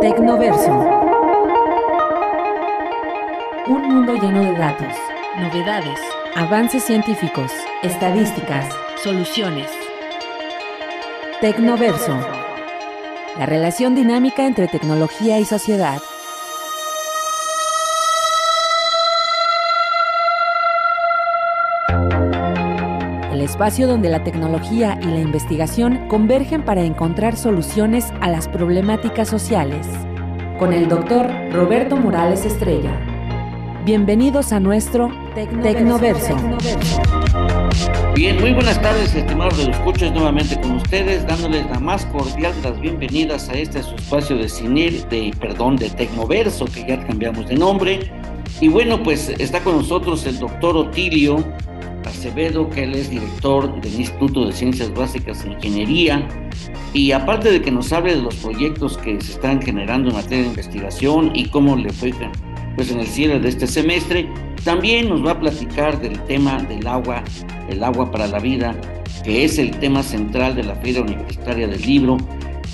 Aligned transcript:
Tecnoverso. 0.00 0.72
Un 3.66 3.82
mundo 3.82 4.14
lleno 4.14 4.42
de 4.42 4.54
datos, 4.54 4.96
novedades, 5.38 6.00
avances 6.34 6.84
científicos, 6.84 7.52
estadísticas, 7.82 8.74
soluciones. 9.02 9.70
Tecnoverso. 11.42 12.18
La 13.38 13.44
relación 13.44 13.94
dinámica 13.94 14.46
entre 14.46 14.68
tecnología 14.68 15.38
y 15.38 15.44
sociedad. 15.44 15.98
Espacio 23.50 23.88
donde 23.88 24.08
la 24.08 24.22
tecnología 24.22 24.96
y 25.02 25.06
la 25.06 25.18
investigación 25.18 26.06
convergen 26.06 26.64
para 26.64 26.84
encontrar 26.84 27.36
soluciones 27.36 28.12
a 28.20 28.30
las 28.30 28.46
problemáticas 28.46 29.26
sociales. 29.26 29.88
Con 30.56 30.72
el 30.72 30.88
doctor 30.88 31.28
Roberto 31.50 31.96
Morales 31.96 32.44
Estrella. 32.46 32.92
Bienvenidos 33.84 34.52
a 34.52 34.60
nuestro 34.60 35.10
Tecnoverso. 35.34 36.36
Bien, 38.14 38.40
muy 38.40 38.52
buenas 38.52 38.80
tardes, 38.80 39.16
estimados 39.16 39.58
de 39.58 39.66
los 39.66 39.76
escuchas, 39.76 40.12
nuevamente 40.12 40.60
con 40.60 40.76
ustedes, 40.76 41.26
dándoles 41.26 41.66
la 41.70 41.80
más 41.80 42.06
cordial 42.06 42.54
de 42.62 42.70
las 42.70 42.80
bienvenidas 42.80 43.48
a 43.48 43.54
este 43.54 43.82
su 43.82 43.96
espacio 43.96 44.36
de 44.36 44.48
cine, 44.48 44.92
de, 45.10 45.34
perdón, 45.40 45.74
de 45.74 45.90
Tecnoverso, 45.90 46.66
que 46.66 46.86
ya 46.86 47.04
cambiamos 47.04 47.48
de 47.48 47.56
nombre. 47.56 48.12
Y 48.60 48.68
bueno, 48.68 49.02
pues 49.02 49.28
está 49.28 49.58
con 49.60 49.78
nosotros 49.78 50.24
el 50.26 50.38
doctor 50.38 50.76
Otilio 50.76 51.44
Acevedo, 52.20 52.68
que 52.68 52.84
él 52.84 52.94
es 52.94 53.08
director 53.08 53.80
del 53.80 53.94
Instituto 53.94 54.44
de 54.44 54.52
Ciencias 54.52 54.92
Básicas 54.92 55.42
e 55.42 55.52
Ingeniería. 55.52 56.28
Y 56.92 57.12
aparte 57.12 57.50
de 57.50 57.62
que 57.62 57.70
nos 57.70 57.94
hable 57.94 58.14
de 58.14 58.20
los 58.20 58.34
proyectos 58.36 58.98
que 58.98 59.18
se 59.22 59.32
están 59.32 59.62
generando 59.62 60.10
en 60.10 60.16
materia 60.16 60.42
de 60.42 60.48
investigación 60.48 61.32
y 61.34 61.46
cómo 61.46 61.76
le 61.76 61.90
fue 61.90 62.12
pues, 62.76 62.90
en 62.90 63.00
el 63.00 63.06
cierre 63.06 63.40
de 63.40 63.48
este 63.48 63.66
semestre, 63.66 64.28
también 64.64 65.08
nos 65.08 65.24
va 65.24 65.30
a 65.30 65.40
platicar 65.40 65.98
del 65.98 66.20
tema 66.24 66.62
del 66.64 66.86
agua, 66.86 67.24
el 67.70 67.82
agua 67.82 68.10
para 68.10 68.26
la 68.26 68.38
vida, 68.38 68.78
que 69.24 69.44
es 69.44 69.58
el 69.58 69.70
tema 69.78 70.02
central 70.02 70.54
de 70.54 70.64
la 70.64 70.74
Feria 70.74 71.00
Universitaria 71.00 71.68
del 71.68 71.80
Libro 71.80 72.18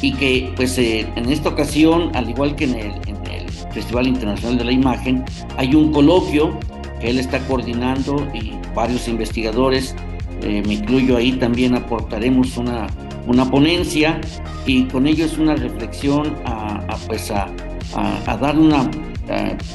y 0.03 0.13
que 0.13 0.53
pues 0.57 0.77
eh, 0.77 1.07
en 1.15 1.31
esta 1.31 1.51
ocasión, 1.51 2.11
al 2.15 2.29
igual 2.29 2.57
que 2.57 2.65
en 2.65 2.75
el, 2.75 2.93
en 3.07 3.17
el 3.31 3.49
Festival 3.71 4.09
Internacional 4.09 4.59
de 4.59 4.65
la 4.65 4.73
Imagen, 4.73 5.25
hay 5.57 5.73
un 5.73 5.93
coloquio 5.93 6.59
él 7.01 7.19
está 7.19 7.39
coordinando 7.47 8.27
y 8.35 8.53
varios 8.75 9.09
investigadores, 9.09 9.95
eh, 10.43 10.63
me 10.67 10.75
incluyo 10.75 11.17
ahí, 11.17 11.33
también 11.33 11.75
aportaremos 11.75 12.57
una, 12.57 12.87
una 13.27 13.51
ponencia 13.51 14.21
y 14.67 14.85
con 14.85 15.07
ello 15.07 15.25
es 15.25 15.39
una 15.39 15.55
reflexión 15.57 16.37
a, 16.45 16.97
pues 17.07 17.31
a, 17.31 17.49
a, 17.95 18.37
dar 18.37 18.59
una, 18.59 18.91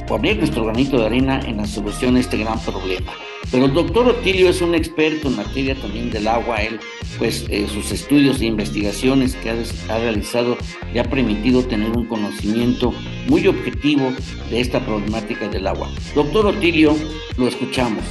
poner 0.08 0.38
nuestro 0.38 0.66
granito 0.66 1.00
de 1.00 1.06
arena 1.06 1.40
en 1.46 1.58
la 1.58 1.66
solución 1.66 2.16
a 2.16 2.20
este 2.20 2.38
gran 2.38 2.60
problema. 2.60 3.12
Pero 3.50 3.66
el 3.66 3.74
doctor 3.74 4.08
Otilio 4.08 4.50
es 4.50 4.62
un 4.62 4.76
experto 4.76 5.28
en 5.28 5.38
materia 5.38 5.76
también 5.76 6.10
del 6.10 6.28
agua. 6.28 6.62
Él, 6.62 6.80
pues, 7.18 7.46
eh, 7.50 7.68
sus 7.68 7.92
estudios 7.92 8.40
e 8.42 8.46
investigaciones 8.46 9.36
que 9.36 9.50
ha, 9.50 9.98
realizado 9.98 10.58
le 10.94 11.00
ha 11.00 11.04
permitido 11.04 11.64
tener 11.64 11.92
un 11.92 12.06
conocimiento 12.06 12.94
muy 13.28 13.48
objetivo 13.48 14.14
de 14.50 14.62
esta 14.62 14.80
problemática 14.86 15.48
del 15.48 15.68
agua. 15.68 15.90
Doctor 16.16 16.48
Otilio, 16.48 16.96
lo 17.38 17.48
escuchamos. 17.48 18.04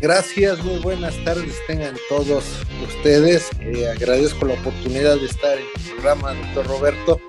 Gracias, 0.00 0.62
muy 0.64 0.80
buenas 0.80 1.16
tardes 1.24 1.54
tengan 1.66 1.94
todos 2.08 2.44
ustedes. 2.86 3.48
Eh, 3.60 3.88
agradezco 3.88 4.44
la 4.46 4.54
oportunidad 4.54 5.16
de 5.16 5.26
estar 5.26 5.56
en 5.56 5.64
el 5.64 5.92
programa, 5.92 6.34
doctor 6.34 6.66
Roberto, 6.66 7.20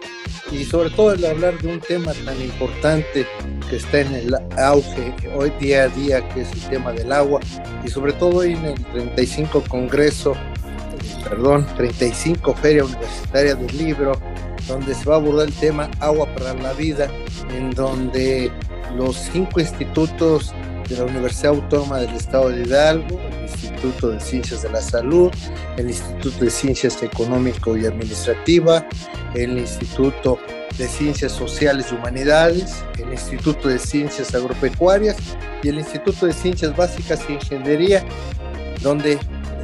y 0.51 0.65
sobre 0.65 0.89
todo 0.89 1.13
el 1.13 1.23
hablar 1.25 1.57
de 1.61 1.69
un 1.69 1.79
tema 1.79 2.13
tan 2.25 2.41
importante 2.41 3.25
que 3.69 3.77
está 3.77 4.01
en 4.01 4.13
el 4.13 4.35
auge 4.57 5.13
hoy 5.35 5.51
día 5.59 5.83
a 5.83 5.87
día, 5.87 6.27
que 6.29 6.41
es 6.41 6.51
el 6.51 6.61
tema 6.69 6.91
del 6.91 7.11
agua, 7.11 7.39
y 7.83 7.89
sobre 7.89 8.13
todo 8.13 8.43
en 8.43 8.63
el 8.65 8.85
35 8.85 9.63
Congreso, 9.67 10.35
perdón, 11.23 11.65
35 11.75 12.53
Feria 12.55 12.85
Universitaria 12.85 13.55
del 13.55 13.77
Libro, 13.77 14.19
donde 14.67 14.93
se 14.93 15.05
va 15.05 15.15
a 15.15 15.17
abordar 15.17 15.47
el 15.47 15.53
tema 15.53 15.89
Agua 15.99 16.27
para 16.35 16.53
la 16.53 16.73
Vida, 16.73 17.09
en 17.55 17.71
donde 17.71 18.51
los 18.95 19.15
cinco 19.15 19.59
institutos 19.59 20.53
de 20.87 20.97
la 20.97 21.05
Universidad 21.05 21.53
Autónoma 21.53 21.99
del 21.99 22.13
Estado 22.13 22.49
de 22.49 22.61
Hidalgo, 22.63 23.19
el 23.19 23.41
Instituto 23.43 24.09
de 24.09 24.19
Ciencias 24.19 24.61
de 24.61 24.69
la 24.69 24.81
Salud, 24.81 25.31
el 25.77 25.87
Instituto 25.87 26.45
de 26.45 26.51
Ciencias 26.51 27.01
Económico 27.01 27.75
y 27.75 27.85
Administrativa, 27.85 28.85
el 29.33 29.57
Instituto 29.57 30.37
de 30.77 30.87
Ciencias 30.87 31.31
Sociales 31.31 31.87
y 31.91 31.95
Humanidades, 31.95 32.83
el 32.97 33.11
Instituto 33.11 33.67
de 33.67 33.79
Ciencias 33.79 34.33
Agropecuarias 34.35 35.17
y 35.63 35.69
el 35.69 35.77
Instituto 35.77 36.25
de 36.25 36.33
Ciencias 36.33 36.75
Básicas 36.75 37.21
e 37.29 37.33
Ingeniería, 37.33 38.05
donde 38.81 39.19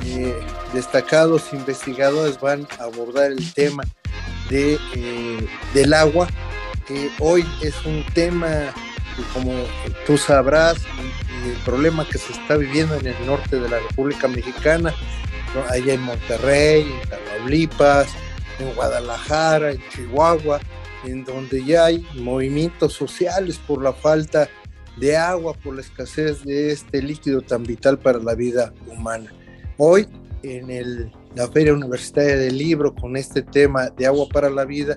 eh, 0.06 0.36
destacados 0.74 1.54
investigadores 1.54 2.40
van 2.40 2.68
a 2.80 2.84
abordar 2.86 3.32
el 3.32 3.54
tema 3.54 3.84
de, 4.50 4.80
eh, 4.96 5.48
del 5.74 5.94
agua, 5.94 6.28
que 6.88 7.10
hoy 7.20 7.46
es 7.62 7.76
un 7.86 8.06
tema 8.14 8.74
como 9.34 9.54
tú 10.06 10.18
sabrás, 10.18 10.78
el 11.46 11.58
problema 11.66 12.08
que 12.08 12.18
se 12.18 12.34
está 12.34 12.56
viviendo 12.56 12.96
en 12.96 13.08
el 13.08 13.26
norte 13.26 13.60
de 13.60 13.68
la 13.68 13.80
República 13.80 14.28
Mexicana, 14.28 14.94
allá 15.70 15.94
en 15.94 16.02
Monterrey, 16.02 16.82
en 16.84 17.10
Tamaulipas, 17.10 18.08
en 18.60 18.74
Guadalajara, 18.74 19.72
en 19.72 19.82
Chihuahua, 19.90 20.60
en 21.06 21.24
donde 21.24 21.64
ya 21.66 21.86
hay 21.86 22.06
movimientos 22.16 22.94
sociales 22.94 23.60
por 23.68 23.82
la 23.82 23.94
falta 23.94 24.48
de 24.98 25.16
agua, 25.18 25.54
por 25.54 25.76
la 25.76 25.82
escasez 25.82 26.44
de 26.44 26.72
este 26.72 27.02
líquido 27.02 27.42
tan 27.42 27.64
vital 27.64 27.98
para 27.98 28.20
la 28.20 28.36
vida 28.36 28.74
humana. 28.88 29.32
Hoy, 29.78 30.08
en 30.44 31.12
la 31.36 31.48
Feria 31.48 31.74
Universitaria 31.74 32.38
del 32.38 32.58
Libro, 32.58 32.94
con 32.94 33.16
este 33.16 33.42
tema 33.42 33.90
de 33.90 34.06
agua 34.06 34.28
para 34.32 34.50
la 34.50 34.66
vida, 34.66 34.96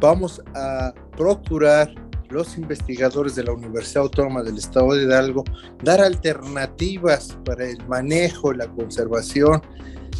vamos 0.00 0.42
a 0.54 0.92
procurar 1.16 1.92
los 2.28 2.56
investigadores 2.56 3.34
de 3.34 3.44
la 3.44 3.52
Universidad 3.52 4.04
Autónoma 4.04 4.42
del 4.42 4.56
Estado 4.56 4.94
de 4.94 5.02
Hidalgo 5.02 5.44
dar 5.82 6.00
alternativas 6.00 7.36
para 7.44 7.66
el 7.66 7.84
manejo 7.88 8.52
y 8.52 8.56
la 8.56 8.68
conservación 8.68 9.60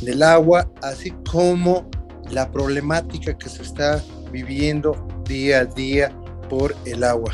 del 0.02 0.22
agua, 0.22 0.68
así 0.82 1.12
como 1.30 1.88
la 2.30 2.50
problemática 2.50 3.36
que 3.36 3.48
se 3.48 3.62
está 3.62 4.02
viviendo 4.30 4.96
día 5.24 5.60
a 5.60 5.64
día 5.64 6.12
por 6.48 6.74
el 6.84 7.04
agua. 7.04 7.32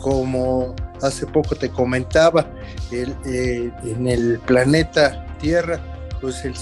Como 0.00 0.74
hace 1.02 1.26
poco 1.26 1.54
te 1.54 1.68
comentaba, 1.70 2.46
eh, 2.92 3.70
en 3.84 4.06
el 4.06 4.38
planeta 4.40 5.26
Tierra, 5.40 5.80
pues 6.20 6.44
el, 6.44 6.54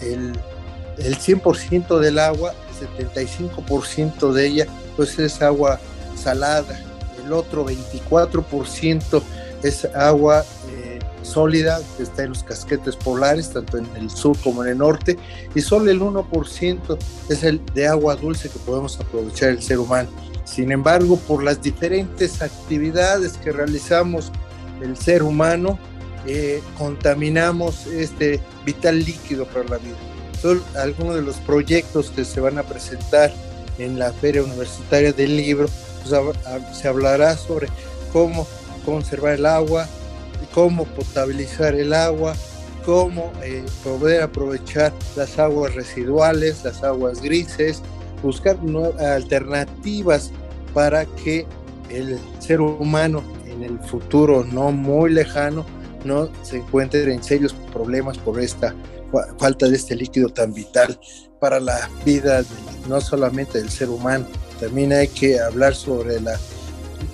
el, 0.00 0.32
el 0.98 1.18
100% 1.18 1.98
del 1.98 2.18
agua, 2.18 2.54
el 2.98 3.08
75% 3.08 4.32
de 4.32 4.46
ella, 4.46 4.66
pues 4.96 5.18
es 5.18 5.40
agua 5.42 5.80
salada, 6.14 6.78
el 7.24 7.32
otro 7.32 7.66
24% 7.66 9.22
es 9.62 9.84
agua 9.94 10.44
sólida 11.28 11.80
que 11.96 12.02
está 12.02 12.24
en 12.24 12.30
los 12.30 12.42
casquetes 12.42 12.96
polares, 12.96 13.50
tanto 13.50 13.78
en 13.78 13.86
el 13.96 14.10
sur 14.10 14.36
como 14.42 14.64
en 14.64 14.70
el 14.70 14.78
norte, 14.78 15.18
y 15.54 15.60
solo 15.60 15.90
el 15.90 16.00
1% 16.00 16.98
es 17.28 17.44
el 17.44 17.64
de 17.74 17.86
agua 17.86 18.16
dulce 18.16 18.48
que 18.48 18.58
podemos 18.58 18.98
aprovechar 19.00 19.50
el 19.50 19.62
ser 19.62 19.78
humano. 19.78 20.08
Sin 20.44 20.72
embargo, 20.72 21.16
por 21.16 21.42
las 21.42 21.60
diferentes 21.62 22.40
actividades 22.40 23.34
que 23.34 23.52
realizamos 23.52 24.32
el 24.82 24.96
ser 24.96 25.22
humano, 25.22 25.78
eh, 26.26 26.62
contaminamos 26.76 27.86
este 27.86 28.40
vital 28.64 28.98
líquido 28.98 29.46
para 29.46 29.68
la 29.68 29.78
vida. 29.78 29.96
Son 30.40 30.62
algunos 30.76 31.16
de 31.16 31.22
los 31.22 31.36
proyectos 31.36 32.10
que 32.10 32.24
se 32.24 32.40
van 32.40 32.58
a 32.58 32.62
presentar 32.62 33.32
en 33.78 33.98
la 33.98 34.12
Feria 34.12 34.42
Universitaria 34.42 35.12
del 35.12 35.36
Libro 35.36 35.68
se 36.72 36.88
hablará 36.88 37.36
sobre 37.36 37.68
cómo 38.12 38.46
conservar 38.84 39.34
el 39.34 39.46
agua, 39.46 39.86
cómo 40.54 40.84
potabilizar 40.84 41.74
el 41.74 41.92
agua, 41.92 42.34
cómo 42.84 43.32
eh, 43.42 43.64
poder 43.84 44.22
aprovechar 44.22 44.92
las 45.16 45.38
aguas 45.38 45.74
residuales, 45.74 46.64
las 46.64 46.82
aguas 46.82 47.20
grises, 47.20 47.82
buscar 48.22 48.58
alternativas 48.98 50.30
para 50.74 51.04
que 51.04 51.46
el 51.90 52.18
ser 52.38 52.60
humano 52.60 53.22
en 53.46 53.62
el 53.62 53.78
futuro 53.80 54.44
no 54.44 54.72
muy 54.72 55.10
lejano 55.10 55.64
no 56.04 56.28
se 56.42 56.58
encuentre 56.58 57.12
en 57.12 57.22
serios 57.22 57.54
problemas 57.72 58.18
por 58.18 58.40
esta 58.40 58.74
falta 59.38 59.68
de 59.68 59.76
este 59.76 59.96
líquido 59.96 60.28
tan 60.28 60.52
vital 60.52 60.98
para 61.40 61.60
la 61.60 61.88
vida 62.04 62.42
no 62.88 63.00
solamente 63.00 63.58
del 63.58 63.70
ser 63.70 63.88
humano, 63.90 64.26
también 64.60 64.92
hay 64.92 65.08
que 65.08 65.38
hablar 65.40 65.74
sobre 65.74 66.20
la, 66.20 66.38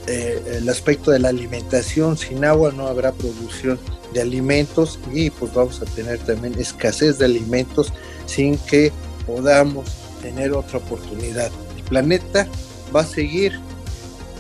eh, 0.07 0.59
el 0.59 0.69
aspecto 0.69 1.11
de 1.11 1.19
la 1.19 1.29
alimentación. 1.29 2.17
Sin 2.17 2.45
agua 2.45 2.73
no 2.73 2.87
habrá 2.87 3.13
producción 3.13 3.79
de 4.13 4.21
alimentos 4.21 4.99
y 5.13 5.31
pues 5.31 5.53
vamos 5.53 5.81
a 5.83 5.87
tener 5.87 6.19
también 6.21 6.55
escasez 6.59 7.19
de 7.19 7.25
alimentos 7.25 7.93
sin 8.27 8.59
que 8.59 8.93
podamos 9.27 9.91
tener 10.23 10.53
otra 10.53 10.79
oportunidad. 10.79 11.51
El 11.77 11.83
planeta 11.85 12.47
va 12.95 13.01
a 13.01 13.07
seguir 13.07 13.59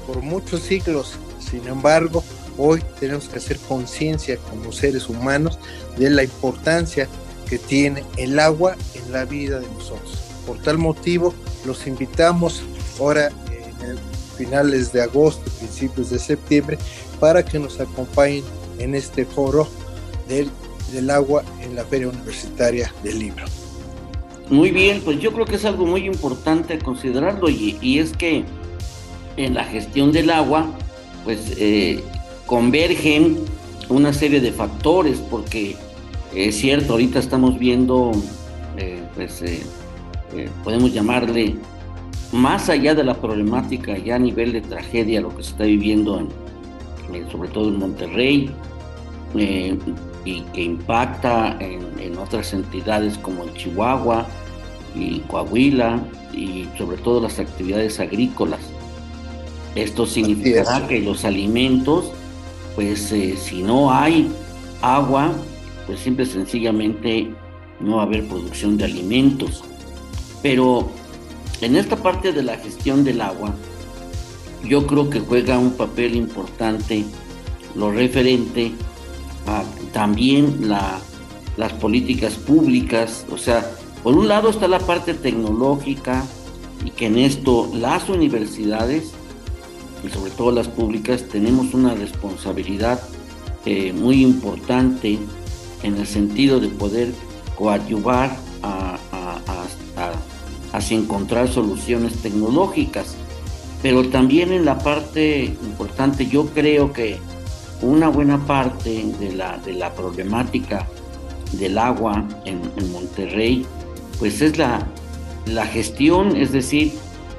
por 0.06 0.22
muchos 0.22 0.60
siglos. 0.60 1.16
Sin 1.38 1.66
embargo, 1.66 2.22
hoy 2.56 2.82
tenemos 3.00 3.28
que 3.28 3.38
hacer 3.38 3.58
conciencia 3.58 4.36
como 4.50 4.72
seres 4.72 5.08
humanos 5.08 5.58
de 5.98 6.10
la 6.10 6.24
importancia 6.24 7.08
que 7.48 7.58
tiene 7.58 8.04
el 8.16 8.38
agua 8.38 8.76
en 8.94 9.12
la 9.12 9.24
vida 9.24 9.60
de 9.60 9.68
nosotros. 9.68 10.18
Por 10.46 10.60
tal 10.62 10.78
motivo, 10.78 11.34
los 11.64 11.86
invitamos 11.86 12.62
ahora 12.98 13.30
en 13.82 14.13
finales 14.34 14.92
de 14.92 15.02
agosto, 15.02 15.50
principios 15.58 16.10
de 16.10 16.18
septiembre, 16.18 16.78
para 17.20 17.44
que 17.44 17.58
nos 17.58 17.80
acompañen 17.80 18.44
en 18.78 18.94
este 18.94 19.24
foro 19.24 19.68
del, 20.28 20.50
del 20.92 21.10
agua 21.10 21.44
en 21.62 21.74
la 21.74 21.84
Feria 21.84 22.08
Universitaria 22.08 22.92
del 23.02 23.18
Libro. 23.18 23.44
Muy 24.50 24.70
bien, 24.70 25.00
pues 25.04 25.18
yo 25.20 25.32
creo 25.32 25.46
que 25.46 25.56
es 25.56 25.64
algo 25.64 25.86
muy 25.86 26.06
importante 26.06 26.78
considerarlo 26.78 27.48
y, 27.48 27.98
es 27.98 28.12
que 28.12 28.44
en 29.36 29.54
la 29.54 29.64
gestión 29.64 30.12
del 30.12 30.30
agua, 30.30 30.66
pues 31.24 31.54
eh, 31.56 32.02
convergen 32.46 33.38
una 33.88 34.12
serie 34.12 34.40
de 34.40 34.52
factores, 34.52 35.18
porque 35.18 35.76
es 36.34 36.56
cierto, 36.56 36.92
ahorita 36.92 37.18
estamos 37.18 37.58
viendo, 37.58 38.12
eh, 38.76 39.02
pues 39.14 39.40
eh, 39.42 39.62
podemos 40.62 40.92
llamarle, 40.92 41.56
más 42.34 42.68
allá 42.68 42.94
de 42.94 43.04
la 43.04 43.14
problemática 43.14 43.96
ya 43.96 44.16
a 44.16 44.18
nivel 44.18 44.52
de 44.52 44.60
tragedia, 44.60 45.20
lo 45.20 45.34
que 45.34 45.42
se 45.42 45.50
está 45.50 45.64
viviendo, 45.64 46.18
en, 46.18 47.30
sobre 47.30 47.48
todo 47.48 47.68
en 47.68 47.78
Monterrey, 47.78 48.50
y 49.34 50.40
que 50.52 50.62
impacta 50.62 51.56
en, 51.60 51.82
en, 51.98 52.18
otras 52.18 52.52
entidades 52.52 53.18
como 53.18 53.44
en 53.44 53.54
Chihuahua 53.54 54.26
y 54.94 55.18
Coahuila 55.20 56.00
y 56.32 56.66
sobre 56.78 56.96
todo 56.98 57.20
las 57.20 57.38
actividades 57.38 58.00
agrícolas. 58.00 58.60
Esto 59.74 60.06
significará 60.06 60.86
que 60.86 61.00
los 61.00 61.24
alimentos, 61.24 62.12
pues 62.76 63.10
eh, 63.12 63.36
si 63.36 63.62
no 63.62 63.92
hay 63.92 64.30
agua, 64.82 65.32
pues 65.86 66.00
siempre 66.00 66.26
sencillamente 66.26 67.28
no 67.80 67.96
va 67.96 68.02
a 68.02 68.06
haber 68.06 68.26
producción 68.26 68.76
de 68.76 68.84
alimentos. 68.84 69.64
Pero 70.42 70.90
en 71.60 71.76
esta 71.76 71.96
parte 71.96 72.32
de 72.32 72.42
la 72.42 72.56
gestión 72.56 73.04
del 73.04 73.20
agua, 73.20 73.54
yo 74.64 74.86
creo 74.86 75.10
que 75.10 75.20
juega 75.20 75.58
un 75.58 75.72
papel 75.72 76.14
importante 76.16 77.04
lo 77.74 77.90
referente 77.90 78.72
a 79.46 79.62
también 79.92 80.68
la, 80.68 80.98
las 81.56 81.72
políticas 81.72 82.34
públicas, 82.34 83.26
o 83.30 83.38
sea, 83.38 83.68
por 84.02 84.16
un 84.16 84.28
lado 84.28 84.50
está 84.50 84.68
la 84.68 84.78
parte 84.78 85.14
tecnológica 85.14 86.24
y 86.84 86.90
que 86.90 87.06
en 87.06 87.18
esto 87.18 87.70
las 87.74 88.08
universidades 88.08 89.12
y 90.04 90.10
sobre 90.10 90.30
todo 90.30 90.52
las 90.52 90.68
públicas 90.68 91.24
tenemos 91.28 91.72
una 91.72 91.94
responsabilidad 91.94 93.00
eh, 93.64 93.92
muy 93.92 94.22
importante 94.22 95.18
en 95.82 95.96
el 95.96 96.06
sentido 96.06 96.60
de 96.60 96.68
poder 96.68 97.12
coadyuvar 97.56 98.36
a, 98.62 98.98
hacia 100.74 100.98
encontrar 100.98 101.48
soluciones 101.48 102.14
tecnológicas. 102.20 103.14
Pero 103.80 104.08
también 104.08 104.52
en 104.52 104.64
la 104.64 104.78
parte 104.78 105.44
importante, 105.44 106.26
yo 106.26 106.46
creo 106.46 106.92
que 106.92 107.18
una 107.80 108.08
buena 108.08 108.44
parte 108.44 109.04
de 109.20 109.32
la, 109.32 109.58
de 109.58 109.74
la 109.74 109.94
problemática 109.94 110.86
del 111.52 111.78
agua 111.78 112.26
en, 112.44 112.60
Monterrey, 112.90 113.64
pues 114.18 114.42
es 114.42 114.58
la, 114.58 114.84
la 115.46 115.64
gestión, 115.66 116.36
es 116.36 116.50
decir, 116.50 116.92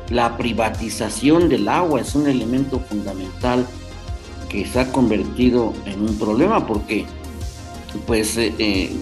la 0.09 0.37
privatización 0.37 1.49
del 1.49 1.67
agua 1.67 2.01
es 2.01 2.15
un 2.15 2.27
elemento 2.27 2.79
fundamental 2.79 3.65
que 4.47 4.65
se 4.65 4.79
ha 4.79 4.91
convertido 4.91 5.73
en 5.85 6.01
un 6.01 6.17
problema 6.17 6.65
porque 6.65 7.05
pues 8.05 8.37
eh, 8.37 8.53
eh, 8.59 8.95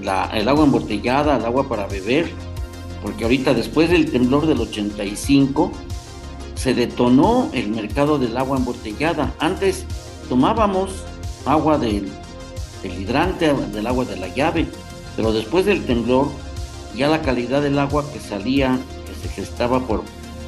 el 0.00 0.48
agua 0.48 0.64
embotellada, 0.64 1.36
el 1.36 1.44
agua 1.44 1.68
para 1.68 1.86
beber, 1.86 2.30
porque 3.04 3.24
ahorita 3.24 3.52
después 3.52 3.90
del 3.90 4.10
temblor 4.10 4.46
del 4.46 4.62
85 4.62 5.70
se 6.54 6.72
detonó 6.72 7.50
el 7.52 7.68
mercado 7.68 8.18
del 8.18 8.34
agua 8.36 8.56
embotellada. 8.56 9.34
Antes 9.38 9.84
tomábamos 10.28 10.90
agua 11.44 11.76
del, 11.76 12.08
hidrante, 12.82 13.52
del 13.52 13.86
agua 13.86 14.06
de 14.06 14.16
la 14.16 14.34
llave, 14.34 14.66
pero 15.16 15.34
después 15.34 15.66
del 15.66 15.84
temblor 15.84 16.30
ya 16.96 17.08
la 17.08 17.20
calidad 17.20 17.60
del 17.60 17.78
agua 17.78 18.10
que 18.10 18.20
salía, 18.20 18.78
que 19.06 19.28
se 19.28 19.34
gestaba 19.34 19.80
por 19.86 20.02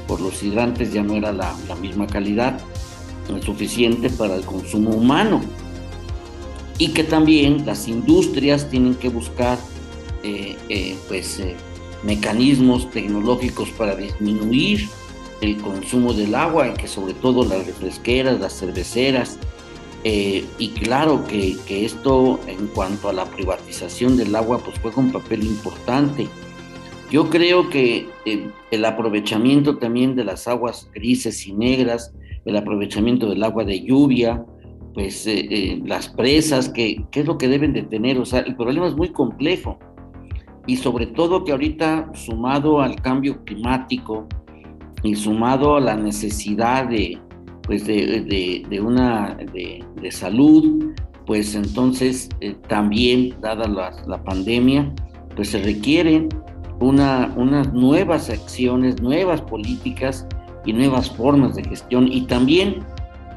por 0.06 0.20
los 0.20 0.42
hidrantes 0.42 0.92
ya 0.92 1.02
no 1.02 1.14
era 1.14 1.32
la, 1.32 1.54
misma 1.80 2.06
calidad 2.06 2.58
suficiente 3.44 4.08
para 4.08 4.36
el 4.36 4.44
consumo 4.44 4.90
humano. 4.90 5.42
Y 6.78 6.88
que 6.88 7.04
también 7.04 7.64
las 7.66 7.88
industrias 7.88 8.70
tienen 8.70 8.94
que 8.94 9.08
buscar 9.08 9.58
eh, 10.22 10.56
eh, 10.68 10.96
pues, 11.08 11.40
eh, 11.40 11.56
mecanismos 12.02 12.90
tecnológicos 12.90 13.70
para 13.70 13.96
disminuir 13.96 14.88
el 15.40 15.56
consumo 15.58 16.12
del 16.12 16.34
agua, 16.34 16.74
que 16.74 16.88
sobre 16.88 17.14
todo 17.14 17.44
las 17.44 17.66
refresqueras, 17.66 18.40
las 18.40 18.58
cerveceras, 18.58 19.38
y 20.04 20.68
claro 20.68 21.24
que, 21.26 21.56
que, 21.66 21.84
esto 21.84 22.38
en 22.46 22.68
cuanto 22.68 23.08
a 23.08 23.12
la 23.12 23.24
privatización 23.24 24.16
del 24.16 24.36
agua 24.36 24.58
pues 24.58 24.78
juega 24.78 24.98
un 24.98 25.10
papel 25.10 25.42
importante 25.42 26.28
yo 27.10 27.30
creo 27.30 27.70
que 27.70 28.08
eh, 28.24 28.50
el 28.70 28.84
aprovechamiento 28.84 29.78
también 29.78 30.16
de 30.16 30.24
las 30.24 30.48
aguas 30.48 30.90
grises 30.92 31.46
y 31.46 31.52
negras, 31.52 32.12
el 32.44 32.56
aprovechamiento 32.56 33.28
del 33.28 33.44
agua 33.44 33.64
de 33.64 33.80
lluvia, 33.80 34.44
pues 34.92 35.26
eh, 35.26 35.46
eh, 35.50 35.82
las 35.84 36.08
presas, 36.08 36.68
que, 36.68 37.04
¿qué 37.12 37.20
es 37.20 37.26
lo 37.26 37.38
que 37.38 37.48
deben 37.48 37.72
de 37.72 37.82
tener? 37.82 38.18
O 38.18 38.24
sea, 38.24 38.40
el 38.40 38.56
problema 38.56 38.88
es 38.88 38.96
muy 38.96 39.10
complejo. 39.10 39.78
Y 40.66 40.76
sobre 40.76 41.06
todo 41.06 41.44
que 41.44 41.52
ahorita, 41.52 42.10
sumado 42.14 42.80
al 42.80 42.96
cambio 42.96 43.44
climático 43.44 44.26
y 45.02 45.14
sumado 45.14 45.76
a 45.76 45.80
la 45.80 45.96
necesidad 45.96 46.88
de, 46.88 47.18
pues 47.62 47.86
de, 47.86 48.64
de, 48.68 48.80
una 48.80 49.36
de, 49.52 49.84
salud, 50.10 50.92
pues 51.26 51.54
entonces 51.54 52.28
también, 52.68 53.34
dada 53.40 53.68
la, 53.68 54.24
pandemia, 54.24 54.92
pues 55.34 55.50
se 55.50 55.62
requieren 55.62 56.28
una, 56.80 57.32
unas 57.36 57.72
nuevas 57.72 58.30
acciones, 58.30 59.00
nuevas 59.00 59.40
políticas 59.42 60.26
y 60.64 60.72
nuevas 60.72 61.10
formas 61.10 61.54
de 61.54 61.64
gestión. 61.64 62.10
Y 62.10 62.22
también 62.22 62.84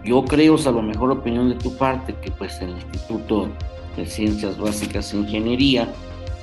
yo 0.04 0.24
creo, 0.26 0.56
a 0.56 0.72
lo 0.72 0.82
mejor 0.82 1.12
opinión 1.12 1.50
de 1.50 1.56
tu 1.56 1.76
parte, 1.78 2.16
que 2.22 2.32
pues 2.32 2.60
el 2.62 2.72
Instituto 2.72 3.50
de 3.98 4.06
Ciencias 4.06 4.58
Básicas 4.58 5.14
e 5.14 5.18
Ingeniería 5.18 5.88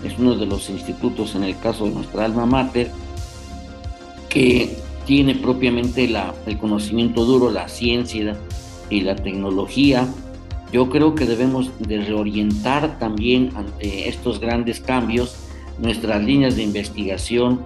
es 0.04 0.18
uno 0.18 0.34
de 0.34 0.46
los 0.46 0.70
institutos, 0.70 1.34
en 1.34 1.44
el 1.44 1.58
caso 1.58 1.84
de 1.84 1.90
nuestra 1.92 2.24
alma 2.24 2.46
mater, 2.46 2.90
que 4.28 4.76
tiene 5.06 5.34
propiamente 5.34 6.08
la, 6.08 6.34
el 6.46 6.58
conocimiento 6.58 7.24
duro, 7.24 7.50
la 7.50 7.68
ciencia 7.68 8.36
y 8.90 9.00
la 9.00 9.16
tecnología. 9.16 10.06
Yo 10.72 10.90
creo 10.90 11.14
que 11.14 11.26
debemos 11.26 11.70
de 11.78 11.98
reorientar 11.98 12.98
también 12.98 13.50
ante 13.54 14.08
estos 14.08 14.40
grandes 14.40 14.80
cambios 14.80 15.36
nuestras 15.78 16.22
líneas 16.22 16.56
de 16.56 16.62
investigación 16.62 17.60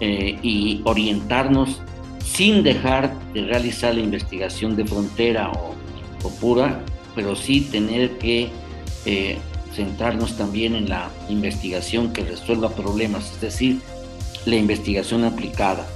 eh, 0.00 0.38
y 0.42 0.82
orientarnos 0.84 1.80
sin 2.22 2.62
dejar 2.62 3.16
de 3.32 3.42
realizar 3.42 3.94
la 3.94 4.00
investigación 4.00 4.76
de 4.76 4.84
frontera 4.84 5.50
o, 5.52 5.74
pura, 6.40 6.80
pero 7.14 7.36
sí 7.36 7.60
tener 7.60 8.18
que 8.18 8.48
eh, 9.04 9.38
centrarnos 9.76 10.36
también 10.36 10.74
en 10.74 10.88
la 10.88 11.10
investigación 11.28 12.12
que 12.12 12.24
resuelva 12.24 12.70
problemas, 12.70 13.32
es 13.32 13.40
decir, 13.40 13.80
la 14.44 14.56
investigación 14.56 15.24
aplicada. 15.24 15.86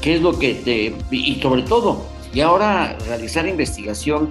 ¿Qué 0.00 0.16
es 0.16 0.22
lo 0.22 0.38
que 0.38 0.54
te... 0.54 0.94
y 1.10 1.40
sobre 1.40 1.62
todo, 1.62 2.04
y 2.34 2.40
ahora 2.40 2.96
realizar 3.06 3.46
investigación 3.46 4.30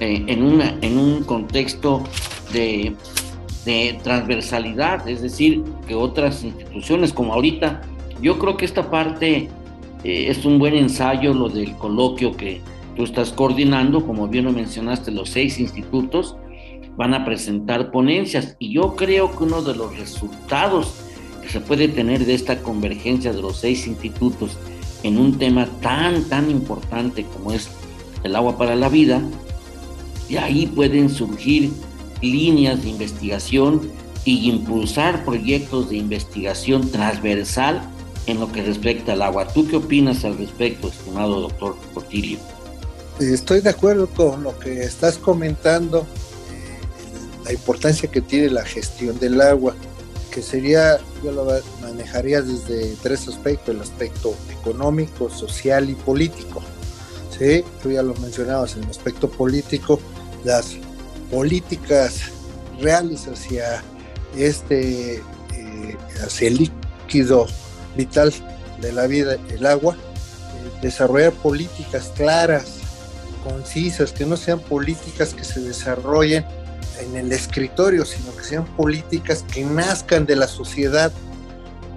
eh, 0.00 0.24
en, 0.26 0.42
una, 0.42 0.78
en 0.80 0.98
un 0.98 1.24
contexto 1.24 2.04
de 2.52 2.94
transversalidad, 4.02 5.06
es 5.08 5.20
decir, 5.20 5.62
que 5.86 5.94
otras 5.94 6.42
instituciones 6.44 7.12
como 7.12 7.34
ahorita, 7.34 7.82
yo 8.22 8.38
creo 8.38 8.56
que 8.56 8.64
esta 8.64 8.90
parte 8.90 9.48
eh, 10.04 10.26
es 10.28 10.44
un 10.44 10.58
buen 10.58 10.74
ensayo, 10.74 11.34
lo 11.34 11.48
del 11.48 11.72
coloquio 11.76 12.36
que 12.36 12.60
tú 12.96 13.04
estás 13.04 13.30
coordinando, 13.30 14.06
como 14.06 14.28
bien 14.28 14.44
lo 14.44 14.52
mencionaste, 14.52 15.10
los 15.10 15.30
seis 15.30 15.58
institutos 15.60 16.36
van 16.98 17.14
a 17.14 17.24
presentar 17.24 17.92
ponencias 17.92 18.56
y 18.58 18.72
yo 18.72 18.96
creo 18.96 19.30
que 19.30 19.44
uno 19.44 19.62
de 19.62 19.76
los 19.76 19.96
resultados 19.96 20.94
que 21.40 21.48
se 21.48 21.60
puede 21.60 21.86
tener 21.86 22.26
de 22.26 22.34
esta 22.34 22.60
convergencia 22.60 23.32
de 23.32 23.40
los 23.40 23.58
seis 23.58 23.86
institutos 23.86 24.58
en 25.04 25.16
un 25.16 25.38
tema 25.38 25.68
tan, 25.80 26.24
tan 26.24 26.50
importante 26.50 27.24
como 27.32 27.52
es 27.52 27.68
el 28.24 28.34
agua 28.34 28.58
para 28.58 28.74
la 28.74 28.88
vida, 28.88 29.22
y 30.28 30.38
ahí 30.38 30.66
pueden 30.66 31.08
surgir 31.08 31.70
líneas 32.20 32.82
de 32.82 32.88
investigación 32.90 33.92
y 34.24 34.50
impulsar 34.50 35.24
proyectos 35.24 35.90
de 35.90 35.98
investigación 35.98 36.90
transversal 36.90 37.80
en 38.26 38.40
lo 38.40 38.50
que 38.50 38.64
respecta 38.64 39.12
al 39.12 39.22
agua. 39.22 39.46
¿Tú 39.46 39.68
qué 39.68 39.76
opinas 39.76 40.24
al 40.24 40.36
respecto, 40.36 40.88
estimado 40.88 41.42
doctor 41.42 41.76
Portillo? 41.94 42.38
Estoy 43.20 43.60
de 43.60 43.70
acuerdo 43.70 44.08
con 44.08 44.42
lo 44.42 44.58
que 44.58 44.82
estás 44.82 45.16
comentando, 45.16 46.04
la 47.44 47.52
importancia 47.52 48.10
que 48.10 48.20
tiene 48.20 48.50
la 48.50 48.64
gestión 48.64 49.18
del 49.18 49.40
agua, 49.40 49.74
que 50.30 50.42
sería, 50.42 50.98
yo 51.24 51.32
lo 51.32 51.46
manejaría 51.80 52.42
desde 52.42 52.94
tres 53.02 53.26
aspectos, 53.28 53.74
el 53.74 53.80
aspecto 53.80 54.34
económico, 54.60 55.30
social 55.30 55.88
y 55.90 55.94
político. 55.94 56.62
Sí, 57.36 57.64
tú 57.82 57.90
ya 57.90 58.02
lo 58.02 58.14
mencionabas, 58.14 58.76
en 58.76 58.84
el 58.84 58.90
aspecto 58.90 59.30
político, 59.30 60.00
las 60.44 60.76
políticas 61.30 62.32
reales 62.80 63.26
hacia 63.28 63.82
este, 64.36 65.16
eh, 65.54 65.96
hacia 66.24 66.48
el 66.48 66.56
líquido 66.56 67.46
vital 67.96 68.32
de 68.80 68.92
la 68.92 69.06
vida, 69.06 69.36
el 69.50 69.66
agua, 69.66 69.94
eh, 69.94 70.80
desarrollar 70.82 71.32
políticas 71.32 72.12
claras, 72.14 72.78
concisas, 73.44 74.12
que 74.12 74.26
no 74.26 74.36
sean 74.36 74.60
políticas 74.60 75.34
que 75.34 75.44
se 75.44 75.60
desarrollen 75.60 76.44
en 77.00 77.16
el 77.16 77.32
escritorio, 77.32 78.04
sino 78.04 78.34
que 78.36 78.44
sean 78.44 78.64
políticas 78.76 79.44
que 79.52 79.64
nazcan 79.64 80.26
de 80.26 80.36
la 80.36 80.46
sociedad. 80.46 81.12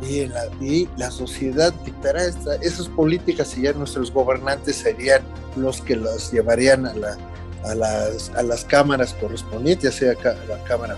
Y, 0.02 0.26
la, 0.26 0.46
y 0.60 0.90
la, 0.98 1.12
sociedad 1.12 1.72
dictará 1.86 2.24
esas 2.26 2.88
políticas 2.88 3.56
y 3.56 3.62
ya 3.62 3.74
nuestros 3.74 4.12
gobernantes 4.12 4.78
serían 4.78 5.22
los 5.56 5.80
que 5.80 5.96
las 5.96 6.32
llevarían 6.32 6.88
a, 6.88 6.96
la, 6.96 7.18
a, 7.64 7.76
las, 7.76 8.32
a 8.32 8.42
las 8.42 8.66
cámaras 8.66 9.14
correspondientes, 9.14 9.94
ya 9.94 10.16
sea 10.16 10.34
la 10.48 10.64
Cámara 10.64 10.98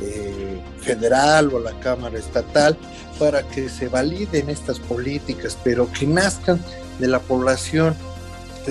eh, 0.00 0.62
Federal 0.80 1.52
o 1.52 1.58
la 1.58 1.72
Cámara 1.80 2.16
Estatal, 2.16 2.78
para 3.18 3.42
que 3.42 3.68
se 3.68 3.88
validen 3.88 4.48
estas 4.48 4.78
políticas, 4.78 5.58
pero 5.64 5.90
que 5.90 6.06
nazcan 6.06 6.60
de 7.00 7.08
la 7.08 7.18
población 7.18 7.96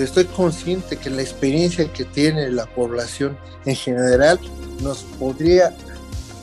estoy 0.04 0.24
consciente 0.24 0.96
que 0.96 1.10
la 1.10 1.22
experiencia 1.22 1.92
que 1.92 2.04
tiene 2.04 2.50
la 2.50 2.66
población 2.66 3.36
en 3.64 3.76
general 3.76 4.38
nos 4.82 5.02
podría 5.18 5.74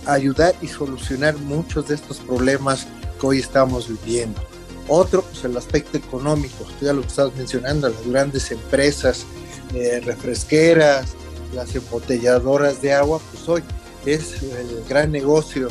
ayudar 0.06 0.56
y 0.62 0.68
solucionar 0.68 1.38
muchos 1.38 1.88
de 1.88 1.96
estos 1.96 2.18
problemas 2.18 2.88
que 3.20 3.28
hoy 3.28 3.40
estamos 3.40 3.88
viviendo. 3.88 4.42
Otro, 4.88 5.24
pues 5.24 5.44
el 5.44 5.58
aspecto 5.58 5.98
económico, 5.98 6.66
ya 6.80 6.94
lo 6.94 7.02
que 7.02 7.08
estabas 7.08 7.36
mencionando, 7.36 7.90
las 7.90 8.08
grandes 8.08 8.52
empresas 8.52 9.26
eh, 9.74 10.00
refresqueras, 10.06 11.16
las 11.54 11.76
embotelladoras 11.76 12.82
de 12.82 12.94
agua, 12.94 13.20
pues 13.32 13.50
hoy 13.50 13.64
es 14.06 14.44
el 14.44 14.84
gran 14.88 15.12
negocio, 15.12 15.70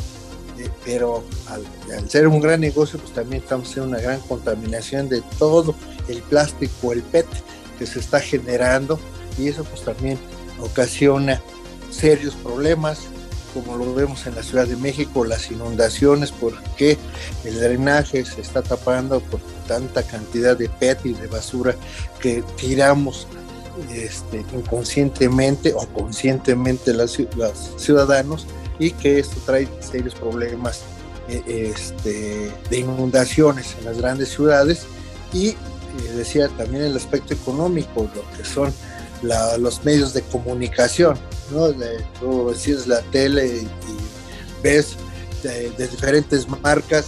eh, 0.58 0.68
pero 0.84 1.22
al, 1.48 1.64
al, 1.96 2.10
ser 2.10 2.26
un 2.26 2.40
gran 2.40 2.60
negocio, 2.60 2.98
pues 2.98 3.12
también 3.12 3.42
estamos 3.42 3.76
en 3.76 3.84
una 3.84 4.00
gran 4.00 4.18
contaminación 4.20 5.08
de 5.08 5.22
todo 5.38 5.76
el 6.08 6.20
plástico, 6.22 6.92
el 6.92 7.02
PET, 7.02 7.26
que 7.78 7.86
se 7.86 7.98
está 8.00 8.20
generando 8.20 8.98
y 9.38 9.48
eso 9.48 9.64
pues 9.64 9.82
también 9.82 10.18
ocasiona 10.60 11.40
serios 11.90 12.34
problemas 12.34 13.08
como 13.54 13.76
lo 13.76 13.94
vemos 13.94 14.26
en 14.26 14.34
la 14.34 14.42
Ciudad 14.42 14.66
de 14.66 14.76
México, 14.76 15.24
las 15.24 15.50
inundaciones, 15.50 16.32
porque 16.32 16.98
el 17.44 17.60
drenaje 17.60 18.24
se 18.24 18.40
está 18.40 18.62
tapando 18.62 19.20
por 19.20 19.40
tanta 19.68 20.02
cantidad 20.02 20.56
de 20.56 20.68
PET 20.68 21.06
y 21.06 21.12
de 21.14 21.28
basura 21.28 21.76
que 22.20 22.42
tiramos 22.56 23.28
este, 23.92 24.44
inconscientemente 24.52 25.72
o 25.72 25.86
conscientemente 25.86 26.92
los 26.92 27.20
ciudadanos 27.76 28.46
y 28.78 28.90
que 28.90 29.20
esto 29.20 29.36
trae 29.46 29.68
serios 29.80 30.14
problemas 30.14 30.82
eh, 31.28 31.72
este, 31.74 32.52
de 32.70 32.78
inundaciones 32.78 33.76
en 33.78 33.84
las 33.86 33.98
grandes 33.98 34.30
ciudades 34.30 34.86
y 35.32 35.56
decía 36.02 36.48
también 36.48 36.84
el 36.84 36.96
aspecto 36.96 37.34
económico, 37.34 38.08
lo 38.14 38.36
que 38.36 38.44
son 38.44 38.72
los 39.58 39.84
medios 39.84 40.12
de 40.12 40.22
comunicación, 40.22 41.18
¿no? 41.50 41.72
tú 42.20 42.50
decías 42.50 42.86
la 42.86 43.00
tele 43.02 43.46
y, 43.46 43.68
ves 44.62 44.96
de, 45.42 45.70
diferentes 45.70 46.48
marcas 46.48 47.06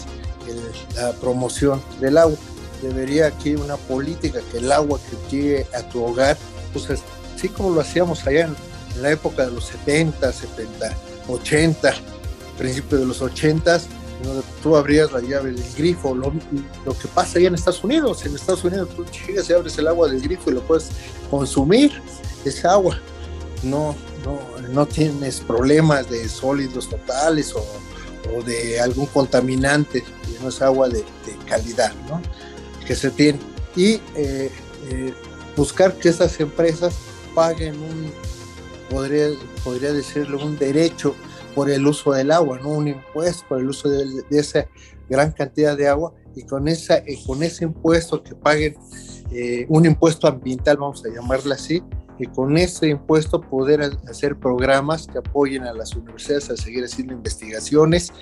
la 0.94 1.12
promoción 1.12 1.82
del 2.00 2.18
agua. 2.18 2.36
Debería 2.82 3.26
aquí 3.26 3.54
una 3.54 3.76
política 3.76 4.40
que 4.52 4.58
el 4.58 4.70
agua 4.70 4.98
que 4.98 5.36
llegue 5.36 5.66
a 5.74 5.82
tu 5.88 6.04
hogar, 6.04 6.36
pues 6.72 6.86
así 7.34 7.48
como 7.48 7.70
lo 7.70 7.80
hacíamos 7.80 8.26
allá 8.26 8.46
en, 8.46 8.56
en 8.94 9.02
la 9.02 9.10
época 9.10 9.46
de 9.46 9.52
los 9.52 9.66
70, 9.66 10.32
70, 10.32 10.94
80, 11.28 11.94
principios 12.58 13.00
de 13.00 13.06
los 13.06 13.22
80, 13.22 13.80
tú 14.62 14.76
abrías 14.76 15.12
la 15.12 15.20
llave 15.20 15.52
del 15.52 15.74
grifo, 15.76 16.14
lo, 16.14 16.32
que 16.32 17.08
pasa 17.14 17.38
allá 17.38 17.48
en 17.48 17.54
Estados 17.54 17.84
Unidos, 17.84 18.24
en 18.24 18.34
Estados 18.34 18.64
Unidos 18.64 18.88
tú 18.94 19.04
llegas 19.26 19.48
y 19.50 19.52
abres 19.52 19.78
el 19.78 19.88
agua 19.88 20.08
del 20.08 20.20
grifo 20.20 20.50
y 20.50 20.54
lo 20.54 20.62
puedes 20.62 20.88
consumir, 21.30 21.92
esa 22.44 22.72
agua, 22.72 22.98
no, 23.62 23.94
no, 24.24 24.40
no 24.72 24.86
tienes 24.86 25.40
problemas 25.40 26.08
de 26.10 26.28
sólidos 26.28 26.88
totales 26.88 27.54
o, 27.54 27.64
de 28.44 28.80
algún 28.80 29.06
contaminante, 29.06 30.02
no 30.42 30.48
es 30.48 30.60
agua 30.60 30.88
de, 30.88 31.04
calidad, 31.46 31.92
¿no? 32.08 32.20
Que 32.84 32.96
se 32.96 33.10
tiene. 33.10 33.38
Y 33.76 34.00
eh, 34.16 34.50
eh, 34.90 35.14
buscar 35.56 35.94
que 35.94 36.08
estas 36.08 36.38
empresas 36.40 36.94
paguen 37.34 37.74
un, 37.76 38.12
podría, 38.90 39.28
podría 39.62 39.92
decirle, 39.92 40.36
un 40.36 40.58
derecho 40.58 41.14
por 41.56 41.70
el 41.70 41.86
uso 41.86 42.12
del 42.12 42.30
agua, 42.32 42.60
no 42.62 42.68
un 42.68 42.88
impuesto 42.88 43.46
por 43.48 43.60
el 43.60 43.70
uso 43.70 43.88
de, 43.88 44.22
esa 44.30 44.66
gran 45.08 45.32
cantidad 45.32 45.74
de 45.74 45.88
agua 45.88 46.12
y 46.34 46.42
con, 46.42 46.68
esa, 46.68 46.98
eh, 46.98 47.18
con 47.26 47.42
ese 47.42 47.64
impuesto 47.64 48.22
que 48.22 48.34
paguen 48.34 48.76
eh, 49.32 49.64
un 49.70 49.86
impuesto 49.86 50.28
ambiental, 50.28 50.76
vamos 50.76 51.02
a 51.06 51.08
llamarlo 51.08 51.54
así, 51.54 51.82
y 52.18 52.26
con 52.26 52.58
ese 52.58 52.88
impuesto 52.88 53.40
poder 53.40 53.80
hacer 54.06 54.38
programas 54.38 55.06
que 55.06 55.16
apoyen 55.16 55.64
a 55.64 55.72
las 55.72 55.94
universidades 55.94 56.50
a 56.50 56.56
seguir 56.58 56.84
haciendo 56.84 57.14
investigaciones, 57.14 58.12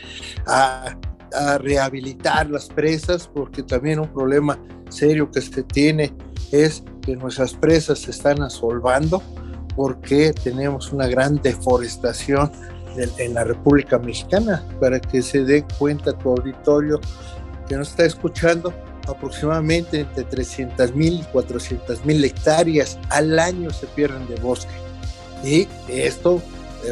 a, 0.47 0.97
a 1.33 1.59
rehabilitar 1.59 2.49
las 2.49 2.69
presas, 2.69 3.27
porque 3.27 3.65
también 3.65 3.99
un 3.99 4.13
problema 4.13 4.61
serio 4.91 5.29
que 5.33 5.41
se 5.41 5.65
tiene 5.65 6.15
es 6.53 6.85
que 7.03 7.17
nuestras 7.17 7.55
presas 7.55 7.99
se 7.99 8.13
están 8.13 8.43
asolvando 8.43 9.21
porque 9.75 10.33
tenemos 10.33 10.93
una 10.93 11.09
gran 11.09 11.43
deforestación 11.43 12.53
en 12.97 13.35
la 13.35 13.45
República 13.45 13.99
Mexicana, 13.99 14.65
para 14.81 15.01
que 15.01 15.23
se 15.23 15.45
dé 15.45 15.65
cuenta 15.79 16.13
tu 16.13 16.31
auditorio 16.31 17.01
que 17.69 17.77
nos 17.77 17.91
está 17.91 18.05
escuchando, 18.05 18.73
aproximadamente 19.09 20.01
entre 20.01 20.25
300 20.25 20.95
mil 20.95 21.21
y 21.21 21.25
400 21.25 22.05
mil 22.05 22.25
hectáreas 22.25 22.99
al 23.11 23.39
año 23.39 23.71
se 23.71 23.87
pierden 23.89 24.27
de 24.29 24.37
bosque. 24.37 24.73
Y 25.43 25.69
esto 25.89 26.41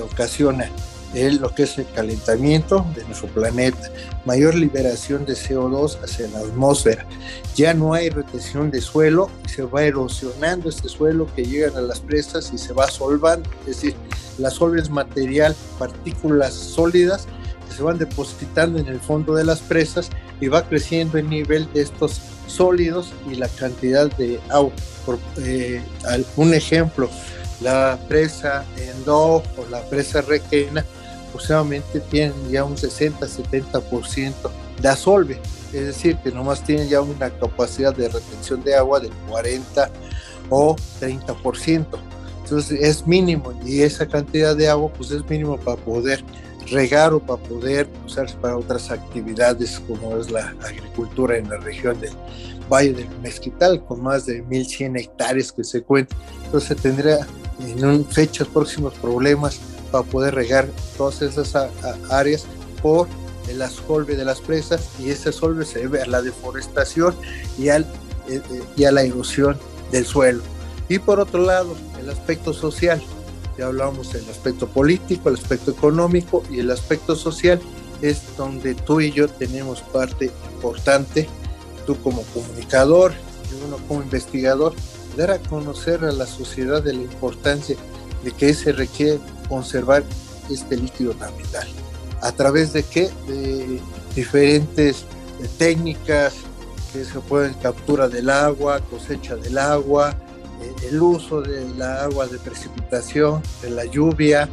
ocasiona 0.03 0.69
lo 1.15 1.55
que 1.55 1.65
es 1.65 1.79
el 1.79 1.87
calentamiento 1.93 2.87
de 2.95 3.05
nuestro 3.05 3.29
planeta, 3.29 3.91
mayor 4.25 4.55
liberación 4.55 5.27
de 5.27 5.35
CO2 5.35 5.99
hacia 6.03 6.27
la 6.29 6.39
atmósfera. 6.39 7.07
Ya 7.55 7.75
no 7.75 7.93
hay 7.93 8.09
retención 8.09 8.71
de 8.71 8.81
suelo, 8.81 9.31
se 9.47 9.63
va 9.63 9.85
erosionando 9.85 10.71
este 10.71 10.89
suelo 10.89 11.29
que 11.37 11.45
llegan 11.45 11.77
a 11.77 11.83
las 11.83 12.01
presas 12.01 12.51
y 12.55 12.59
se 12.59 12.73
va 12.73 12.91
solvando, 12.91 13.49
es 13.61 13.67
decir, 13.67 13.95
la 14.39 14.51
sol 14.51 14.79
es 14.79 14.89
material, 14.89 15.55
partículas 15.79 16.55
sólidas 16.55 17.27
que 17.69 17.77
se 17.77 17.83
van 17.83 17.99
depositando 17.99 18.79
en 18.79 18.87
el 18.87 18.99
fondo 18.99 19.35
de 19.35 19.45
las 19.45 19.61
presas 19.61 20.09
y 20.41 20.49
va 20.49 20.67
creciendo 20.67 21.19
el 21.19 21.29
nivel 21.29 21.71
de 21.75 21.83
estos 21.83 22.23
sólidos 22.47 23.13
y 23.31 23.35
la 23.35 23.49
cantidad 23.49 24.11
de 24.17 24.41
agua. 24.49 24.73
Por, 25.05 25.19
eh, 25.39 25.83
un 26.37 26.55
ejemplo, 26.55 27.11
la 27.61 27.99
presa 28.09 28.65
Endo 28.77 29.19
o 29.19 29.67
la 29.71 29.83
presa 29.83 30.23
Requena 30.23 30.85
aproximadamente 31.33 32.01
tienen 32.11 32.35
ya 32.51 32.63
un 32.65 32.77
60-70% 32.77 34.33
de 34.81 34.89
asolve, 34.89 35.41
es 35.73 35.87
decir, 35.87 36.19
que 36.19 36.31
nomás 36.31 36.63
tienen 36.63 36.89
ya 36.89 37.01
una 37.01 37.31
capacidad 37.31 37.95
de 37.95 38.09
retención 38.09 38.63
de 38.63 38.75
agua 38.77 39.01
del 39.01 39.13
40 39.31 39.91
o 40.51 40.77
30%. 41.01 41.87
Entonces 42.43 42.81
es 42.81 43.07
mínimo 43.07 43.55
y 43.65 43.81
esa 43.81 44.07
cantidad 44.07 44.55
de 44.55 44.69
agua 44.69 44.93
pues 44.93 45.11
es 45.11 45.25
mínimo 45.29 45.57
para 45.57 45.79
poder 45.79 46.23
regar 46.71 47.15
o 47.15 47.21
para 47.21 47.43
poder 47.43 47.89
usarse 48.05 48.37
para 48.37 48.59
otras 48.59 48.91
actividades 48.91 49.81
como 49.89 50.17
es 50.19 50.31
la 50.31 50.55
agricultura 50.63 51.39
en 51.39 51.49
la 51.49 51.57
región 51.59 51.99
del 52.01 52.13
Valle 52.71 52.93
del 52.93 53.09
Mezquital 53.21 53.83
con 53.85 54.03
más 54.03 54.27
de 54.27 54.43
1100 54.43 54.97
hectáreas 54.97 55.51
que 55.51 55.65
se 55.65 55.83
cuentan. 55.83 56.19
Entonces 56.45 56.77
tendría 56.77 57.27
en 57.61 57.85
un, 57.85 58.05
fechas 58.05 58.49
próximos 58.49 58.93
problemas 58.95 59.61
para 59.93 60.05
poder 60.05 60.35
regar 60.35 60.69
todas 60.97 61.23
esas 61.23 61.55
áreas 62.11 62.47
por 62.83 63.07
el 63.49 63.61
asolve 63.61 64.17
de 64.17 64.25
las 64.25 64.41
presas 64.41 64.89
y 64.99 65.11
ese 65.11 65.29
asolve 65.29 65.65
se 65.65 65.81
debe 65.81 66.01
a 66.01 66.07
la 66.07 66.23
deforestación 66.23 67.15
y, 67.59 67.69
eh, 67.69 67.85
eh, 68.29 68.87
a 68.87 68.91
la 68.91 69.03
erosión 69.03 69.59
del 69.93 70.07
suelo. 70.07 70.43
Y 70.89 70.99
por 70.99 71.21
otro 71.21 71.43
lado, 71.43 71.77
el 72.01 72.11
aspecto 72.11 72.53
social. 72.53 73.01
Ya 73.59 73.67
hablamos 73.67 74.15
del 74.15 74.29
aspecto 74.31 74.67
político, 74.67 75.29
el 75.29 75.35
aspecto 75.35 75.73
económico 75.73 76.43
y 76.51 76.61
el 76.61 76.71
aspecto 76.71 77.15
social. 77.15 77.61
es 78.01 78.37
donde 78.37 78.75
tú 78.75 79.01
y 79.01 79.13
yo 79.13 79.29
tenemos 79.29 79.81
parte 79.81 80.33
importante, 80.55 81.29
tú 81.87 81.97
como 82.03 82.23
comunicador 82.35 83.13
y 83.13 83.65
uno 83.65 83.77
como 83.87 84.03
investigador, 84.03 84.75
dar 85.17 85.31
a 85.31 85.39
conocer 85.39 86.05
a 86.05 86.11
la 86.11 86.27
sociedad 86.27 86.83
de 86.83 86.95
la 86.95 87.03
importancia 87.03 87.77
de 88.23 88.31
que 88.33 88.55
se 88.55 88.73
requiere 88.73 89.21
conservar 89.49 90.05
este 90.51 90.77
líquido 90.77 91.15
tan 91.15 91.37
vital. 91.37 91.67
¿A 92.21 92.33
través 92.33 92.73
de 92.73 92.83
qué? 92.83 93.11
De 93.27 93.81
diferentes 94.15 95.05
técnicas 95.59 96.35
que 96.93 97.05
se 97.05 97.19
pueden 97.21 97.55
captura 97.55 98.09
del 98.09 98.31
agua, 98.31 98.81
cosecha 98.91 99.37
del 99.37 99.59
agua, 99.59 100.15
eh, 100.61 100.89
el 100.91 101.03
uso 101.03 101.41
del 101.41 101.81
agua 101.81 102.27
de 102.27 102.39
precipitación, 102.39 103.43
de 103.63 103.71
la 103.71 103.85
lluvia, 103.87 104.49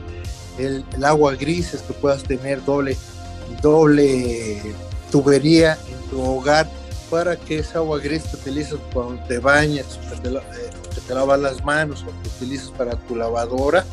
el, 0.57 0.83
agua 1.03 1.35
gris 1.35 1.73
es 1.73 1.81
que 1.81 1.93
puedas 1.93 2.23
tener 2.23 2.63
doble, 2.63 2.97
doble 3.61 4.61
tubería 5.11 5.77
en 5.87 6.09
tu 6.09 6.21
hogar 6.21 6.69
para 7.09 7.35
que 7.35 7.59
esa 7.59 7.79
agua 7.79 7.99
gris 7.99 8.23
que 8.23 8.35
utilizas 8.37 8.79
cuando 8.93 9.21
te 9.23 9.39
bañas, 9.39 9.99
te, 10.99 11.13
lavas 11.13 11.39
las 11.39 11.63
manos 11.63 12.03
o 12.03 12.07
que 12.07 12.29
utilizas 12.29 12.71
para 12.71 12.95
tu 12.95 13.15
lavadora, 13.15 13.85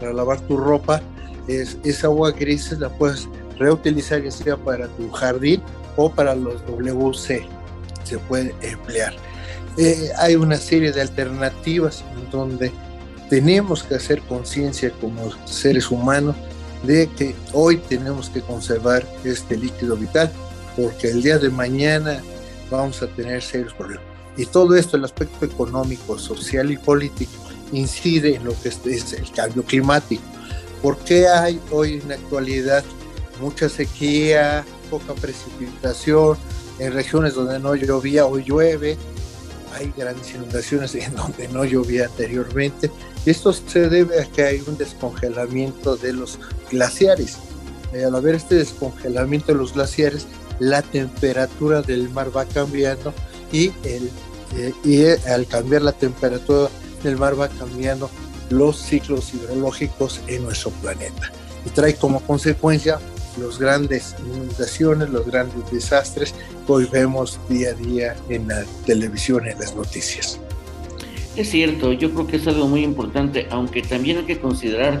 para 0.00 0.12
lavar 0.12 0.40
tu 0.42 0.56
ropa, 0.56 1.00
es, 1.46 1.78
esa 1.84 2.08
agua 2.08 2.30
gris 2.30 2.72
la 2.78 2.88
puedes 2.88 3.28
reutilizar 3.58 4.22
ya 4.22 4.30
sea 4.30 4.56
para 4.56 4.86
tu 4.88 5.10
jardín 5.10 5.62
o 5.96 6.10
para 6.10 6.34
los 6.34 6.64
WC, 6.66 7.46
se 8.04 8.18
puede 8.18 8.54
emplear. 8.62 9.14
Eh, 9.76 10.10
hay 10.16 10.36
una 10.36 10.56
serie 10.56 10.92
de 10.92 11.00
alternativas 11.00 12.04
donde 12.30 12.72
tenemos 13.30 13.82
que 13.82 13.96
hacer 13.96 14.20
conciencia 14.22 14.90
como 15.00 15.30
seres 15.46 15.90
humanos 15.90 16.34
de 16.82 17.08
que 17.16 17.34
hoy 17.52 17.76
tenemos 17.76 18.30
que 18.30 18.40
conservar 18.40 19.06
este 19.24 19.56
líquido 19.56 19.96
vital 19.96 20.30
porque 20.76 21.08
el 21.08 21.22
día 21.22 21.38
de 21.38 21.50
mañana 21.50 22.20
vamos 22.70 23.02
a 23.02 23.08
tener 23.08 23.42
serios 23.42 23.74
problemas. 23.74 24.17
Y 24.38 24.46
todo 24.46 24.74
esto, 24.76 24.96
el 24.96 25.04
aspecto 25.04 25.44
económico, 25.44 26.18
social 26.18 26.70
y 26.70 26.78
político, 26.78 27.32
incide 27.72 28.36
en 28.36 28.44
lo 28.44 28.54
que 28.62 28.70
es 28.70 29.12
el 29.12 29.30
cambio 29.32 29.62
climático. 29.62 30.22
¿Por 30.80 30.96
qué 30.98 31.28
hay 31.28 31.60
hoy 31.70 31.94
en 31.94 32.08
la 32.08 32.14
actualidad 32.14 32.82
mucha 33.40 33.68
sequía, 33.68 34.64
poca 34.90 35.14
precipitación, 35.14 36.36
en 36.78 36.92
regiones 36.92 37.34
donde 37.34 37.58
no 37.58 37.74
llovía 37.74 38.26
hoy 38.26 38.44
llueve, 38.44 38.96
hay 39.74 39.92
grandes 39.96 40.34
inundaciones 40.34 40.94
en 40.94 41.14
donde 41.16 41.48
no 41.48 41.64
llovía 41.64 42.06
anteriormente. 42.06 42.90
Esto 43.26 43.52
se 43.52 43.88
debe 43.88 44.20
a 44.20 44.24
que 44.26 44.42
hay 44.42 44.62
un 44.66 44.76
descongelamiento 44.78 45.96
de 45.96 46.12
los 46.12 46.38
glaciares. 46.70 47.38
Eh, 47.92 48.04
al 48.04 48.14
haber 48.14 48.34
este 48.34 48.56
descongelamiento 48.56 49.52
de 49.52 49.58
los 49.58 49.74
glaciares, 49.74 50.26
la 50.58 50.82
temperatura 50.82 51.82
del 51.82 52.08
mar 52.10 52.34
va 52.36 52.44
cambiando 52.44 53.12
y, 53.52 53.72
el, 53.84 54.10
y 54.84 55.04
al 55.28 55.46
cambiar 55.46 55.82
la 55.82 55.92
temperatura 55.92 56.68
del 57.02 57.16
mar 57.16 57.38
va 57.38 57.48
cambiando 57.48 58.10
los 58.50 58.76
ciclos 58.78 59.32
hidrológicos 59.34 60.20
en 60.26 60.44
nuestro 60.44 60.70
planeta. 60.70 61.30
Y 61.66 61.70
trae 61.70 61.94
como 61.94 62.20
consecuencia 62.20 62.98
los 63.38 63.58
grandes 63.58 64.16
inundaciones, 64.24 65.10
los 65.10 65.26
grandes 65.26 65.70
desastres 65.70 66.34
que 66.66 66.72
hoy 66.72 66.88
vemos 66.90 67.38
día 67.48 67.70
a 67.70 67.74
día 67.74 68.16
en 68.28 68.48
la 68.48 68.64
televisión, 68.84 69.46
en 69.46 69.58
las 69.58 69.74
noticias. 69.74 70.40
Es 71.36 71.50
cierto, 71.50 71.92
yo 71.92 72.10
creo 72.12 72.26
que 72.26 72.36
es 72.36 72.48
algo 72.48 72.66
muy 72.66 72.82
importante, 72.82 73.46
aunque 73.50 73.82
también 73.82 74.18
hay 74.18 74.24
que 74.24 74.40
considerar, 74.40 75.00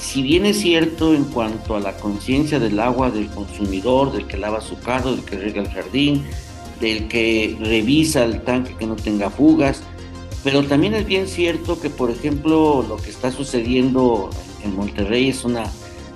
si 0.00 0.22
bien 0.22 0.44
es 0.44 0.60
cierto 0.60 1.14
en 1.14 1.24
cuanto 1.24 1.76
a 1.76 1.80
la 1.80 1.96
conciencia 1.96 2.58
del 2.58 2.80
agua 2.80 3.10
del 3.10 3.28
consumidor, 3.28 4.12
del 4.12 4.26
que 4.26 4.36
lava 4.36 4.60
su 4.60 4.78
carro, 4.80 5.12
del 5.12 5.24
que 5.24 5.36
riega 5.36 5.62
el 5.62 5.68
jardín, 5.68 6.24
del 6.80 7.08
que 7.08 7.56
revisa 7.60 8.24
el 8.24 8.42
tanque 8.42 8.74
que 8.78 8.86
no 8.86 8.96
tenga 8.96 9.30
fugas, 9.30 9.82
pero 10.44 10.64
también 10.64 10.94
es 10.94 11.06
bien 11.06 11.26
cierto 11.26 11.80
que, 11.80 11.90
por 11.90 12.10
ejemplo, 12.10 12.84
lo 12.88 12.96
que 12.96 13.10
está 13.10 13.30
sucediendo 13.30 14.30
en 14.64 14.76
Monterrey 14.76 15.28
es 15.28 15.44
una 15.44 15.64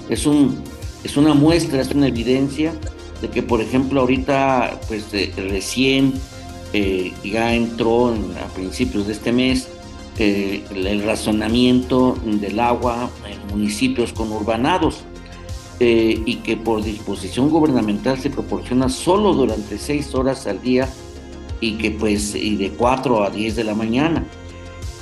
es 0.08 0.26
un 0.26 0.62
es 1.04 1.16
una 1.16 1.34
muestra, 1.34 1.80
es 1.80 1.90
una 1.90 2.08
evidencia 2.08 2.72
de 3.20 3.28
que, 3.28 3.42
por 3.42 3.60
ejemplo, 3.60 4.00
ahorita, 4.00 4.80
pues 4.88 5.04
eh, 5.12 5.32
recién 5.36 6.14
eh, 6.72 7.12
ya 7.24 7.54
entró 7.54 8.08
a 8.08 8.54
principios 8.54 9.06
de 9.06 9.12
este 9.12 9.32
mes 9.32 9.68
eh, 10.18 10.62
el 10.74 11.02
razonamiento 11.02 12.16
del 12.24 12.60
agua 12.60 13.10
en 13.26 13.56
municipios 13.56 14.12
conurbanados 14.12 15.04
y 15.82 16.36
que 16.36 16.58
por 16.58 16.84
disposición 16.84 17.48
gubernamental 17.48 18.18
se 18.18 18.28
proporciona 18.28 18.90
solo 18.90 19.32
durante 19.32 19.78
seis 19.78 20.14
horas 20.14 20.46
al 20.46 20.60
día 20.60 20.88
y 21.60 21.78
que 21.78 21.90
pues 21.90 22.34
y 22.34 22.56
de 22.56 22.70
4 22.70 23.24
a 23.24 23.30
10 23.30 23.56
de 23.56 23.64
la 23.64 23.74
mañana. 23.74 24.24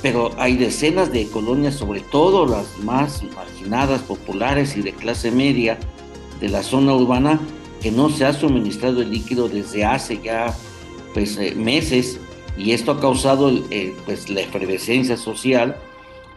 Pero 0.01 0.31
hay 0.37 0.55
decenas 0.55 1.11
de 1.11 1.27
colonias, 1.27 1.75
sobre 1.75 2.01
todo 2.01 2.45
las 2.45 2.77
más 2.79 3.21
marginadas, 3.35 4.01
populares 4.01 4.77
y 4.77 4.81
de 4.81 4.93
clase 4.93 5.31
media 5.31 5.77
de 6.39 6.47
la 6.47 6.63
zona 6.63 6.95
urbana, 6.95 7.39
que 7.81 7.91
no 7.91 8.09
se 8.09 8.25
ha 8.25 8.33
suministrado 8.33 9.01
el 9.01 9.11
líquido 9.11 9.49
desde 9.49 9.83
hace 9.83 10.19
ya 10.23 10.55
pues, 11.13 11.37
eh, 11.37 11.53
meses 11.55 12.19
y 12.57 12.71
esto 12.71 12.91
ha 12.91 12.99
causado 12.99 13.51
eh, 13.71 13.93
pues, 14.05 14.29
la 14.29 14.41
efervescencia 14.41 15.17
social 15.17 15.77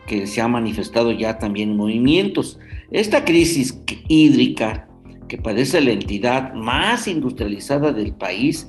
que 0.06 0.26
se 0.26 0.40
ha 0.40 0.48
manifestado 0.48 1.12
ya 1.12 1.38
también 1.38 1.70
en 1.70 1.76
movimientos. 1.76 2.58
Esta 2.92 3.24
crisis 3.24 3.82
hídrica 4.08 4.86
que 5.26 5.38
padece 5.38 5.80
la 5.80 5.92
entidad 5.92 6.52
más 6.52 7.08
industrializada 7.08 7.90
del 7.90 8.12
país 8.12 8.68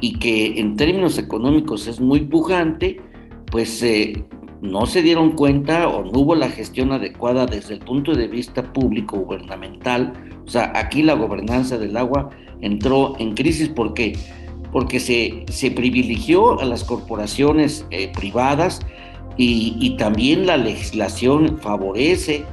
y 0.00 0.18
que 0.18 0.58
en 0.58 0.76
términos 0.76 1.18
económicos 1.18 1.86
es 1.86 2.00
muy 2.00 2.20
pujante, 2.20 2.98
pues 3.50 3.82
eh, 3.82 4.24
no 4.62 4.86
se 4.86 5.02
dieron 5.02 5.32
cuenta 5.32 5.86
o 5.86 6.02
no 6.02 6.20
hubo 6.20 6.34
la 6.34 6.48
gestión 6.48 6.92
adecuada 6.92 7.44
desde 7.44 7.74
el 7.74 7.80
punto 7.80 8.14
de 8.14 8.26
vista 8.26 8.72
público 8.72 9.18
gubernamental. 9.18 10.14
O 10.46 10.48
sea, 10.48 10.72
aquí 10.74 11.02
la 11.02 11.12
gobernanza 11.12 11.76
del 11.76 11.98
agua 11.98 12.30
entró 12.62 13.16
en 13.18 13.34
crisis. 13.34 13.68
¿Por 13.68 13.92
qué? 13.92 14.16
Porque 14.72 14.98
se, 14.98 15.44
se 15.50 15.70
privilegió 15.70 16.58
a 16.58 16.64
las 16.64 16.84
corporaciones 16.84 17.86
eh, 17.90 18.10
privadas 18.18 18.80
y 19.40 19.96
también 19.98 20.48
la 20.48 20.56
legislación 20.56 21.58
favorece 21.58 22.44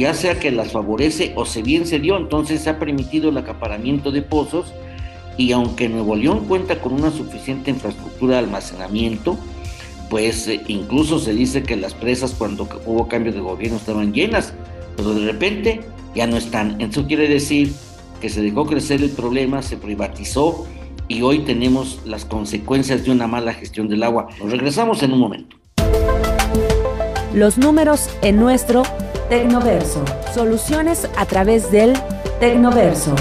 ya 0.00 0.14
sea 0.14 0.38
que 0.38 0.50
las 0.50 0.72
favorece 0.72 1.32
o 1.36 1.44
se 1.44 1.62
bien 1.62 1.86
se 1.86 1.98
dio, 1.98 2.16
entonces 2.16 2.62
se 2.62 2.70
ha 2.70 2.78
permitido 2.78 3.30
el 3.30 3.36
acaparamiento 3.36 4.10
de 4.10 4.22
pozos 4.22 4.72
y 5.36 5.52
aunque 5.52 5.88
Nuevo 5.88 6.16
León 6.16 6.46
cuenta 6.46 6.80
con 6.80 6.92
una 6.92 7.10
suficiente 7.10 7.70
infraestructura 7.70 8.34
de 8.34 8.44
almacenamiento, 8.44 9.36
pues 10.10 10.46
eh, 10.48 10.60
incluso 10.68 11.18
se 11.18 11.32
dice 11.32 11.62
que 11.62 11.76
las 11.76 11.94
presas 11.94 12.32
cuando 12.32 12.68
hubo 12.84 13.08
cambio 13.08 13.32
de 13.32 13.40
gobierno 13.40 13.78
estaban 13.78 14.12
llenas, 14.12 14.52
pero 14.96 15.14
de 15.14 15.24
repente 15.24 15.80
ya 16.14 16.26
no 16.26 16.36
están. 16.36 16.80
Eso 16.80 17.06
quiere 17.06 17.28
decir 17.28 17.72
que 18.20 18.28
se 18.28 18.42
dejó 18.42 18.66
crecer 18.66 19.02
el 19.02 19.10
problema, 19.10 19.62
se 19.62 19.76
privatizó 19.76 20.66
y 21.08 21.22
hoy 21.22 21.40
tenemos 21.40 22.00
las 22.04 22.24
consecuencias 22.24 23.04
de 23.04 23.10
una 23.10 23.26
mala 23.26 23.54
gestión 23.54 23.88
del 23.88 24.02
agua. 24.02 24.28
Nos 24.38 24.50
regresamos 24.50 25.02
en 25.02 25.12
un 25.12 25.18
momento. 25.18 25.56
Los 27.34 27.56
números 27.56 28.10
en 28.20 28.36
nuestro 28.36 28.82
Tecnoverso. 29.32 30.04
Soluciones 30.34 31.08
a 31.16 31.24
través 31.24 31.72
del 31.72 31.94
Tecnoverso. 32.38 33.16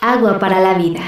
Agua 0.00 0.38
para 0.38 0.60
la 0.60 0.78
vida. 0.78 1.02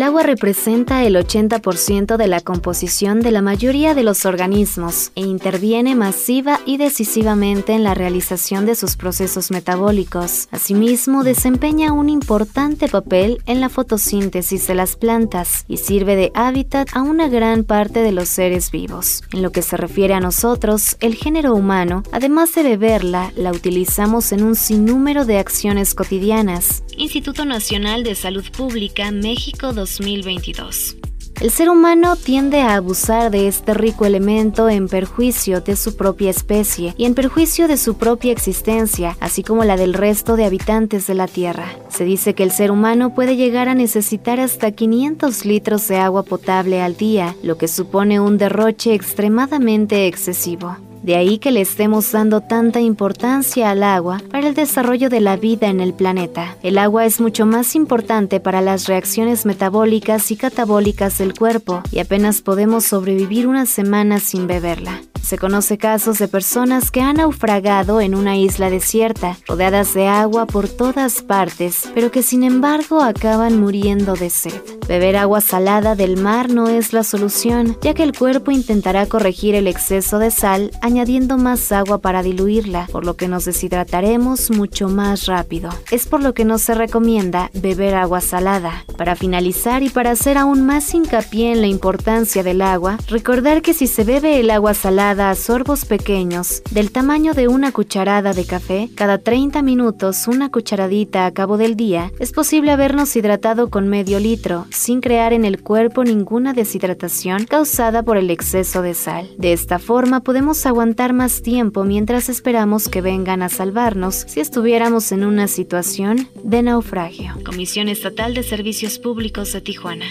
El 0.00 0.04
agua 0.04 0.22
representa 0.22 1.04
el 1.04 1.14
80% 1.14 2.16
de 2.16 2.26
la 2.26 2.40
composición 2.40 3.20
de 3.20 3.32
la 3.32 3.42
mayoría 3.42 3.94
de 3.94 4.02
los 4.02 4.24
organismos 4.24 5.12
e 5.14 5.20
interviene 5.20 5.94
masiva 5.94 6.58
y 6.64 6.78
decisivamente 6.78 7.74
en 7.74 7.84
la 7.84 7.92
realización 7.92 8.64
de 8.64 8.76
sus 8.76 8.96
procesos 8.96 9.50
metabólicos. 9.50 10.48
Asimismo, 10.52 11.22
desempeña 11.22 11.92
un 11.92 12.08
importante 12.08 12.88
papel 12.88 13.42
en 13.44 13.60
la 13.60 13.68
fotosíntesis 13.68 14.66
de 14.66 14.74
las 14.74 14.96
plantas 14.96 15.66
y 15.68 15.76
sirve 15.76 16.16
de 16.16 16.32
hábitat 16.34 16.88
a 16.94 17.02
una 17.02 17.28
gran 17.28 17.64
parte 17.64 18.00
de 18.00 18.12
los 18.12 18.30
seres 18.30 18.70
vivos. 18.70 19.22
En 19.34 19.42
lo 19.42 19.52
que 19.52 19.60
se 19.60 19.76
refiere 19.76 20.14
a 20.14 20.20
nosotros, 20.20 20.96
el 21.00 21.14
género 21.14 21.54
humano, 21.54 22.04
además 22.10 22.54
de 22.54 22.62
beberla, 22.62 23.34
la 23.36 23.52
utilizamos 23.52 24.32
en 24.32 24.44
un 24.44 24.56
sinnúmero 24.56 25.26
de 25.26 25.38
acciones 25.38 25.94
cotidianas. 25.94 26.84
Instituto 26.96 27.44
Nacional 27.44 28.02
de 28.02 28.14
Salud 28.14 28.44
Pública, 28.50 29.10
México 29.10 29.74
2022. 29.98 30.96
El 31.40 31.50
ser 31.50 31.70
humano 31.70 32.16
tiende 32.16 32.60
a 32.60 32.74
abusar 32.74 33.30
de 33.30 33.48
este 33.48 33.72
rico 33.72 34.04
elemento 34.04 34.68
en 34.68 34.88
perjuicio 34.88 35.62
de 35.62 35.74
su 35.74 35.96
propia 35.96 36.28
especie 36.28 36.92
y 36.98 37.06
en 37.06 37.14
perjuicio 37.14 37.66
de 37.66 37.78
su 37.78 37.96
propia 37.96 38.30
existencia, 38.30 39.16
así 39.20 39.42
como 39.42 39.64
la 39.64 39.78
del 39.78 39.94
resto 39.94 40.36
de 40.36 40.44
habitantes 40.44 41.06
de 41.06 41.14
la 41.14 41.26
Tierra. 41.26 41.72
Se 41.88 42.04
dice 42.04 42.34
que 42.34 42.42
el 42.42 42.50
ser 42.50 42.70
humano 42.70 43.14
puede 43.14 43.36
llegar 43.36 43.68
a 43.68 43.74
necesitar 43.74 44.38
hasta 44.38 44.72
500 44.72 45.46
litros 45.46 45.88
de 45.88 45.96
agua 45.96 46.24
potable 46.24 46.82
al 46.82 46.98
día, 46.98 47.34
lo 47.42 47.56
que 47.56 47.68
supone 47.68 48.20
un 48.20 48.36
derroche 48.36 48.92
extremadamente 48.92 50.06
excesivo. 50.06 50.76
De 51.02 51.16
ahí 51.16 51.38
que 51.38 51.50
le 51.50 51.62
estemos 51.62 52.12
dando 52.12 52.42
tanta 52.42 52.80
importancia 52.80 53.70
al 53.70 53.82
agua 53.82 54.20
para 54.30 54.48
el 54.48 54.54
desarrollo 54.54 55.08
de 55.08 55.20
la 55.20 55.36
vida 55.36 55.68
en 55.68 55.80
el 55.80 55.94
planeta. 55.94 56.56
El 56.62 56.76
agua 56.76 57.06
es 57.06 57.20
mucho 57.20 57.46
más 57.46 57.74
importante 57.74 58.38
para 58.38 58.60
las 58.60 58.86
reacciones 58.86 59.46
metabólicas 59.46 60.30
y 60.30 60.36
catabólicas 60.36 61.16
del 61.16 61.32
cuerpo 61.32 61.82
y 61.90 62.00
apenas 62.00 62.42
podemos 62.42 62.84
sobrevivir 62.84 63.46
una 63.46 63.64
semana 63.64 64.20
sin 64.20 64.46
beberla. 64.46 65.00
Se 65.22 65.38
conoce 65.38 65.78
casos 65.78 66.18
de 66.18 66.28
personas 66.28 66.90
que 66.90 67.02
han 67.02 67.18
naufragado 67.18 68.00
en 68.00 68.14
una 68.14 68.36
isla 68.36 68.68
desierta, 68.68 69.36
rodeadas 69.46 69.94
de 69.94 70.08
agua 70.08 70.46
por 70.46 70.68
todas 70.68 71.22
partes, 71.22 71.88
pero 71.94 72.10
que 72.10 72.22
sin 72.22 72.42
embargo 72.42 73.00
acaban 73.00 73.60
muriendo 73.60 74.14
de 74.14 74.28
sed. 74.28 74.60
Beber 74.88 75.16
agua 75.16 75.40
salada 75.40 75.94
del 75.94 76.16
mar 76.16 76.50
no 76.50 76.68
es 76.68 76.92
la 76.92 77.04
solución, 77.04 77.76
ya 77.80 77.94
que 77.94 78.02
el 78.02 78.16
cuerpo 78.16 78.50
intentará 78.50 79.06
corregir 79.06 79.54
el 79.54 79.68
exceso 79.68 80.18
de 80.18 80.32
sal 80.32 80.72
añadiendo 80.90 81.38
más 81.38 81.70
agua 81.70 81.98
para 81.98 82.24
diluirla, 82.24 82.88
por 82.90 83.04
lo 83.04 83.14
que 83.14 83.28
nos 83.28 83.44
deshidrataremos 83.44 84.50
mucho 84.50 84.88
más 84.88 85.26
rápido. 85.26 85.70
Es 85.92 86.06
por 86.06 86.20
lo 86.20 86.34
que 86.34 86.44
no 86.44 86.58
se 86.58 86.74
recomienda 86.74 87.48
beber 87.54 87.94
agua 87.94 88.20
salada. 88.20 88.84
Para 88.96 89.14
finalizar 89.14 89.84
y 89.84 89.88
para 89.88 90.10
hacer 90.10 90.36
aún 90.36 90.66
más 90.66 90.92
hincapié 90.92 91.52
en 91.52 91.60
la 91.60 91.68
importancia 91.68 92.42
del 92.42 92.60
agua, 92.60 92.98
recordar 93.08 93.62
que 93.62 93.72
si 93.72 93.86
se 93.86 94.02
bebe 94.02 94.40
el 94.40 94.50
agua 94.50 94.74
salada 94.74 95.30
a 95.30 95.36
sorbos 95.36 95.84
pequeños, 95.84 96.62
del 96.72 96.90
tamaño 96.90 97.34
de 97.34 97.46
una 97.46 97.70
cucharada 97.70 98.32
de 98.32 98.44
café, 98.44 98.90
cada 98.96 99.18
30 99.18 99.62
minutos 99.62 100.26
una 100.26 100.50
cucharadita 100.50 101.24
a 101.24 101.30
cabo 101.30 101.56
del 101.56 101.76
día, 101.76 102.10
es 102.18 102.32
posible 102.32 102.72
habernos 102.72 103.14
hidratado 103.14 103.70
con 103.70 103.88
medio 103.88 104.18
litro, 104.18 104.66
sin 104.70 105.00
crear 105.00 105.32
en 105.32 105.44
el 105.44 105.62
cuerpo 105.62 106.02
ninguna 106.02 106.52
deshidratación 106.52 107.44
causada 107.44 108.02
por 108.02 108.16
el 108.16 108.28
exceso 108.30 108.82
de 108.82 108.94
sal. 108.94 109.30
De 109.38 109.52
esta 109.52 109.78
forma 109.78 110.20
podemos 110.20 110.66
aguantar 110.66 110.79
más 111.12 111.42
tiempo 111.42 111.84
mientras 111.84 112.30
esperamos 112.30 112.88
que 112.88 113.02
vengan 113.02 113.42
a 113.42 113.50
salvarnos 113.50 114.14
si 114.14 114.40
estuviéramos 114.40 115.12
en 115.12 115.24
una 115.24 115.46
situación 115.46 116.26
de 116.42 116.62
naufragio. 116.62 117.34
Comisión 117.44 117.88
Estatal 117.90 118.32
de 118.32 118.42
Servicios 118.42 118.98
Públicos 118.98 119.52
de 119.52 119.60
Tijuana. 119.60 120.06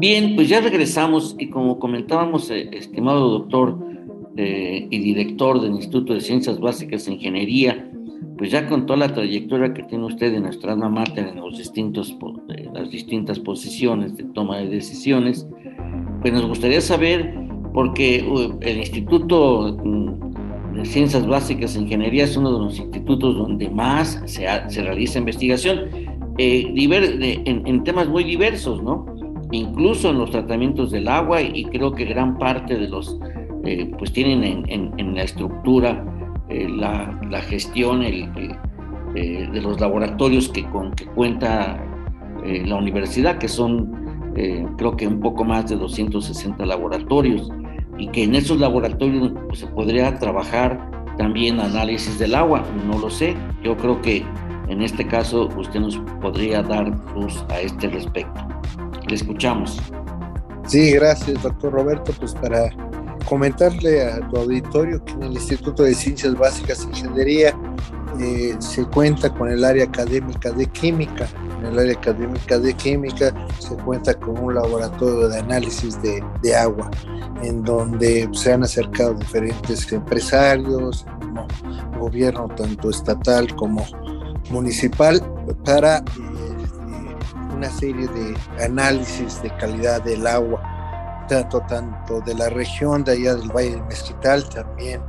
Bien, 0.00 0.34
pues 0.34 0.48
ya 0.48 0.60
regresamos 0.60 1.36
y 1.38 1.48
como 1.48 1.78
comentábamos, 1.78 2.50
eh, 2.50 2.68
estimado 2.72 3.30
doctor 3.30 3.78
eh, 4.36 4.88
y 4.90 4.98
director 4.98 5.60
del 5.60 5.76
Instituto 5.76 6.14
de 6.14 6.20
Ciencias 6.20 6.58
Básicas 6.58 7.06
e 7.06 7.12
Ingeniería, 7.12 7.88
pues 8.36 8.50
ya 8.50 8.66
con 8.68 8.86
toda 8.86 9.00
la 9.00 9.12
trayectoria 9.12 9.74
que 9.74 9.82
tiene 9.82 10.06
usted 10.06 10.32
en 10.32 10.44
nuestra 10.44 10.72
alma 10.72 10.88
mater 10.88 11.28
en 11.28 11.36
los 11.36 11.58
distintos, 11.58 12.16
las 12.72 12.90
distintas 12.90 13.38
posiciones 13.38 14.16
de 14.16 14.24
toma 14.24 14.58
de 14.58 14.68
decisiones, 14.68 15.46
pues 16.22 16.32
nos 16.32 16.46
gustaría 16.46 16.80
saber, 16.80 17.34
porque 17.74 18.26
uh, 18.26 18.58
el 18.62 18.78
Instituto 18.78 19.76
mm, 19.84 20.74
de 20.74 20.84
Ciencias 20.84 21.26
Básicas 21.26 21.76
e 21.76 21.80
Ingeniería 21.80 22.24
es 22.24 22.36
uno 22.36 22.52
de 22.52 22.64
los 22.64 22.78
institutos 22.78 23.36
donde 23.36 23.68
más 23.68 24.22
se, 24.26 24.46
se 24.68 24.82
realiza 24.82 25.18
investigación 25.18 25.90
eh, 26.38 26.72
en, 27.44 27.84
temas 27.84 28.08
muy 28.08 28.24
diversos, 28.24 28.82
¿no? 28.82 29.04
Incluso 29.52 30.10
en 30.10 30.18
los 30.18 30.30
tratamientos 30.30 30.90
del 30.90 31.08
agua 31.08 31.42
y 31.42 31.64
creo 31.64 31.92
que 31.92 32.04
gran 32.04 32.38
parte 32.38 32.76
de 32.78 32.88
los, 32.88 33.18
eh, 33.64 33.90
pues 33.98 34.12
tienen 34.12 34.64
en 34.66 35.14
la 35.14 35.24
estructura 35.24 36.04
eh, 36.50 36.68
la, 36.68 37.40
gestión 37.42 38.02
el, 38.02 38.28
eh, 39.14 39.48
de 39.52 39.62
los 39.62 39.80
laboratorios 39.80 40.48
que, 40.48 40.64
con 40.64 40.90
que 40.92 41.06
cuenta 41.06 41.80
eh, 42.44 42.64
la 42.66 42.76
universidad, 42.76 43.38
que 43.38 43.48
son 43.48 43.98
creo 44.76 44.96
que 44.96 45.06
un 45.06 45.20
poco 45.20 45.44
más 45.44 45.68
de 45.68 45.76
260 45.76 46.64
laboratorios, 46.64 47.50
y 47.98 48.08
que 48.08 48.24
en 48.24 48.34
esos 48.34 48.58
laboratorios 48.58 49.32
pues, 49.48 49.58
se 49.60 49.66
podría 49.66 50.18
trabajar 50.18 50.90
también 51.18 51.60
análisis 51.60 52.18
del 52.18 52.34
agua, 52.34 52.64
no 52.86 52.98
lo 52.98 53.10
sé, 53.10 53.34
yo 53.62 53.76
creo 53.76 54.00
que 54.00 54.24
en 54.68 54.82
este 54.82 55.06
caso 55.06 55.48
usted 55.58 55.80
nos 55.80 55.98
podría 56.22 56.62
dar 56.62 56.88
luz 57.14 57.44
a 57.50 57.60
este 57.60 57.88
respecto. 57.88 58.40
Le 59.08 59.14
escuchamos. 59.14 59.80
Sí, 60.64 60.92
gracias, 60.92 61.42
doctor 61.42 61.72
Roberto, 61.72 62.12
pues 62.18 62.34
para 62.34 62.70
comentarle 63.26 64.02
a 64.04 64.28
tu 64.28 64.36
auditorio 64.36 65.04
que 65.04 65.12
en 65.12 65.22
el 65.24 65.32
Instituto 65.32 65.82
de 65.82 65.94
Ciencias 65.94 66.34
Básicas 66.34 66.84
e 66.84 66.88
Ingeniería 66.88 67.54
eh, 68.20 68.56
se 68.58 68.84
cuenta 68.84 69.32
con 69.32 69.50
el 69.50 69.64
área 69.64 69.84
académica 69.84 70.50
de 70.50 70.66
química. 70.66 71.28
En 71.58 71.66
el 71.66 71.78
área 71.78 71.92
académica 71.92 72.58
de 72.58 72.74
química 72.74 73.32
se 73.58 73.74
cuenta 73.76 74.14
con 74.14 74.38
un 74.38 74.54
laboratorio 74.54 75.28
de 75.28 75.38
análisis 75.38 76.00
de, 76.02 76.22
de 76.42 76.56
agua, 76.56 76.90
en 77.42 77.62
donde 77.62 78.28
se 78.32 78.52
han 78.52 78.62
acercado 78.62 79.14
diferentes 79.14 79.90
empresarios, 79.92 81.06
gobierno 81.98 82.48
tanto 82.56 82.90
estatal 82.90 83.54
como 83.56 83.86
municipal, 84.50 85.22
para 85.64 85.98
eh, 85.98 86.02
una 87.54 87.70
serie 87.70 88.08
de 88.08 88.64
análisis 88.64 89.42
de 89.42 89.50
calidad 89.56 90.02
del 90.02 90.26
agua 90.26 90.69
tanto, 91.30 91.62
tanto 91.68 92.20
de 92.22 92.34
la 92.34 92.48
región 92.48 93.04
de 93.04 93.12
allá 93.12 93.36
del 93.36 93.48
Valle 93.50 93.70
del 93.70 93.84
Mezquital, 93.84 94.46
también 94.48 95.00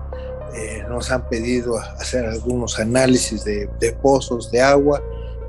eh, 0.54 0.84
nos 0.88 1.10
han 1.12 1.28
pedido 1.28 1.78
hacer 1.78 2.26
algunos 2.26 2.80
análisis 2.80 3.44
de, 3.44 3.68
pozos 4.04 4.52
de 4.52 4.62
agua, 4.62 5.02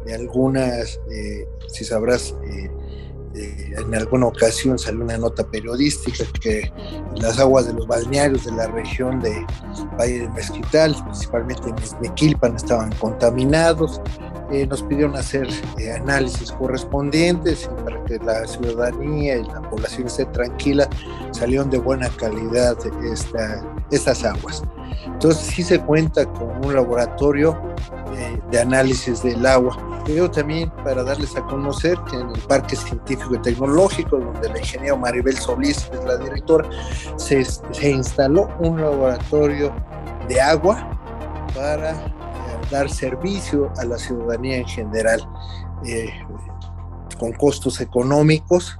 de 0.06 0.14
algunas, 0.14 0.98
eh, 1.10 1.46
si 1.68 1.84
sabrás, 1.84 2.34
eh, 2.44 2.70
en 3.76 3.94
alguna 3.94 4.26
ocasión 4.26 4.78
salió 4.78 5.04
una 5.04 5.18
nota 5.18 5.46
periodística 5.46 6.24
que 6.40 6.72
las 7.16 7.38
aguas 7.38 7.66
de 7.66 7.74
los 7.74 7.86
balnearios 7.86 8.44
de 8.44 8.52
la 8.52 8.66
región 8.68 9.20
de 9.20 9.44
Valle 9.98 10.20
del 10.20 10.32
Mezquital, 10.32 10.96
principalmente 11.04 11.68
en 11.68 12.00
Mequilpan, 12.00 12.56
estaban 12.56 12.92
contaminados. 12.96 14.00
Eh, 14.52 14.66
nos 14.66 14.82
pidieron 14.82 15.16
hacer 15.16 15.48
eh, 15.78 15.92
análisis 15.92 16.52
correspondientes 16.52 17.70
para 17.84 18.04
que 18.04 18.18
la 18.18 18.46
ciudadanía 18.46 19.38
y 19.38 19.44
la 19.44 19.62
población 19.62 20.08
esté 20.08 20.26
tranquila, 20.26 20.86
salieron 21.30 21.70
de 21.70 21.78
buena 21.78 22.10
calidad 22.10 22.76
esta, 23.02 23.64
estas 23.90 24.24
aguas. 24.24 24.62
Entonces 25.06 25.42
sí 25.46 25.62
se 25.62 25.80
cuenta 25.80 26.26
con 26.26 26.66
un 26.66 26.74
laboratorio 26.74 27.58
eh, 28.14 28.38
de 28.50 28.60
análisis 28.60 29.22
del 29.22 29.46
agua, 29.46 29.74
pero 30.04 30.30
también 30.30 30.70
para 30.84 31.02
darles 31.02 31.34
a 31.34 31.42
conocer 31.44 31.96
que 32.10 32.16
en 32.16 32.28
el 32.28 32.40
Parque 32.42 32.76
Científico 32.76 33.34
y 33.34 33.38
Tecnológico, 33.38 34.18
donde 34.18 34.50
la 34.50 34.58
ingeniera 34.58 34.94
Maribel 34.96 35.38
Solís 35.38 35.88
es 35.94 36.04
la 36.04 36.18
directora, 36.18 36.68
se, 37.16 37.42
se 37.42 37.90
instaló 37.90 38.50
un 38.58 38.82
laboratorio 38.82 39.72
de 40.28 40.38
agua 40.42 40.90
para 41.54 41.94
dar 42.72 42.90
servicio 42.90 43.70
a 43.76 43.84
la 43.84 43.98
ciudadanía 43.98 44.56
en 44.56 44.66
general, 44.66 45.20
eh, 45.86 46.10
con 47.18 47.32
costos 47.32 47.80
económicos, 47.80 48.76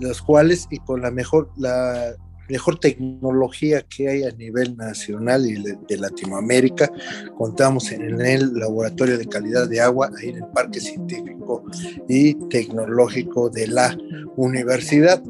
los 0.00 0.22
cuales 0.22 0.66
y 0.70 0.78
con 0.78 1.02
la 1.02 1.10
mejor, 1.10 1.50
la 1.56 2.14
mejor 2.48 2.78
tecnología 2.78 3.82
que 3.82 4.08
hay 4.08 4.24
a 4.24 4.30
nivel 4.30 4.76
nacional 4.76 5.44
y 5.46 5.62
de, 5.62 5.96
Latinoamérica. 5.98 6.90
Contamos 7.36 7.90
en 7.92 8.20
el 8.20 8.54
Laboratorio 8.54 9.18
de 9.18 9.26
Calidad 9.26 9.68
de 9.68 9.80
Agua, 9.80 10.10
ahí 10.18 10.30
en 10.30 10.36
el 10.36 10.46
Parque 10.54 10.80
Científico 10.80 11.64
y 12.08 12.34
Tecnológico 12.48 13.50
de 13.50 13.66
la 13.66 13.96
Universidad. 14.36 15.22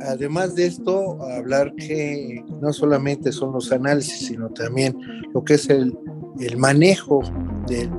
Además 0.00 0.54
de 0.56 0.66
esto, 0.66 1.22
hablar 1.22 1.74
que 1.76 2.44
no 2.60 2.72
solamente 2.72 3.30
son 3.30 3.52
los 3.52 3.70
análisis, 3.70 4.26
sino 4.26 4.48
también 4.48 4.96
lo 5.32 5.44
que 5.44 5.54
es 5.54 5.68
el 5.70 5.96
el 6.40 6.56
manejo 6.56 7.22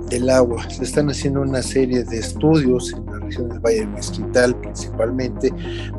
del 0.09 0.29
agua. 0.29 0.69
Se 0.69 0.83
están 0.83 1.09
haciendo 1.09 1.41
una 1.41 1.61
serie 1.61 2.03
de 2.03 2.19
estudios 2.19 2.93
en 2.93 3.05
la 3.05 3.19
región 3.19 3.49
del 3.49 3.59
Valle 3.59 3.79
de 3.81 3.87
Mezquital 3.87 4.55
principalmente 4.59 5.53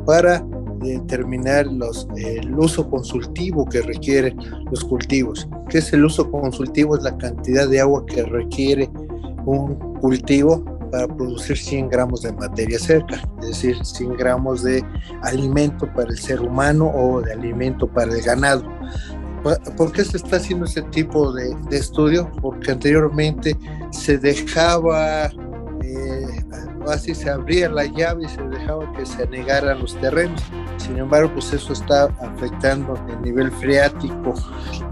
para 0.05 0.45
determinar 0.79 1.65
los, 1.67 2.07
el 2.15 2.53
uso 2.57 2.89
consultivo 2.89 3.65
que 3.65 3.81
requieren 3.81 4.37
los 4.71 4.83
cultivos. 4.83 5.47
¿Qué 5.69 5.79
es 5.79 5.91
el 5.93 6.05
uso 6.05 6.29
consultivo? 6.29 6.95
Es 6.95 7.03
la 7.03 7.17
cantidad 7.17 7.67
de 7.67 7.81
agua 7.81 8.05
que 8.05 8.23
requiere 8.23 8.89
un 9.45 9.75
cultivo 9.99 10.63
para 10.91 11.07
producir 11.07 11.57
100 11.57 11.89
gramos 11.89 12.21
de 12.21 12.31
materia 12.33 12.77
seca, 12.77 13.21
es 13.41 13.47
decir, 13.47 13.75
100 13.83 14.15
gramos 14.17 14.63
de 14.63 14.83
alimento 15.23 15.91
para 15.93 16.09
el 16.09 16.17
ser 16.17 16.41
humano 16.41 16.91
o 16.95 17.21
de 17.21 17.33
alimento 17.33 17.87
para 17.87 18.13
el 18.13 18.21
ganado 18.21 18.63
¿Por 19.77 19.91
qué 19.91 20.03
se 20.03 20.17
está 20.17 20.37
haciendo 20.37 20.65
este 20.65 20.81
tipo 20.83 21.31
de, 21.31 21.55
estudio? 21.71 22.31
Porque 22.41 22.71
anteriormente 22.71 23.55
se 23.91 24.17
dejaba 24.17 25.27
eh, 25.83 26.45
así 26.87 27.13
se 27.13 27.29
abría 27.29 27.69
la 27.69 27.85
llave 27.85 28.25
y 28.25 28.29
se 28.29 28.41
dejaba 28.43 28.91
que 28.93 29.05
se 29.05 29.23
anegaran 29.23 29.79
los 29.79 29.99
terrenos. 29.99 30.41
Sin 30.77 30.97
embargo, 30.97 31.31
pues 31.33 31.51
eso 31.53 31.73
está 31.73 32.05
afectando 32.21 32.97
el 33.09 33.21
nivel 33.21 33.51
freático 33.51 34.33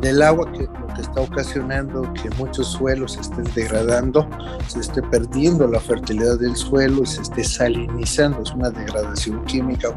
del 0.01 0.21
agua, 0.21 0.51
que 0.51 0.63
lo 0.63 0.87
que 0.95 1.01
está 1.01 1.21
ocasionando 1.21 2.11
que 2.13 2.29
muchos 2.31 2.67
suelos 2.67 3.17
estén 3.17 3.45
degradando, 3.53 4.27
se 4.67 4.79
esté 4.79 5.01
perdiendo 5.01 5.67
la 5.67 5.79
fertilidad 5.79 6.39
del 6.39 6.55
suelo 6.55 7.03
y 7.03 7.05
se 7.05 7.21
esté 7.21 7.43
salinizando. 7.43 8.41
Es 8.41 8.51
una 8.51 8.69
degradación 8.69 9.43
química 9.45 9.89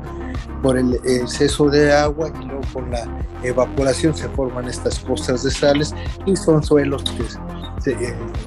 por 0.63 0.77
el 0.77 0.95
exceso 1.05 1.69
de 1.69 1.93
agua 1.93 2.31
y 2.41 2.45
luego 2.45 2.63
con 2.73 2.91
la 2.91 3.07
evaporación 3.43 4.15
se 4.15 4.29
forman 4.31 4.69
estas 4.69 4.99
costas 5.01 5.43
de 5.43 5.51
sales 5.51 5.95
y 6.27 6.37
son 6.37 6.63
suelos 6.63 7.05
que 7.05 7.25
se, 7.81 7.97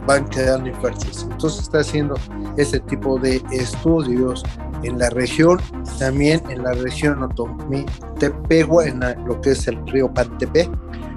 van 0.05 0.27
quedando 0.29 0.69
infértiles. 0.69 1.27
Entonces 1.29 1.61
está 1.61 1.79
haciendo 1.79 2.15
este 2.57 2.79
tipo 2.81 3.17
de 3.19 3.41
estudios 3.51 4.43
en 4.83 4.97
la 4.97 5.09
región, 5.09 5.59
también 5.97 6.41
en 6.49 6.63
la 6.63 6.73
región 6.73 7.21
Otomí 7.23 7.85
Tepegua, 8.19 8.87
en 8.87 8.99
lo 9.25 9.39
que 9.41 9.51
es 9.51 9.67
el 9.67 9.85
río 9.87 10.13
Pantepe, 10.13 10.69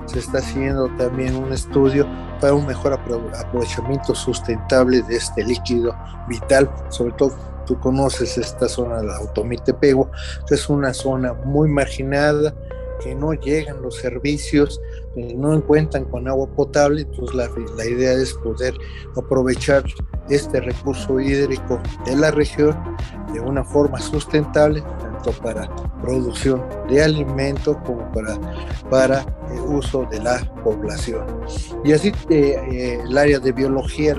se 0.06 0.18
está 0.18 0.38
haciendo 0.38 0.88
también 0.96 1.36
un 1.36 1.52
estudio 1.52 2.06
para 2.40 2.54
un 2.54 2.66
mejor 2.66 2.92
aprovechamiento 2.92 4.14
sustentable 4.14 5.02
de 5.02 5.16
este 5.16 5.44
líquido 5.44 5.94
vital, 6.28 6.68
sobre 6.88 7.12
todo 7.12 7.32
tú 7.66 7.78
conoces 7.78 8.36
esta 8.38 8.68
zona 8.68 9.00
de 9.00 9.08
Otomí 9.24 9.56
Tepegua, 9.56 10.10
que 10.46 10.54
es 10.54 10.68
una 10.68 10.92
zona 10.92 11.32
muy 11.32 11.68
marginada, 11.68 12.52
que 13.02 13.14
no 13.14 13.32
llegan 13.32 13.82
los 13.82 13.96
servicios, 13.96 14.80
no 15.16 15.54
encuentran 15.54 16.04
con 16.04 16.28
agua 16.28 16.48
potable, 16.54 17.02
entonces 17.02 17.34
la, 17.34 17.84
idea 17.84 18.12
es 18.12 18.34
poder 18.34 18.74
aprovechar 19.16 19.84
este 20.28 20.60
recurso 20.60 21.20
hídrico 21.20 21.80
de 22.04 22.16
la 22.16 22.30
región 22.30 22.76
de 23.32 23.40
una 23.40 23.64
forma 23.64 24.00
sustentable, 24.00 24.82
tanto 25.00 25.32
para 25.42 25.68
producción 26.00 26.62
de 26.88 27.02
alimento 27.02 27.80
como 27.84 28.10
para, 28.12 28.38
para 28.90 29.24
el 29.52 29.60
uso 29.60 30.06
de 30.10 30.20
la 30.20 30.38
población. 30.62 31.24
Y 31.84 31.92
así 31.92 32.12
eh, 32.28 32.56
eh, 32.70 33.00
el 33.04 33.16
área 33.16 33.38
de 33.38 33.52
biología 33.52 34.16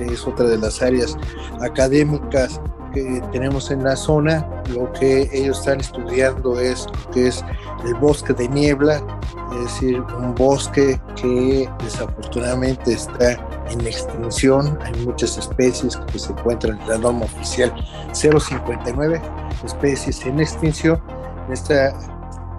es 0.00 0.26
otra 0.26 0.46
de 0.46 0.58
las 0.58 0.82
áreas 0.82 1.16
académicas 1.60 2.60
que 2.94 3.20
tenemos 3.32 3.70
en 3.70 3.82
la 3.82 3.96
zona, 3.96 4.48
lo 4.72 4.90
que 4.92 5.28
ellos 5.32 5.58
están 5.58 5.80
estudiando 5.80 6.58
es 6.58 6.86
lo 6.86 7.10
que 7.10 7.26
es 7.28 7.44
el 7.84 7.94
bosque 7.94 8.32
de 8.32 8.48
niebla, 8.48 9.04
es 9.52 9.64
decir, 9.64 10.00
un 10.00 10.34
bosque 10.34 11.00
que 11.20 11.68
desafortunadamente 11.82 12.92
está 12.92 13.32
en 13.70 13.80
extinción. 13.86 14.78
Hay 14.82 14.94
muchas 15.04 15.36
especies 15.36 15.96
que 15.96 16.18
se 16.18 16.32
encuentran 16.32 16.80
en 16.80 16.88
la 16.88 16.98
norma 16.98 17.24
oficial 17.24 17.74
059 18.12 19.20
especies 19.64 20.24
en 20.24 20.40
extinción. 20.40 21.02
En 21.46 21.52
esta, 21.52 21.98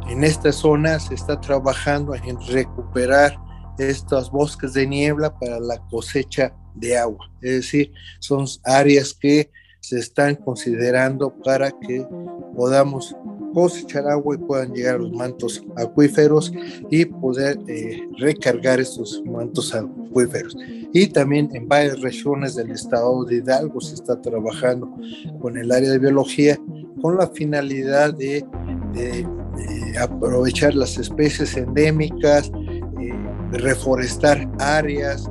en 0.07 0.23
esta 0.23 0.51
zona 0.51 0.99
se 0.99 1.15
está 1.15 1.39
trabajando 1.39 2.13
en 2.13 2.39
recuperar 2.47 3.37
estos 3.77 4.31
bosques 4.31 4.73
de 4.73 4.85
niebla 4.87 5.37
para 5.37 5.59
la 5.59 5.79
cosecha 5.89 6.53
de 6.75 6.97
agua. 6.97 7.29
Es 7.41 7.51
decir, 7.51 7.91
son 8.19 8.45
áreas 8.63 9.13
que 9.13 9.51
se 9.85 9.99
están 9.99 10.35
considerando 10.35 11.31
para 11.43 11.69
que 11.69 12.07
podamos 12.55 13.15
cosechar 13.53 14.07
agua 14.07 14.33
y 14.35 14.39
puedan 14.39 14.73
llegar 14.73 14.95
a 14.95 14.97
los 14.97 15.11
mantos 15.11 15.63
acuíferos 15.75 16.51
y 16.89 17.05
poder 17.05 17.59
eh, 17.67 18.01
recargar 18.17 18.79
estos 18.79 19.21
mantos 19.25 19.75
acuíferos. 19.75 20.57
Y 20.91 21.07
también 21.07 21.51
en 21.53 21.67
varias 21.67 22.01
regiones 22.01 22.55
del 22.55 22.71
estado 22.71 23.25
de 23.25 23.35
Hidalgo 23.35 23.79
se 23.79 23.93
está 23.93 24.19
trabajando 24.19 24.91
con 25.39 25.55
el 25.55 25.71
área 25.71 25.91
de 25.91 25.99
biología 25.99 26.59
con 27.01 27.17
la 27.17 27.27
finalidad 27.27 28.15
de, 28.15 28.43
aprovechar 29.99 30.73
las 30.73 30.97
especies 30.97 31.55
endémicas, 31.55 32.51
eh, 32.99 33.13
reforestar 33.51 34.49
áreas, 34.59 35.29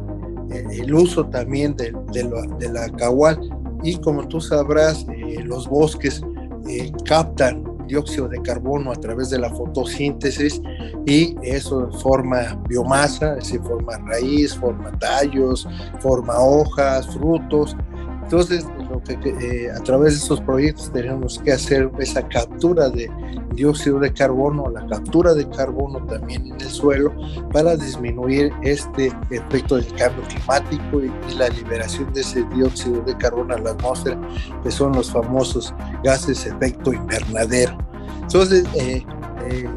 eh, 0.50 0.64
el 0.70 0.94
uso 0.94 1.26
también 1.26 1.74
de, 1.76 1.92
de 2.12 2.68
la 2.72 2.88
cagual 2.90 3.40
y 3.84 3.96
como 3.98 4.26
tú 4.26 4.40
sabrás, 4.40 5.06
eh, 5.08 5.42
los 5.44 5.68
bosques 5.68 6.22
eh, 6.66 6.90
captan 7.04 7.62
dióxido 7.86 8.28
de 8.28 8.40
carbono 8.40 8.90
a 8.90 8.94
través 8.94 9.28
de 9.28 9.38
la 9.38 9.50
fotosíntesis 9.50 10.60
y 11.04 11.36
eso 11.42 11.90
forma 12.00 12.58
biomasa, 12.66 13.38
se 13.42 13.60
forma 13.60 13.98
raíz, 13.98 14.56
forma 14.56 14.90
tallos, 14.98 15.68
forma 16.00 16.38
hojas, 16.38 17.06
frutos. 17.08 17.76
Entonces, 18.22 18.66
que, 19.04 19.30
eh, 19.40 19.70
a 19.70 19.80
través 19.82 20.14
de 20.14 20.18
estos 20.18 20.40
proyectos 20.40 20.90
tenemos 20.92 21.38
que 21.38 21.52
hacer 21.52 21.90
esa 21.98 22.26
captura 22.28 22.88
de 22.88 23.10
dióxido 23.54 24.00
de 24.00 24.12
carbono, 24.12 24.70
la 24.70 24.86
captura 24.86 25.34
de 25.34 25.48
carbono 25.50 26.04
también 26.06 26.46
en 26.46 26.60
el 26.60 26.68
suelo 26.68 27.12
para 27.52 27.76
disminuir 27.76 28.52
este 28.62 29.12
efecto 29.30 29.76
del 29.76 29.86
cambio 29.94 30.22
climático 30.28 31.02
y, 31.02 31.12
la 31.34 31.48
liberación 31.48 32.12
de 32.12 32.20
ese 32.20 32.44
dióxido 32.54 33.00
de 33.02 33.16
carbono 33.16 33.54
a 33.54 33.58
la 33.58 33.70
atmósfera, 33.70 34.20
que 34.62 34.70
son 34.70 34.92
los 34.92 35.10
famosos 35.10 35.74
gases 36.04 36.46
efecto 36.46 36.92
invernadero. 36.92 37.76
Entonces, 38.22 38.64
eh, 38.74 39.04
eh, 39.50 39.68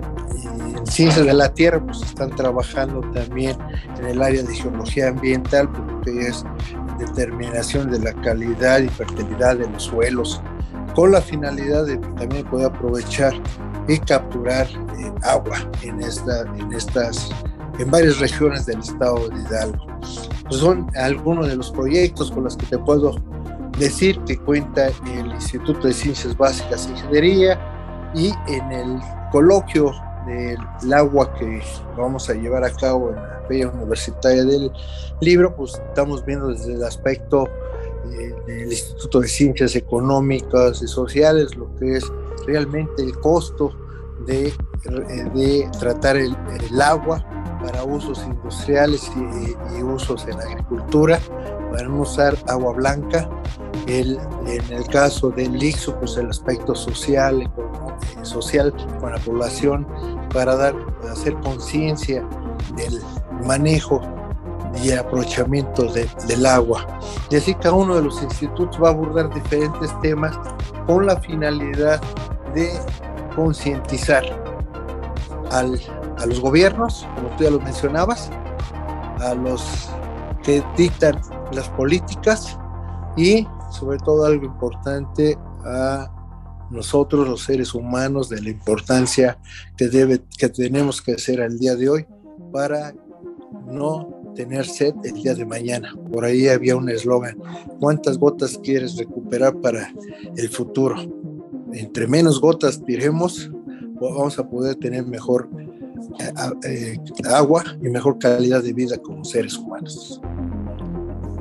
en 0.78 0.86
ciencias 0.86 1.26
de 1.26 1.34
la 1.34 1.54
tierra 1.54 1.84
pues 1.84 2.02
están 2.02 2.30
trabajando 2.32 3.02
también 3.12 3.58
en 3.98 4.06
el 4.06 4.22
área 4.22 4.44
de 4.44 4.56
geología 4.56 5.10
ambiental, 5.10 5.70
porque 5.70 6.28
es 6.28 6.44
determinación 6.98 7.90
de 7.90 8.00
la 8.00 8.14
calidad 8.22 8.80
y 8.80 8.90
fertilidad 8.90 9.58
de 9.58 9.70
los 9.70 9.84
suelos, 9.84 10.42
con 10.96 11.12
la 11.12 11.22
finalidad 11.22 11.86
de 11.86 11.98
también 11.98 12.46
poder 12.46 12.68
aprovechar 12.68 13.34
y 13.88 14.00
capturar 14.00 14.68
eh, 14.68 15.14
agua 15.24 15.58
en, 15.84 16.02
esta, 16.02 16.42
en 16.58 16.74
estas 16.74 17.30
en 17.80 17.92
varias 17.92 18.20
regiones 18.20 18.66
del 18.66 18.80
estado 18.80 19.30
de 19.30 19.42
Hidalgo. 19.42 19.86
Pues 20.00 20.62
son 20.62 20.88
algunos 20.96 21.48
de 21.48 21.56
los 21.56 21.72
proyectos 21.72 22.32
con 22.32 22.44
los 22.44 22.58
que 22.58 22.66
te 22.66 22.78
puedo 22.78 23.16
decir 23.78 24.20
que 24.26 24.38
cuenta 24.38 24.88
el 24.88 25.28
Instituto 25.28 25.88
de 25.88 25.94
Ciencias 25.94 26.36
Básicas 26.36 26.88
e 26.88 26.92
Ingeniería 26.92 27.60
y 28.16 28.34
en 28.48 28.72
el 28.72 29.00
coloquio 29.32 29.92
del 30.28 30.94
agua 30.94 31.34
que 31.36 31.62
vamos 31.98 32.30
a 32.30 32.34
llevar 32.34 32.64
a 32.64 32.72
cabo 32.72 33.10
en 33.10 33.16
la 33.16 33.44
Feria 33.48 33.70
Universitaria 33.70 34.44
del 34.44 34.72
Libro, 35.22 35.56
pues 35.56 35.74
estamos 35.74 36.26
viendo 36.26 36.50
desde 36.50 36.74
el 36.74 36.84
aspecto 36.84 37.48
eh, 38.12 38.36
del 38.46 38.72
Instituto 38.72 39.22
de 39.22 39.28
Ciencias 39.28 39.76
Económicas 39.76 40.82
y 40.82 40.88
Sociales 40.88 41.56
lo 41.56 41.74
que 41.76 41.98
es 41.98 42.06
realmente 42.46 43.04
el 43.04 43.18
costo 43.20 43.74
de, 44.26 44.48
eh, 44.48 45.70
tratar 45.80 46.18
el, 46.18 46.36
agua 46.82 47.24
para 47.62 47.84
usos 47.84 48.24
industriales 48.26 49.10
y, 49.16 49.82
usos 49.82 50.26
en 50.28 50.38
la 50.38 50.44
agricultura, 50.44 51.20
para 51.72 51.88
no 51.88 52.02
usar 52.02 52.38
agua 52.48 52.74
blanca. 52.74 53.30
El, 53.88 54.20
en 54.48 54.74
el 54.74 54.88
caso 54.88 55.30
del 55.30 55.62
IXO, 55.62 55.98
pues 56.00 56.18
el 56.18 56.30
aspecto 56.30 56.76
social, 56.76 57.50
social 58.24 58.74
con 59.00 59.12
la 59.12 59.20
población 59.20 59.88
para 60.38 60.56
dar, 60.56 60.76
hacer 61.12 61.34
conciencia 61.40 62.24
del 62.76 63.02
manejo 63.44 64.00
y 64.84 64.92
aprovechamiento 64.92 65.92
del 65.92 66.46
agua. 66.46 66.86
Y 67.32 67.38
así 67.38 67.56
cada 67.56 67.74
uno 67.74 67.96
de 67.96 68.04
los 68.04 68.22
institutos 68.22 68.80
va 68.80 68.90
a 68.90 68.92
abordar 68.92 69.34
diferentes 69.34 70.00
temas 70.02 70.38
con 70.86 71.08
la 71.08 71.20
finalidad 71.20 72.00
de 72.54 72.72
concientizar 73.36 74.24
a 75.50 75.64
los 75.64 76.40
gobiernos, 76.40 77.08
como 77.16 77.30
tú 77.30 77.46
ya 77.46 77.50
lo 77.50 77.60
mencionabas, 77.60 78.30
a 79.22 79.34
los 79.34 79.90
que 80.44 80.64
dictan 80.78 81.20
las 81.52 81.68
políticas 81.70 82.60
y 83.16 83.48
sobre 83.72 83.98
todo 83.98 84.28
algo 84.28 84.46
importante 84.46 85.36
a 85.66 86.12
nosotros 86.70 87.28
los 87.28 87.44
seres 87.44 87.74
humanos 87.74 88.30
de 88.30 88.42
la 88.42 88.50
importancia 88.50 89.38
que, 89.78 89.88
debe, 89.88 90.22
que 90.38 90.50
tenemos 90.50 91.02
que 91.02 91.14
hacer 91.14 91.42
al 91.42 91.58
día 91.58 91.76
de 91.76 91.90
hoy 91.90 92.06
para 92.52 92.94
no 93.66 94.18
tener 94.36 94.66
sed 94.66 94.94
el 95.04 95.14
día 95.14 95.34
de 95.34 95.46
mañana. 95.46 95.96
Por 96.12 96.24
ahí 96.26 96.48
había 96.48 96.76
un 96.76 96.90
eslogan, 96.90 97.38
¿cuántas 97.80 98.18
gotas 98.18 98.60
quieres 98.64 98.98
recuperar 98.98 99.60
para 99.62 99.92
el 100.36 100.50
futuro? 100.50 100.96
Entre 101.74 102.08
menos 102.08 102.40
gotas 102.40 102.84
tiremos, 102.86 103.50
vamos 104.00 104.38
a 104.38 104.48
poder 104.48 104.76
tener 104.76 105.06
mejor 105.06 105.50
eh, 106.20 106.32
eh, 106.64 106.98
agua 107.30 107.64
y 107.82 107.90
mejor 107.90 108.20
calidad 108.20 108.64
de 108.64 108.74
vida 108.74 108.98
como 108.98 109.24
seres 109.24 109.58
humanos. 109.58 110.22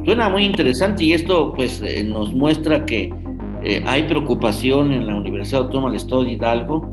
Suena 0.04 0.28
muy 0.28 0.44
interesante 0.44 1.04
y 1.04 1.12
esto 1.12 1.52
pues 1.54 1.82
eh, 1.82 2.04
nos 2.04 2.32
muestra 2.32 2.84
que 2.86 3.12
eh, 3.68 3.82
hay 3.84 4.04
preocupación 4.04 4.92
en 4.92 5.08
la 5.08 5.16
Universidad 5.16 5.62
Autónoma 5.62 5.88
del 5.88 5.96
Estado 5.96 6.22
de 6.22 6.32
Hidalgo 6.32 6.88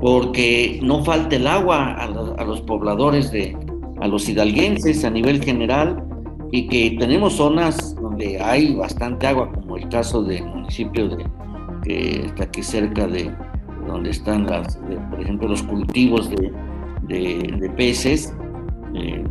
porque 0.00 0.80
no 0.82 1.04
falta 1.04 1.36
el 1.36 1.46
agua 1.46 1.92
a, 1.92 2.44
los 2.44 2.62
pobladores 2.62 3.30
de, 3.30 3.54
a 4.00 4.08
los 4.08 4.26
hidalguenses 4.30 5.04
a 5.04 5.10
nivel 5.10 5.44
general 5.44 6.02
y 6.52 6.68
que 6.68 6.96
tenemos 6.98 7.34
zonas 7.34 7.94
donde 7.96 8.40
hay 8.40 8.74
bastante 8.76 9.26
agua, 9.26 9.52
como 9.52 9.76
el 9.76 9.86
caso 9.90 10.22
del 10.22 10.42
municipio 10.46 11.10
de, 11.10 11.26
que 11.84 12.26
está 12.26 12.44
aquí 12.44 12.62
cerca 12.62 13.06
de 13.06 13.30
donde 13.86 14.08
están 14.08 14.46
las, 14.46 14.78
por 15.10 15.20
ejemplo, 15.20 15.48
los 15.48 15.62
cultivos 15.64 16.30
de, 16.30 16.50
de, 17.08 17.70
peces, 17.76 18.34
de, 18.94 19.22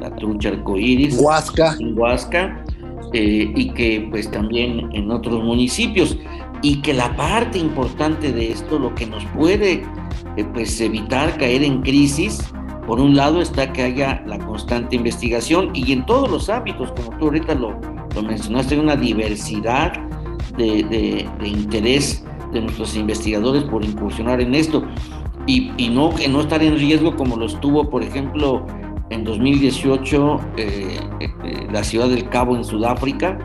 la 0.00 0.14
trucha 0.16 0.48
arcoíris, 0.48 1.20
Huasca, 1.20 1.76
en 1.78 1.96
Huasca, 1.96 2.64
eh, 3.12 3.52
y 3.54 3.70
que 3.70 4.06
pues 4.10 4.30
también 4.30 4.88
en 4.92 5.10
otros 5.10 5.42
municipios 5.44 6.16
y 6.62 6.80
que 6.80 6.94
la 6.94 7.14
parte 7.16 7.58
importante 7.58 8.32
de 8.32 8.52
esto, 8.52 8.78
lo 8.78 8.94
que 8.94 9.06
nos 9.06 9.24
puede 9.26 9.82
eh, 10.36 10.44
pues 10.54 10.80
evitar 10.80 11.36
caer 11.36 11.62
en 11.62 11.82
crisis, 11.82 12.52
por 12.86 13.00
un 13.00 13.14
lado 13.14 13.40
está 13.40 13.72
que 13.72 13.82
haya 13.82 14.22
la 14.26 14.38
constante 14.38 14.96
investigación 14.96 15.70
y 15.74 15.92
en 15.92 16.06
todos 16.06 16.30
los 16.30 16.48
ámbitos, 16.48 16.92
como 16.92 17.16
tú 17.18 17.26
ahorita 17.26 17.54
lo, 17.54 17.78
lo 18.14 18.22
mencionaste, 18.22 18.74
hay 18.74 18.80
una 18.80 18.96
diversidad 18.96 19.92
de, 20.56 20.82
de, 21.38 21.48
interés 21.48 22.24
de 22.52 22.60
nuestros 22.60 22.96
investigadores 22.96 23.64
por 23.64 23.84
incursionar 23.84 24.40
en 24.40 24.54
esto. 24.54 24.84
Y, 25.46 25.72
y, 25.76 25.88
no, 25.88 26.14
que 26.14 26.28
no 26.28 26.40
estar 26.40 26.62
en 26.62 26.78
riesgo 26.78 27.16
como 27.16 27.36
lo 27.36 27.46
estuvo, 27.46 27.88
por 27.90 28.02
ejemplo, 28.02 28.64
en 29.12 29.24
2018 29.24 30.40
eh, 30.56 30.98
eh, 31.20 31.66
la 31.70 31.84
ciudad 31.84 32.08
del 32.08 32.28
Cabo 32.28 32.56
en 32.56 32.64
Sudáfrica, 32.64 33.38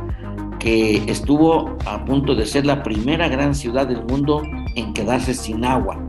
que 0.59 0.97
estuvo 1.07 1.77
a 1.85 2.03
punto 2.05 2.33
de 2.35 2.45
ser 2.45 2.65
la 2.65 2.81
primera 2.83 3.27
gran 3.27 3.53
ciudad 3.53 3.87
del 3.87 4.03
mundo 4.05 4.41
en 4.75 4.93
quedarse 4.93 5.33
sin 5.33 5.63
agua 5.65 5.99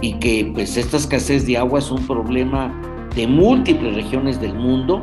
y 0.00 0.14
que 0.14 0.50
pues 0.52 0.76
esta 0.76 0.96
escasez 0.96 1.46
de 1.46 1.56
agua 1.56 1.78
es 1.78 1.90
un 1.90 2.06
problema 2.06 2.72
de 3.14 3.26
múltiples 3.26 3.94
regiones 3.94 4.40
del 4.40 4.54
mundo 4.54 5.02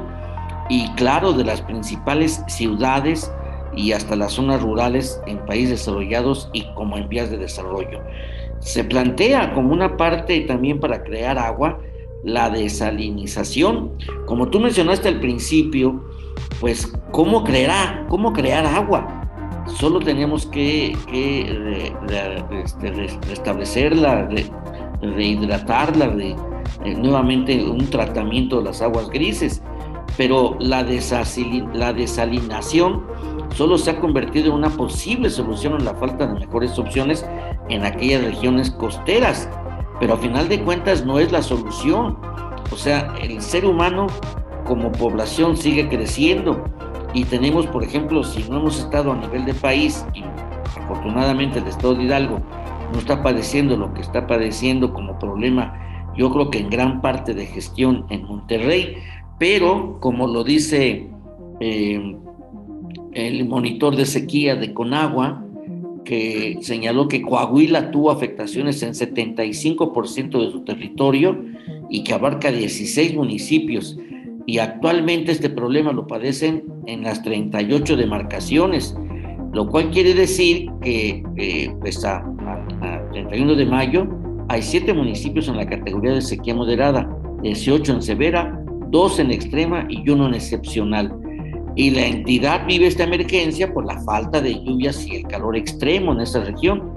y 0.69 0.87
claro 0.91 1.33
de 1.33 1.45
las 1.45 1.61
principales 1.61 2.43
ciudades 2.47 3.31
y 3.75 3.91
hasta 3.91 4.15
las 4.15 4.33
zonas 4.33 4.61
rurales 4.61 5.19
en 5.25 5.37
países 5.45 5.71
desarrollados 5.71 6.49
y 6.53 6.63
como 6.73 6.97
en 6.97 7.09
vías 7.09 7.29
de 7.29 7.37
desarrollo. 7.37 8.01
Se 8.59 8.83
plantea 8.83 9.53
como 9.53 9.73
una 9.73 9.97
parte 9.97 10.41
también 10.41 10.79
para 10.79 11.03
crear 11.03 11.37
agua 11.37 11.79
la 12.25 12.49
desalinización. 12.49 13.91
Como 14.25 14.49
tú 14.49 14.59
mencionaste 14.59 15.07
al 15.07 15.19
principio, 15.19 16.03
pues 16.59 16.91
¿cómo 17.11 17.43
creará? 17.43 18.05
¿Cómo 18.09 18.33
crear 18.33 18.65
agua? 18.65 19.21
Solo 19.77 19.99
tenemos 19.99 20.45
que, 20.47 20.97
este, 21.11 22.93
restablecerla, 23.29 24.27
rehidratarla, 25.01 26.05
eh, 26.83 26.95
nuevamente 26.95 27.63
un 27.63 27.89
tratamiento 27.89 28.57
de 28.57 28.65
las 28.65 28.81
aguas 28.81 29.09
grises. 29.09 29.61
Pero 30.17 30.55
la, 30.59 30.85
la 31.73 31.93
desalinación 31.93 33.03
solo 33.55 33.77
se 33.77 33.91
ha 33.91 33.99
convertido 33.99 34.47
en 34.47 34.53
una 34.53 34.69
posible 34.69 35.29
solución 35.29 35.73
a 35.73 35.79
la 35.79 35.95
falta 35.95 36.27
de 36.27 36.39
mejores 36.39 36.77
opciones 36.79 37.25
en 37.69 37.85
aquellas 37.85 38.23
regiones 38.23 38.71
costeras. 38.71 39.49
Pero 39.99 40.13
a 40.13 40.17
final 40.17 40.49
de 40.49 40.61
cuentas 40.61 41.05
no 41.05 41.19
es 41.19 41.31
la 41.31 41.41
solución. 41.41 42.17
O 42.71 42.75
sea, 42.75 43.13
el 43.21 43.41
ser 43.41 43.65
humano 43.65 44.07
como 44.65 44.91
población 44.91 45.55
sigue 45.55 45.87
creciendo 45.87 46.63
y 47.13 47.23
tenemos, 47.23 47.65
por 47.67 47.83
ejemplo, 47.83 48.23
si 48.23 48.43
no 48.49 48.57
hemos 48.57 48.77
estado 48.77 49.13
a 49.13 49.15
nivel 49.15 49.45
de 49.45 49.53
país, 49.53 50.05
y 50.13 50.23
afortunadamente 50.81 51.59
el 51.59 51.67
Estado 51.67 51.95
de 51.95 52.03
Hidalgo 52.03 52.41
no 52.91 52.99
está 52.99 53.23
padeciendo 53.23 53.77
lo 53.77 53.93
que 53.93 54.01
está 54.01 54.27
padeciendo 54.27 54.93
como 54.93 55.17
problema, 55.17 55.79
yo 56.17 56.29
creo 56.31 56.49
que 56.49 56.59
en 56.59 56.69
gran 56.69 57.01
parte 57.01 57.33
de 57.33 57.45
gestión 57.45 58.05
en 58.09 58.25
Monterrey, 58.25 58.97
pero 59.39 59.97
como 60.01 60.27
lo 60.27 60.43
dice 60.43 61.09
eh, 61.61 62.17
el 63.13 63.47
monitor 63.47 63.95
de 63.95 64.05
sequía 64.05 64.57
de 64.57 64.73
Conagua, 64.73 65.44
que 66.05 66.57
señaló 66.61 67.07
que 67.07 67.21
Coahuila 67.21 67.91
tuvo 67.91 68.11
afectaciones 68.11 68.81
en 68.83 68.93
75% 68.93 70.45
de 70.45 70.51
su 70.51 70.61
territorio 70.61 71.43
y 71.89 72.03
que 72.03 72.13
abarca 72.13 72.51
16 72.51 73.15
municipios. 73.15 73.97
Y 74.45 74.59
actualmente 74.59 75.31
este 75.31 75.49
problema 75.49 75.91
lo 75.91 76.07
padecen 76.07 76.63
en 76.85 77.03
las 77.03 77.23
38 77.23 77.97
demarcaciones, 77.97 78.95
lo 79.51 79.67
cual 79.67 79.89
quiere 79.89 80.13
decir 80.13 80.69
que 80.81 81.23
eh, 81.35 81.75
pues 81.81 82.05
a, 82.05 82.23
31 83.11 83.55
de 83.55 83.65
mayo 83.65 84.07
hay 84.49 84.61
7 84.61 84.93
municipios 84.93 85.47
en 85.47 85.57
la 85.57 85.65
categoría 85.65 86.13
de 86.13 86.21
sequía 86.21 86.53
moderada, 86.53 87.09
18 87.41 87.93
en 87.93 88.01
severa, 88.01 88.63
2 88.91 89.19
en 89.19 89.31
extrema 89.31 89.87
y 89.89 90.07
uno 90.09 90.27
en 90.27 90.35
excepcional 90.35 91.24
y 91.75 91.89
la 91.91 92.05
entidad 92.05 92.65
vive 92.65 92.87
esta 92.87 93.03
emergencia 93.03 93.73
por 93.73 93.85
la 93.85 93.99
falta 94.01 94.41
de 94.41 94.53
lluvias 94.63 95.05
y 95.05 95.17
el 95.17 95.27
calor 95.27 95.57
extremo 95.57 96.13
en 96.13 96.21
esta 96.21 96.43
región. 96.43 96.93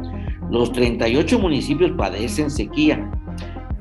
Los 0.51 0.73
38 0.73 1.39
municipios 1.39 1.91
padecen 1.93 2.51
sequía, 2.51 3.11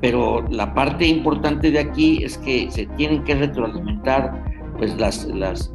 pero 0.01 0.43
la 0.49 0.73
parte 0.73 1.07
importante 1.07 1.71
de 1.71 1.79
aquí 1.79 2.23
es 2.23 2.37
que 2.39 2.69
se 2.71 2.87
tienen 2.97 3.23
que 3.23 3.35
retroalimentar 3.35 4.43
pues 4.77 4.97
las, 4.99 5.25
las, 5.25 5.71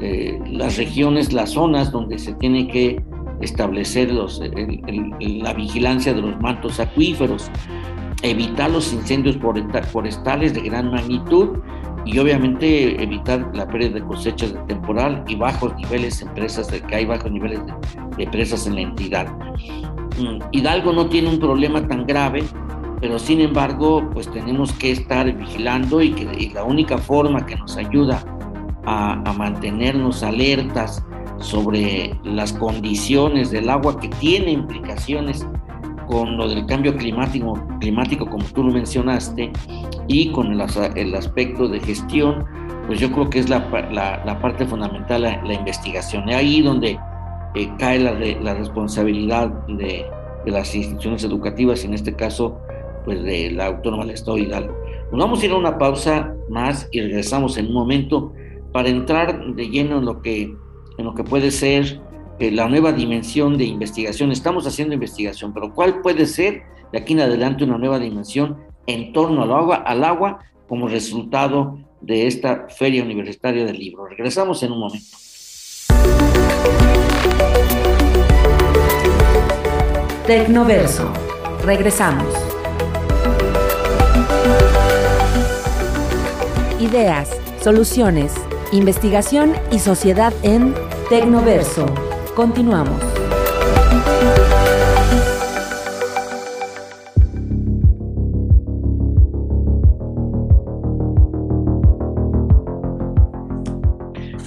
eh, 0.00 0.38
las 0.46 0.76
regiones, 0.76 1.32
las 1.32 1.50
zonas 1.50 1.92
donde 1.92 2.18
se 2.18 2.32
tiene 2.34 2.66
que 2.68 3.02
establecer 3.40 4.12
los, 4.12 4.40
la 5.20 5.52
vigilancia 5.54 6.12
de 6.12 6.22
los 6.22 6.40
mantos 6.40 6.80
acuíferos, 6.80 7.50
evitar 8.22 8.70
los 8.70 8.92
incendios 8.92 9.38
forestales 9.92 10.54
de 10.54 10.60
gran 10.62 10.90
magnitud 10.90 11.58
y 12.04 12.18
obviamente 12.18 13.02
evitar 13.02 13.50
la 13.54 13.66
pérdida 13.66 14.00
de 14.00 14.02
cosechas 14.02 14.52
de 14.52 14.60
temporal 14.60 15.24
y 15.26 15.36
bajos 15.36 15.74
niveles 15.76 16.20
de 16.20 16.26
empresas, 16.26 16.70
de 16.70 16.80
que 16.80 16.94
hay 16.94 17.06
bajos 17.06 17.30
niveles 17.30 17.60
de, 17.66 18.24
empresas 18.24 18.66
en 18.66 18.74
la 18.74 18.80
entidad. 18.82 19.26
Mm, 20.18 20.38
Hidalgo 20.52 20.92
no 20.92 21.06
tiene 21.06 21.30
un 21.30 21.38
problema 21.38 21.86
tan 21.86 22.06
grave, 22.06 22.44
pero 23.00 23.18
sin 23.18 23.40
embargo, 23.40 24.08
pues 24.12 24.30
tenemos 24.30 24.72
que 24.72 24.92
estar 24.92 25.32
vigilando 25.32 26.02
y 26.02 26.12
que 26.12 26.50
la 26.54 26.64
única 26.64 26.98
forma 26.98 27.44
que 27.46 27.56
nos 27.56 27.76
ayuda 27.76 28.24
a, 28.84 29.14
a, 29.28 29.32
mantenernos 29.32 30.22
alertas 30.22 31.04
sobre 31.38 32.18
las 32.22 32.52
condiciones 32.52 33.50
del 33.50 33.68
agua 33.70 33.98
que 33.98 34.08
tiene 34.08 34.52
implicaciones 34.52 35.46
con 36.06 36.36
lo 36.36 36.48
del 36.48 36.66
cambio 36.66 36.96
climático, 36.96 37.58
climático 37.80 38.26
como 38.26 38.44
tú 38.44 38.64
lo 38.64 38.72
mencionaste, 38.72 39.50
y 40.08 40.30
con 40.32 40.52
el 40.52 41.14
aspecto 41.14 41.68
de 41.68 41.80
gestión, 41.80 42.44
pues 42.86 43.00
yo 43.00 43.10
creo 43.10 43.30
que 43.30 43.38
es 43.38 43.48
la, 43.48 43.68
la, 44.24 44.38
parte 44.40 44.66
fundamental, 44.66 45.22
la, 45.22 45.42
la, 45.42 45.54
investigación. 45.54 46.28
Es 46.28 46.36
ahí 46.36 46.60
donde 46.60 46.98
eh, 47.54 47.70
cae 47.78 47.98
la, 47.98 48.12
la 48.12 48.54
responsabilidad 48.54 49.48
de, 49.68 50.04
de, 50.44 50.50
las 50.50 50.74
instituciones 50.74 51.24
educativas, 51.24 51.84
en 51.84 51.94
este 51.94 52.14
caso, 52.14 52.58
pues 53.04 53.22
de 53.22 53.50
la 53.52 53.66
Autónoma 53.66 54.04
del 54.04 54.14
Estado 54.14 54.38
Hidalgo. 54.38 54.74
Nos 55.10 55.20
vamos 55.20 55.42
a 55.42 55.46
ir 55.46 55.52
a 55.52 55.56
una 55.56 55.78
pausa 55.78 56.34
más 56.48 56.88
y 56.90 57.00
regresamos 57.00 57.56
en 57.56 57.68
un 57.68 57.74
momento 57.74 58.32
para 58.72 58.88
entrar 58.88 59.54
de 59.54 59.68
lleno 59.68 59.98
en 59.98 60.04
lo 60.04 60.20
que, 60.20 60.42
en 60.98 61.04
lo 61.04 61.14
que 61.14 61.24
puede 61.24 61.50
ser 61.50 62.00
eh, 62.38 62.50
la 62.50 62.68
nueva 62.68 62.92
dimensión 62.92 63.56
de 63.56 63.64
investigación. 63.64 64.32
Estamos 64.32 64.66
haciendo 64.66 64.94
investigación, 64.94 65.52
pero 65.52 65.72
¿cuál 65.74 66.00
puede 66.00 66.26
ser 66.26 66.62
de 66.92 66.98
aquí 66.98 67.12
en 67.12 67.20
adelante 67.20 67.64
una 67.64 67.78
nueva 67.78 67.98
dimensión 67.98 68.58
en 68.86 69.12
torno 69.12 69.42
al 69.42 69.52
agua, 69.52 69.76
al 69.76 70.04
agua 70.04 70.40
como 70.68 70.88
resultado 70.88 71.78
de 72.00 72.26
esta 72.26 72.66
Feria 72.68 73.02
Universitaria 73.02 73.64
del 73.64 73.78
Libro. 73.78 74.06
Regresamos 74.06 74.62
en 74.62 74.72
un 74.72 74.80
momento. 74.80 75.16
Tecnoverso. 80.26 81.12
Regresamos. 81.64 82.34
Ideas, 86.78 87.30
soluciones, 87.62 88.34
investigación 88.72 89.54
y 89.70 89.78
sociedad 89.78 90.32
en 90.42 90.74
Tecnoverso. 91.08 92.13
Continuamos. 92.34 93.00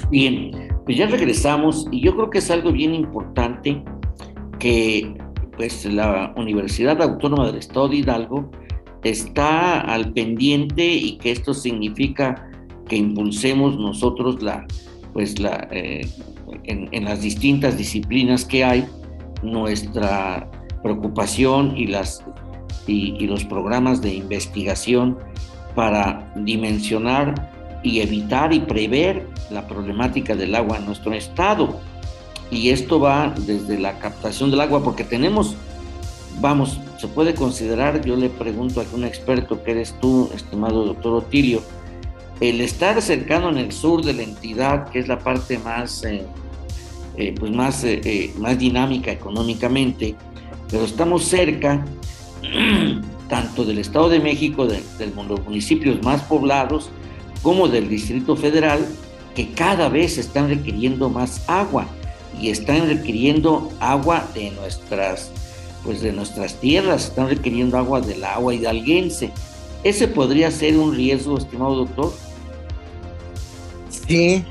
Bien, 0.10 0.52
pues 0.86 0.98
ya 0.98 1.08
regresamos 1.08 1.88
y 1.92 2.02
yo 2.02 2.16
creo 2.16 2.30
que 2.30 2.40
es 2.40 2.52
algo 2.52 2.72
bien 2.74 2.94
importante 2.94 3.82
que 4.60 5.16
pues 5.56 5.86
la 5.86 6.34
Universidad 6.36 7.02
Autónoma 7.02 7.48
del 7.48 7.58
Estado 7.58 7.88
de 7.88 7.98
Hidalgo 7.98 8.52
está 9.04 9.80
al 9.80 10.12
pendiente 10.12 10.86
y 10.86 11.18
que 11.18 11.32
esto 11.32 11.54
significa 11.54 12.50
que 12.90 12.98
impulsemos 12.98 13.78
nosotros 13.78 14.42
la 14.42 14.66
pues 15.14 15.40
la 15.40 15.68
eh, 15.72 16.06
en, 16.64 16.90
en, 16.92 17.06
las 17.06 17.22
distintas 17.22 17.78
disciplinas 17.78 18.46
que 18.46 18.64
hay 18.64 18.88
nuestra 19.44 20.50
preocupación 20.82 21.78
y 21.78 21.88
las 21.88 22.24
y, 22.88 23.28
los 23.28 23.44
programas 23.44 24.02
de 24.02 24.14
investigación 24.14 25.18
para 25.76 26.32
dimensionar 26.36 27.52
y 27.84 28.02
evitar 28.02 28.54
y 28.54 28.60
prever 28.60 29.28
la 29.52 29.68
problemática 29.68 30.36
del 30.36 30.56
agua 30.56 30.78
en 30.78 30.86
nuestro 30.86 31.14
estado. 31.14 31.80
Y 32.50 32.70
esto 32.70 33.00
va 33.00 33.34
desde 33.46 33.78
la 33.78 34.00
captación 34.00 34.50
del 34.50 34.62
agua, 34.62 34.84
porque 34.84 35.04
tenemos, 35.04 35.56
vamos, 36.40 36.80
se 36.98 37.08
puede 37.08 37.36
considerar, 37.36 38.04
yo 38.04 38.16
le 38.16 38.30
pregunto 38.30 38.82
a 38.82 38.86
un 38.96 39.04
experto 39.04 39.64
que 39.64 39.72
eres 39.72 39.94
tú, 40.00 40.30
estimado 40.34 40.86
doctor 40.86 41.14
Otilio, 41.16 41.62
el 42.40 42.62
estar 42.62 43.02
cercano 43.02 43.50
en 43.50 43.58
el 43.58 43.72
sur 43.72 44.04
de 44.04 44.14
la 44.14 44.24
entidad, 44.24 44.90
que 44.90 45.00
es 45.00 45.08
la 45.08 45.20
parte 45.20 45.60
más, 45.60 46.04
eh, 46.04 46.26
eh, 47.18 47.34
pues 47.38 47.52
más, 47.52 47.84
eh, 47.84 48.32
más 48.38 48.60
dinámica 48.60 49.12
económicamente, 49.12 50.16
pero 50.70 50.86
estamos 50.86 51.24
cerca 51.24 51.84
tanto 53.28 53.66
del 53.66 53.80
Estado 53.80 54.10
de 54.10 54.20
México, 54.20 54.68
de, 54.68 54.82
los 55.28 55.44
municipios 55.44 56.02
más 56.04 56.22
poblados, 56.24 56.90
como 57.42 57.68
del 57.68 57.90
Distrito 57.90 58.36
Federal, 58.36 58.88
que 59.36 59.52
cada 59.52 59.90
vez 59.90 60.18
están 60.18 60.50
requiriendo 60.50 61.10
más 61.10 61.44
agua 61.48 61.88
y 62.40 62.50
están 62.50 62.88
requiriendo 62.88 63.72
agua 63.80 64.28
de 64.34 64.52
nuestras, 64.52 65.32
pues 65.84 66.02
de 66.02 66.14
nuestras 66.14 66.60
tierras, 66.60 67.06
están 67.06 67.30
requiriendo 67.30 67.78
agua 67.78 68.02
del 68.02 68.24
agua 68.24 68.54
hidalguense. 68.54 69.32
¿Ese 69.84 70.08
podría 70.08 70.52
ser 70.52 70.78
un 70.78 70.96
riesgo, 70.96 71.38
estimado 71.38 71.76
doctor? 71.76 72.14
Sí, 73.90 74.44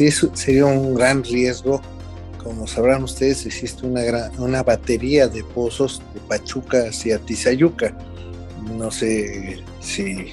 eh, 0.00 0.10
sí, 0.10 0.28
sería 0.34 0.66
un 0.66 0.94
gran 0.94 1.22
riesgo. 1.24 1.80
Como 2.42 2.66
sabrán 2.66 3.02
ustedes, 3.04 3.46
existe 3.46 3.86
una, 3.86 4.02
gran, 4.02 4.38
una 4.38 4.62
batería 4.62 5.28
de 5.28 5.42
pozos 5.42 6.02
de 6.12 6.20
Pachuca 6.20 6.88
hacia 6.88 7.18
Tizayuca. 7.18 7.96
No 8.76 8.90
sé 8.90 9.62
si 9.80 10.32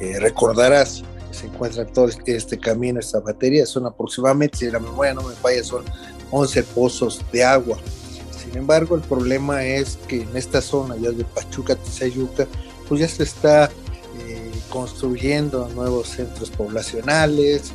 eh, 0.00 0.18
recordarás 0.18 1.04
que 1.30 1.36
se 1.36 1.46
encuentra 1.46 1.86
todo 1.86 2.08
este 2.26 2.58
camino, 2.58 2.98
esta 2.98 3.20
batería. 3.20 3.64
Son 3.66 3.86
aproximadamente, 3.86 4.58
si 4.58 4.70
la 4.70 4.80
memoria 4.80 5.14
no 5.14 5.22
me 5.22 5.34
falla, 5.34 5.62
son 5.62 5.84
11 6.30 6.62
pozos 6.64 7.24
de 7.32 7.44
agua. 7.44 7.78
Sin 8.36 8.56
embargo, 8.56 8.96
el 8.96 9.02
problema 9.02 9.64
es 9.64 9.98
que 10.08 10.22
en 10.22 10.36
esta 10.36 10.60
zona 10.60 10.96
ya 10.96 11.10
de 11.10 11.24
Pachuca, 11.24 11.76
Tizayuca, 11.76 12.46
pues 12.88 13.00
ya 13.00 13.08
se 13.08 13.22
está 13.22 13.70
construyendo 14.74 15.68
nuevos 15.68 16.08
centros 16.08 16.50
poblacionales, 16.50 17.72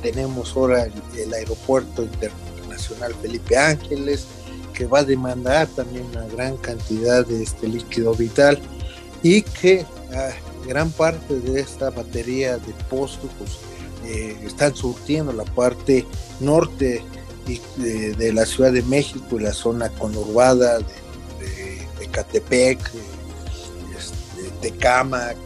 tenemos 0.00 0.56
ahora 0.56 0.88
el, 1.16 1.34
aeropuerto 1.34 2.02
internacional 2.02 3.14
Felipe 3.20 3.56
Ángeles, 3.56 4.26
que 4.72 4.86
va 4.86 5.00
a 5.00 5.04
demandar 5.04 5.68
también 5.68 6.06
una 6.06 6.26
gran 6.26 6.56
cantidad 6.56 7.26
de 7.26 7.42
este 7.42 7.68
líquido 7.68 8.14
vital 8.14 8.58
y 9.22 9.42
que 9.42 9.86
ah, 10.12 10.30
gran 10.66 10.90
parte 10.90 11.38
de 11.40 11.60
esta 11.60 11.90
batería 11.90 12.58
de 12.58 12.72
postos 12.90 13.30
pues, 13.38 13.58
eh, 14.04 14.36
están 14.44 14.74
surtiendo 14.74 15.32
la 15.32 15.44
parte 15.44 16.04
norte 16.40 17.02
de, 17.76 18.32
la 18.32 18.46
Ciudad 18.46 18.72
de 18.72 18.82
México 18.82 19.38
y 19.38 19.42
la 19.42 19.52
zona 19.52 19.90
conurbada 19.90 20.78
de, 20.78 20.84
de, 21.98 22.10
Catepec, 22.10 22.92
de, 22.92 24.42
de 24.42 24.50
Tecámac, 24.60 25.36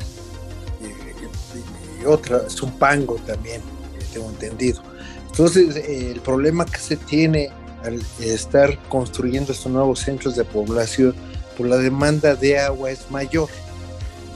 y 2.01 2.05
otra, 2.05 2.43
pango 2.79 3.16
también, 3.26 3.61
eh, 3.61 3.78
tengo 4.19 4.31
entendido. 4.31 4.83
Entonces, 5.31 5.77
eh, 5.77 6.11
el 6.12 6.21
problema 6.21 6.64
que 6.64 6.79
se 6.79 6.97
tiene 6.97 7.51
al 7.85 8.03
estar 8.21 8.77
construyendo 8.89 9.53
estos 9.53 9.71
nuevos 9.71 10.01
centros 10.01 10.37
de 10.37 10.45
población, 10.45 11.14
pues 11.57 11.71
la 11.71 11.77
demanda 11.77 12.35
de 12.35 12.59
agua 12.59 12.91
es 12.91 13.11
mayor 13.11 13.49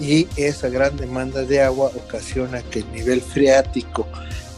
y 0.00 0.28
esa 0.36 0.68
gran 0.68 0.96
demanda 0.96 1.42
de 1.42 1.62
agua 1.62 1.90
ocasiona 1.94 2.62
que 2.62 2.80
el 2.80 2.92
nivel 2.92 3.20
freático 3.20 4.06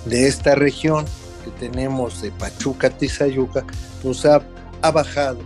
de 0.04 0.26
esta 0.26 0.54
región 0.54 1.04
que 1.44 1.50
tenemos 1.66 2.22
de 2.22 2.30
Pachuca, 2.30 2.90
Tizayuca, 2.90 3.64
pues 4.02 4.24
ha, 4.24 4.42
ha 4.82 4.90
bajado. 4.90 5.38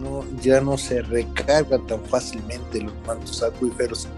No, 0.00 0.24
ya 0.40 0.60
no 0.60 0.78
se 0.78 1.02
recargan 1.02 1.86
tan 1.86 2.02
fácilmente 2.04 2.80
los 2.80 2.94
mantos 3.06 3.42
acuíferos 3.42 4.08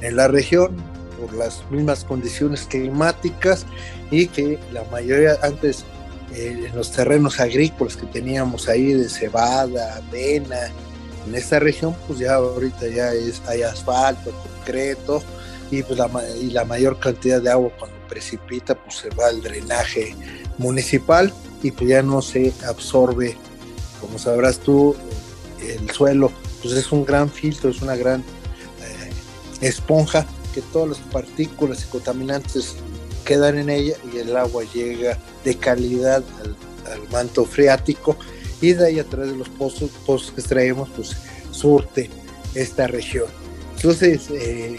en 0.00 0.16
la 0.16 0.28
región, 0.28 0.76
por 1.22 1.32
las 1.34 1.62
mismas 1.70 2.04
condiciones 2.04 2.66
climáticas 2.68 3.64
y 4.10 4.26
que 4.26 4.58
la 4.72 4.82
mayoría 4.90 5.38
antes 5.42 5.84
eh, 6.34 6.66
en 6.68 6.76
los 6.76 6.90
terrenos 6.90 7.38
agrícolas 7.38 7.96
que 7.96 8.06
teníamos 8.06 8.68
ahí 8.68 8.92
de 8.92 9.08
cebada, 9.08 9.96
avena, 9.96 10.68
en 11.26 11.34
esta 11.34 11.60
región 11.60 11.94
pues 12.08 12.18
ya 12.18 12.34
ahorita 12.34 12.88
ya 12.88 13.12
es, 13.12 13.40
hay 13.46 13.62
asfalto, 13.62 14.32
concreto 14.32 15.22
y 15.70 15.82
pues 15.84 15.96
la, 15.98 16.10
y 16.40 16.50
la 16.50 16.64
mayor 16.64 16.98
cantidad 16.98 17.40
de 17.40 17.50
agua 17.50 17.70
cuando 17.78 17.96
precipita 18.08 18.74
pues 18.74 18.96
se 18.96 19.10
va 19.10 19.28
al 19.28 19.40
drenaje 19.40 20.16
municipal 20.58 21.32
y 21.62 21.70
pues 21.70 21.88
ya 21.88 22.02
no 22.02 22.20
se 22.20 22.52
absorbe, 22.66 23.36
como 24.00 24.18
sabrás 24.18 24.58
tú, 24.58 24.96
el 25.64 25.88
suelo 25.90 26.32
pues 26.60 26.74
es 26.74 26.90
un 26.90 27.04
gran 27.04 27.30
filtro, 27.30 27.70
es 27.70 27.80
una 27.80 27.94
gran 27.94 28.20
eh, 28.20 29.10
esponja 29.60 30.26
que 30.52 30.60
todas 30.60 30.88
las 30.90 30.98
partículas 30.98 31.84
y 31.84 31.86
contaminantes 31.86 32.76
quedan 33.24 33.58
en 33.58 33.70
ella 33.70 33.96
y 34.12 34.18
el 34.18 34.36
agua 34.36 34.64
llega 34.72 35.18
de 35.44 35.56
calidad 35.56 36.22
al, 36.42 36.56
manto 37.10 37.46
freático 37.46 38.16
y 38.60 38.72
de 38.74 38.86
ahí 38.86 38.98
a 38.98 39.04
través 39.04 39.30
de 39.30 39.36
los 39.36 39.48
pozos, 39.48 39.90
que 40.34 40.40
extraemos 40.40 40.90
pues 40.94 41.16
surte 41.50 42.10
esta 42.54 42.86
región. 42.86 43.26
Entonces, 43.76 44.28
eh, 44.30 44.78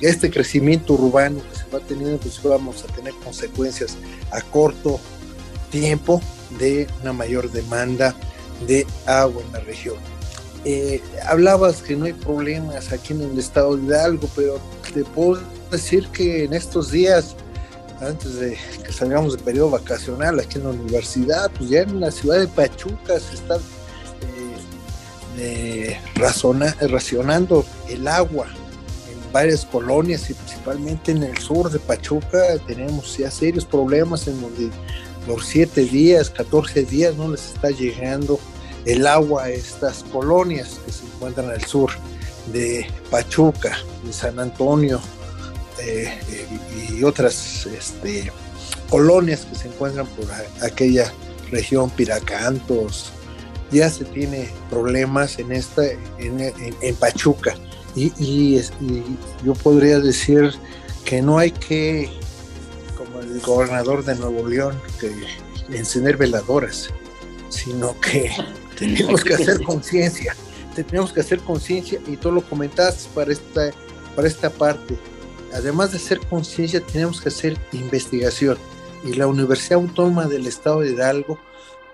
este 0.00 0.30
crecimiento 0.30 0.94
urbano 0.94 1.40
que 1.50 1.58
se 1.58 1.64
va 1.70 1.80
teniendo, 1.80 2.18
pues 2.18 2.42
vamos 2.42 2.84
a 2.84 2.86
tener 2.94 3.12
consecuencias 3.22 3.96
a 4.30 4.40
corto 4.40 5.00
tiempo 5.70 6.20
de 6.58 6.86
una 7.02 7.12
mayor 7.12 7.50
demanda 7.50 8.14
de 8.66 8.86
agua 9.06 9.42
en 9.42 9.52
la 9.52 9.60
región. 9.60 10.15
Eh, 10.68 11.00
hablabas 11.28 11.80
que 11.80 11.94
no 11.94 12.06
hay 12.06 12.12
problemas 12.12 12.90
aquí 12.90 13.12
en 13.12 13.20
el 13.20 13.38
estado 13.38 13.76
de 13.76 13.84
Hidalgo, 13.84 14.28
pero 14.34 14.58
te 14.92 15.04
puedo 15.04 15.40
decir 15.70 16.08
que 16.08 16.42
en 16.42 16.54
estos 16.54 16.90
días, 16.90 17.36
antes 18.00 18.34
de 18.34 18.58
que 18.84 18.92
salgamos 18.92 19.36
de 19.36 19.44
periodo 19.44 19.70
vacacional 19.70 20.40
aquí 20.40 20.58
en 20.58 20.64
la 20.64 20.70
universidad, 20.70 21.52
pues 21.56 21.70
ya 21.70 21.82
en 21.82 22.00
la 22.00 22.10
ciudad 22.10 22.40
de 22.40 22.48
Pachuca 22.48 23.20
se 23.20 23.36
está 23.36 23.58
eh, 25.38 26.00
racionando 26.16 27.64
el 27.88 28.08
agua 28.08 28.48
en 28.48 29.32
varias 29.32 29.64
colonias 29.66 30.28
y 30.30 30.34
principalmente 30.34 31.12
en 31.12 31.22
el 31.22 31.38
sur 31.38 31.70
de 31.70 31.78
Pachuca. 31.78 32.58
Tenemos 32.66 33.16
ya 33.16 33.30
serios 33.30 33.64
problemas 33.64 34.26
en 34.26 34.40
donde 34.40 34.70
por 35.28 35.44
siete 35.44 35.84
días, 35.84 36.28
14 36.28 36.82
días 36.82 37.14
no 37.14 37.30
les 37.30 37.54
está 37.54 37.70
llegando 37.70 38.40
el 38.86 39.06
agua 39.06 39.50
estas 39.50 40.04
colonias 40.04 40.80
que 40.84 40.92
se 40.92 41.04
encuentran 41.04 41.50
al 41.50 41.64
sur 41.64 41.90
de 42.52 42.86
Pachuca, 43.10 43.76
de 44.04 44.12
San 44.12 44.38
Antonio 44.38 45.00
eh, 45.80 46.18
y 46.90 47.02
otras 47.02 47.66
este, 47.66 48.30
colonias 48.88 49.44
que 49.44 49.56
se 49.56 49.68
encuentran 49.68 50.06
por 50.06 50.26
aquella 50.62 51.12
región, 51.50 51.90
Piracantos, 51.90 53.12
ya 53.72 53.90
se 53.90 54.04
tiene 54.04 54.48
problemas 54.70 55.38
en 55.40 55.52
esta 55.52 55.82
en, 56.18 56.96
Pachuca. 56.96 57.54
Y, 57.96 58.60
yo 59.44 59.54
podría 59.54 59.98
decir 59.98 60.52
que 61.04 61.22
no 61.22 61.38
hay 61.38 61.50
que 61.50 62.10
como 62.96 63.20
el 63.20 63.40
gobernador 63.40 64.04
de 64.04 64.14
Nuevo 64.16 64.46
León 64.46 64.80
encender 65.70 66.16
veladoras 66.16 66.90
sino 67.48 67.98
que 68.00 68.30
tenemos 68.76 69.24
que 69.24 69.34
hacer 69.34 69.62
conciencia, 69.62 70.36
tenemos 70.74 71.12
que 71.12 71.20
hacer 71.20 71.40
conciencia 71.40 72.00
y 72.06 72.16
tú 72.16 72.30
lo 72.30 72.42
comentaste 72.42 73.08
para 73.14 73.32
esta, 73.32 73.70
para 74.14 74.28
esta 74.28 74.50
parte. 74.50 74.96
Además 75.52 75.92
de 75.92 75.98
hacer 75.98 76.20
conciencia, 76.20 76.80
tenemos 76.80 77.20
que 77.20 77.28
hacer 77.28 77.56
investigación. 77.72 78.58
Y 79.04 79.14
la 79.14 79.26
Universidad 79.26 79.80
Autónoma 79.80 80.26
del 80.26 80.46
Estado 80.46 80.80
de 80.80 80.90
Hidalgo 80.90 81.38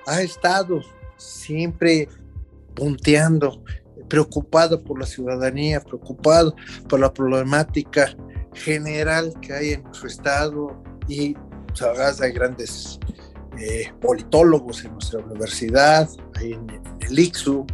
ha 0.07 0.23
estado 0.23 0.83
siempre 1.17 2.09
punteando, 2.75 3.63
preocupado 4.09 4.83
por 4.83 4.99
la 4.99 5.07
ciudadanía, 5.07 5.81
preocupado 5.81 6.55
por 6.89 7.01
la 7.01 7.13
problemática 7.13 8.17
general 8.55 9.33
que 9.41 9.53
hay 9.53 9.71
en 9.73 9.83
nuestro 9.85 10.09
estado 10.09 10.83
y 11.09 11.37
sabrás, 11.75 12.21
hay 12.21 12.33
grandes 12.33 12.99
politólogos 14.01 14.85
en 14.85 14.93
nuestra 14.93 15.21
universidad, 15.21 16.09
hay 16.37 16.53
en, 16.53 16.67
el 17.01 17.19
ICSU, 17.19 17.67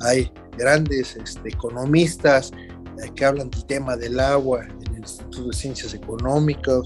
hay 0.00 0.32
grandes 0.56 1.16
este, 1.16 1.48
economistas 1.48 2.52
eh, 2.52 3.10
que 3.14 3.24
hablan 3.24 3.50
del 3.50 3.64
tema 3.66 3.96
del 3.96 4.18
agua 4.20 4.64
en 4.64 4.92
el 4.92 4.98
Instituto 4.98 5.48
de 5.48 5.52
Ciencias 5.52 5.94
Económicas, 5.94 6.82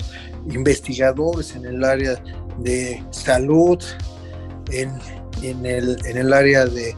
investigadores 0.48 1.54
en 1.54 1.66
el 1.66 1.84
área 1.84 2.22
de 2.58 3.04
salud, 3.10 3.78
en, 4.72 4.92
en, 5.42 5.64
el, 5.66 5.96
en 6.06 6.16
el 6.16 6.32
área 6.32 6.66
de 6.66 6.94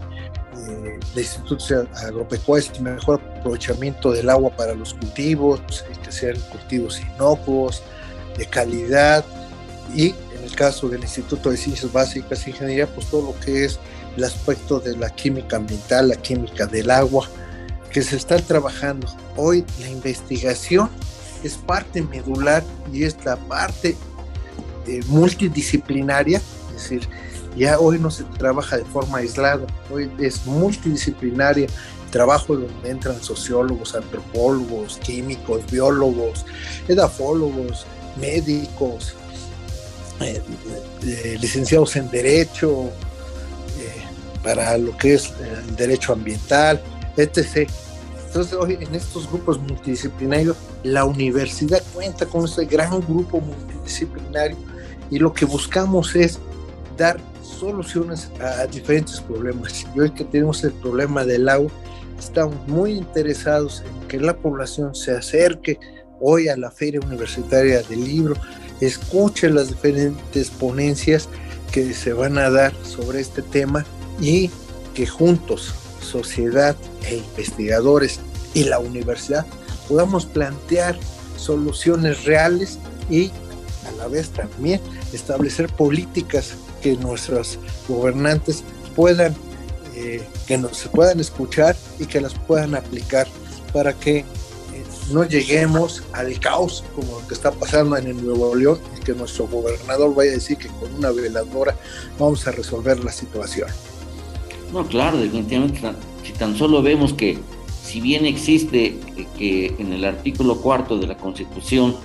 eh, 0.68 1.00
de 1.14 1.20
institutos 1.20 1.72
agropecuarios 2.04 2.78
mejor 2.80 3.20
aprovechamiento 3.38 4.12
del 4.12 4.28
agua 4.30 4.54
para 4.54 4.74
los 4.74 4.94
cultivos, 4.94 5.60
que 6.04 6.12
sean 6.12 6.38
cultivos 6.50 7.00
inocuos, 7.16 7.82
de 8.36 8.46
calidad 8.46 9.24
y 9.94 10.10
en 10.10 10.31
caso 10.54 10.88
del 10.88 11.02
Instituto 11.02 11.50
de 11.50 11.56
Ciencias 11.56 11.92
Básicas 11.92 12.46
e 12.46 12.50
Ingeniería, 12.50 12.86
pues 12.86 13.06
todo 13.08 13.32
lo 13.32 13.40
que 13.40 13.64
es 13.64 13.78
el 14.16 14.24
aspecto 14.24 14.80
de 14.80 14.96
la 14.96 15.10
química 15.10 15.56
ambiental, 15.56 16.08
la 16.08 16.16
química 16.16 16.66
del 16.66 16.90
agua, 16.90 17.28
que 17.90 18.02
se 18.02 18.16
está 18.16 18.36
trabajando. 18.38 19.06
Hoy 19.36 19.64
la 19.80 19.88
investigación 19.88 20.88
es 21.42 21.56
parte 21.56 22.02
medular 22.02 22.62
y 22.92 23.04
es 23.04 23.16
la 23.24 23.36
parte 23.36 23.96
eh, 24.86 25.00
multidisciplinaria, 25.08 26.40
es 26.68 26.74
decir, 26.74 27.08
ya 27.56 27.78
hoy 27.78 27.98
no 27.98 28.10
se 28.10 28.24
trabaja 28.24 28.78
de 28.78 28.84
forma 28.84 29.18
aislada, 29.18 29.66
hoy 29.90 30.10
es 30.18 30.46
multidisciplinaria, 30.46 31.68
trabajo 32.10 32.56
donde 32.56 32.90
entran 32.90 33.22
sociólogos, 33.22 33.94
antropólogos, 33.94 34.98
químicos, 34.98 35.62
biólogos, 35.70 36.44
edafólogos, 36.88 37.86
médicos, 38.20 39.14
eh, 40.20 40.42
eh, 41.04 41.38
licenciados 41.40 41.96
en 41.96 42.10
Derecho, 42.10 42.90
para 44.42 44.76
lo 44.76 44.96
que 44.96 45.14
es 45.14 45.32
el 45.40 45.76
derecho 45.76 46.12
ambiental, 46.12 46.82
etc. 47.16 47.68
Entonces, 48.26 48.54
hoy 48.54 48.78
en 48.80 48.94
estos 48.94 49.28
grupos 49.28 49.60
multidisciplinarios, 49.60 50.56
la 50.82 51.04
universidad 51.04 51.82
cuenta 51.92 52.26
con 52.26 52.44
este 52.44 52.64
gran 52.64 53.00
grupo 53.00 53.40
multidisciplinario 53.40 54.56
y 55.10 55.18
lo 55.18 55.32
que 55.32 55.44
buscamos 55.44 56.16
es 56.16 56.38
dar 56.96 57.20
soluciones 57.42 58.30
a 58.40 58.66
diferentes 58.66 59.20
problemas. 59.20 59.86
Y 59.94 60.00
hoy 60.00 60.10
que 60.10 60.24
tenemos 60.24 60.64
el 60.64 60.72
problema 60.72 61.24
del 61.24 61.48
agua, 61.48 61.70
estamos 62.18 62.56
muy 62.66 62.92
interesados 62.92 63.82
en 63.86 64.08
que 64.08 64.18
la 64.18 64.34
población 64.34 64.94
se 64.94 65.12
acerque 65.12 65.78
hoy 66.20 66.48
a 66.48 66.56
la 66.56 66.70
Feria 66.70 67.00
Universitaria 67.00 67.82
del 67.82 68.04
Libro, 68.04 68.34
escuche 68.86 69.48
las 69.48 69.68
diferentes 69.68 70.50
ponencias 70.50 71.28
que 71.70 71.94
se 71.94 72.12
van 72.12 72.36
a 72.38 72.50
dar 72.50 72.72
sobre 72.84 73.20
este 73.20 73.42
tema 73.42 73.86
y 74.20 74.50
que 74.94 75.06
juntos, 75.06 75.72
sociedad 76.00 76.76
e 77.08 77.16
investigadores 77.16 78.20
y 78.54 78.64
la 78.64 78.78
universidad, 78.78 79.46
podamos 79.88 80.26
plantear 80.26 80.98
soluciones 81.36 82.24
reales 82.24 82.78
y 83.08 83.30
a 83.88 83.92
la 83.98 84.08
vez 84.08 84.30
también 84.30 84.80
establecer 85.12 85.68
políticas 85.68 86.54
que 86.82 86.96
nuestros 86.96 87.58
gobernantes 87.88 88.64
puedan, 88.94 89.34
eh, 89.94 90.26
que 90.46 90.58
nos 90.58 90.88
puedan 90.88 91.20
escuchar 91.20 91.76
y 91.98 92.06
que 92.06 92.20
las 92.20 92.34
puedan 92.34 92.74
aplicar 92.74 93.26
para 93.72 93.94
que 93.94 94.24
no 95.12 95.24
lleguemos 95.24 96.02
al 96.12 96.38
caos 96.38 96.84
como 96.94 97.20
lo 97.20 97.26
que 97.26 97.34
está 97.34 97.50
pasando 97.50 97.96
en 97.96 98.08
el 98.08 98.24
Nuevo 98.24 98.54
León 98.54 98.78
y 98.96 99.04
que 99.04 99.12
nuestro 99.12 99.46
gobernador 99.46 100.14
vaya 100.14 100.32
a 100.32 100.34
decir 100.34 100.56
que 100.56 100.68
con 100.68 100.94
una 100.94 101.10
veladora 101.10 101.76
vamos 102.18 102.46
a 102.46 102.52
resolver 102.52 103.02
la 103.04 103.12
situación. 103.12 103.68
No, 104.72 104.86
claro, 104.86 105.18
definitivamente, 105.18 105.80
si 106.24 106.32
tan 106.32 106.56
solo 106.56 106.82
vemos 106.82 107.12
que 107.12 107.38
si 107.82 108.00
bien 108.00 108.24
existe 108.24 108.98
que 109.36 109.74
en 109.78 109.92
el 109.92 110.04
artículo 110.04 110.60
cuarto 110.60 110.98
de 110.98 111.06
la 111.06 111.16
Constitución 111.16 111.96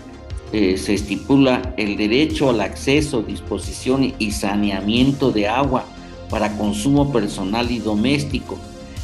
eh, 0.52 0.78
se 0.78 0.94
estipula 0.94 1.74
el 1.78 1.98
derecho 1.98 2.50
al 2.50 2.62
acceso, 2.62 3.22
disposición 3.22 4.14
y 4.18 4.32
saneamiento 4.32 5.32
de 5.32 5.48
agua 5.48 5.86
para 6.30 6.58
consumo 6.58 7.12
personal 7.12 7.72
y 7.72 7.80
doméstico 7.80 8.58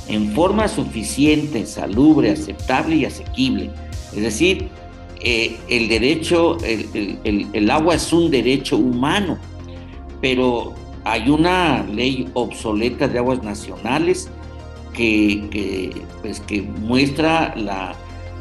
en 0.07 0.33
forma 0.33 0.67
suficiente, 0.67 1.65
salubre, 1.65 2.31
aceptable 2.31 2.97
y 2.97 3.05
asequible. 3.05 3.69
Es 4.15 4.21
decir, 4.21 4.69
eh, 5.21 5.57
el 5.69 5.87
derecho, 5.87 6.57
el, 6.63 7.71
agua 7.71 7.95
es 7.95 8.11
un 8.13 8.29
derecho 8.29 8.77
humano, 8.77 9.37
pero 10.21 10.73
hay 11.03 11.29
una 11.29 11.83
ley 11.83 12.29
obsoleta 12.33 13.07
de 13.07 13.19
aguas 13.19 13.43
nacionales 13.43 14.29
que, 14.93 16.03
pues, 16.21 16.39
que 16.41 16.61
muestra 16.61 17.55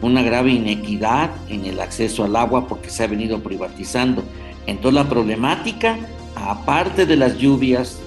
una 0.03 0.23
grave 0.23 0.53
inequidad 0.53 1.31
en 1.49 1.65
el 1.65 1.81
acceso 1.81 2.25
al 2.25 2.37
agua 2.37 2.69
porque 2.69 2.91
se 2.91 3.05
ha 3.05 3.07
venido 3.07 3.43
privatizando. 3.43 4.23
Entonces 4.67 4.95
la 4.95 5.09
problemática, 5.09 5.99
aparte 6.37 7.07
de 7.07 7.17
las 7.17 7.39
lluvias 7.39 7.99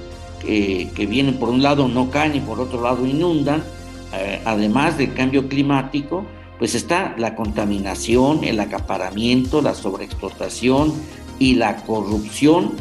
que 0.45 1.07
vienen 1.09 1.39
por 1.39 1.49
un 1.49 1.63
lado 1.63 1.87
no 1.87 2.11
caen 2.11 2.35
y 2.35 2.39
por 2.39 2.59
otro 2.59 2.81
lado 2.83 3.05
inundan, 3.07 3.63
eh, 4.17 4.41
además 4.45 4.97
del 4.97 5.13
cambio 5.13 5.47
climático, 5.47 6.25
pues 6.57 6.75
está 6.75 7.15
la 7.17 7.35
contaminación, 7.35 8.43
el 8.43 8.59
acaparamiento, 8.59 9.61
la 9.61 9.75
sobreexplotación 9.75 10.93
y 11.39 11.55
la 11.55 11.77
corrupción, 11.85 12.73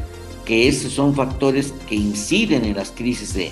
que 0.44 0.68
esos 0.68 0.92
son 0.92 1.14
factores 1.14 1.72
que 1.88 1.94
inciden 1.94 2.64
en 2.64 2.76
las 2.76 2.90
crisis 2.90 3.34
de, 3.34 3.50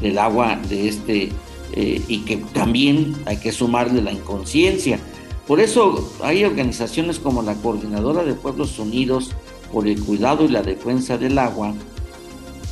del 0.00 0.18
agua 0.18 0.58
de 0.68 0.88
este 0.88 1.32
eh, 1.72 2.02
y 2.06 2.18
que 2.20 2.36
también 2.36 3.16
hay 3.26 3.38
que 3.38 3.50
sumarle 3.50 4.00
la 4.00 4.12
inconsciencia. 4.12 5.00
Por 5.46 5.60
eso 5.60 6.12
hay 6.22 6.44
organizaciones 6.44 7.18
como 7.18 7.42
la 7.42 7.54
Coordinadora 7.54 8.22
de 8.24 8.34
Pueblos 8.34 8.78
Unidos 8.78 9.32
por 9.72 9.88
el 9.88 10.00
Cuidado 10.00 10.44
y 10.44 10.48
la 10.48 10.62
Defensa 10.62 11.18
del 11.18 11.38
Agua, 11.38 11.74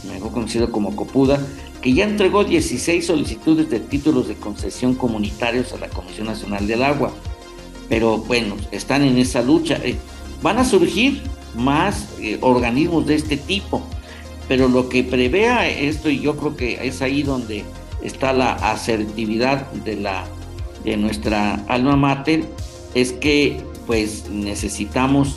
mejor 0.09 0.33
conocido 0.33 0.71
como 0.71 0.95
COPUDA, 0.95 1.41
que 1.83 1.93
ya 1.93 2.05
entregó 2.05 2.45
16 2.45 3.05
solicitudes 3.05 3.69
de 3.69 3.81
títulos 3.81 4.29
de 4.29 4.37
concesión 4.37 4.95
comunitarios 4.95 5.73
a 5.73 5.79
la 5.79 5.89
Comisión 5.89 6.29
Nacional 6.29 6.67
del 6.67 6.83
Agua. 6.83 7.13
Pero 7.89 8.19
bueno, 8.19 8.57
están 8.71 9.03
en 9.03 9.19
esa 9.19 9.43
lucha. 9.43 9.79
Eh, 9.83 9.97
van 10.41 10.59
a 10.59 10.65
surgir 10.65 11.23
más 11.57 12.09
eh, 12.21 12.39
organismos 12.41 13.07
de 13.07 13.17
este 13.17 13.37
tipo, 13.37 13.83
pero 14.49 14.69
lo 14.69 14.89
que 14.89 15.05
prevea 15.05 15.69
esto, 15.69 16.09
y 16.09 16.21
yo 16.21 16.37
creo 16.37 16.57
que 16.57 16.87
es 16.87 17.03
ahí 17.03 17.23
donde 17.23 17.65
está 18.03 18.33
la 18.33 18.53
asertividad 18.53 19.71
de, 19.73 19.97
la, 19.97 20.25
de 20.85 20.97
nuestra 20.97 21.55
alma 21.69 21.97
mater, 21.97 22.45
es 22.95 23.13
que 23.13 23.61
pues 23.87 24.29
necesitamos 24.31 25.37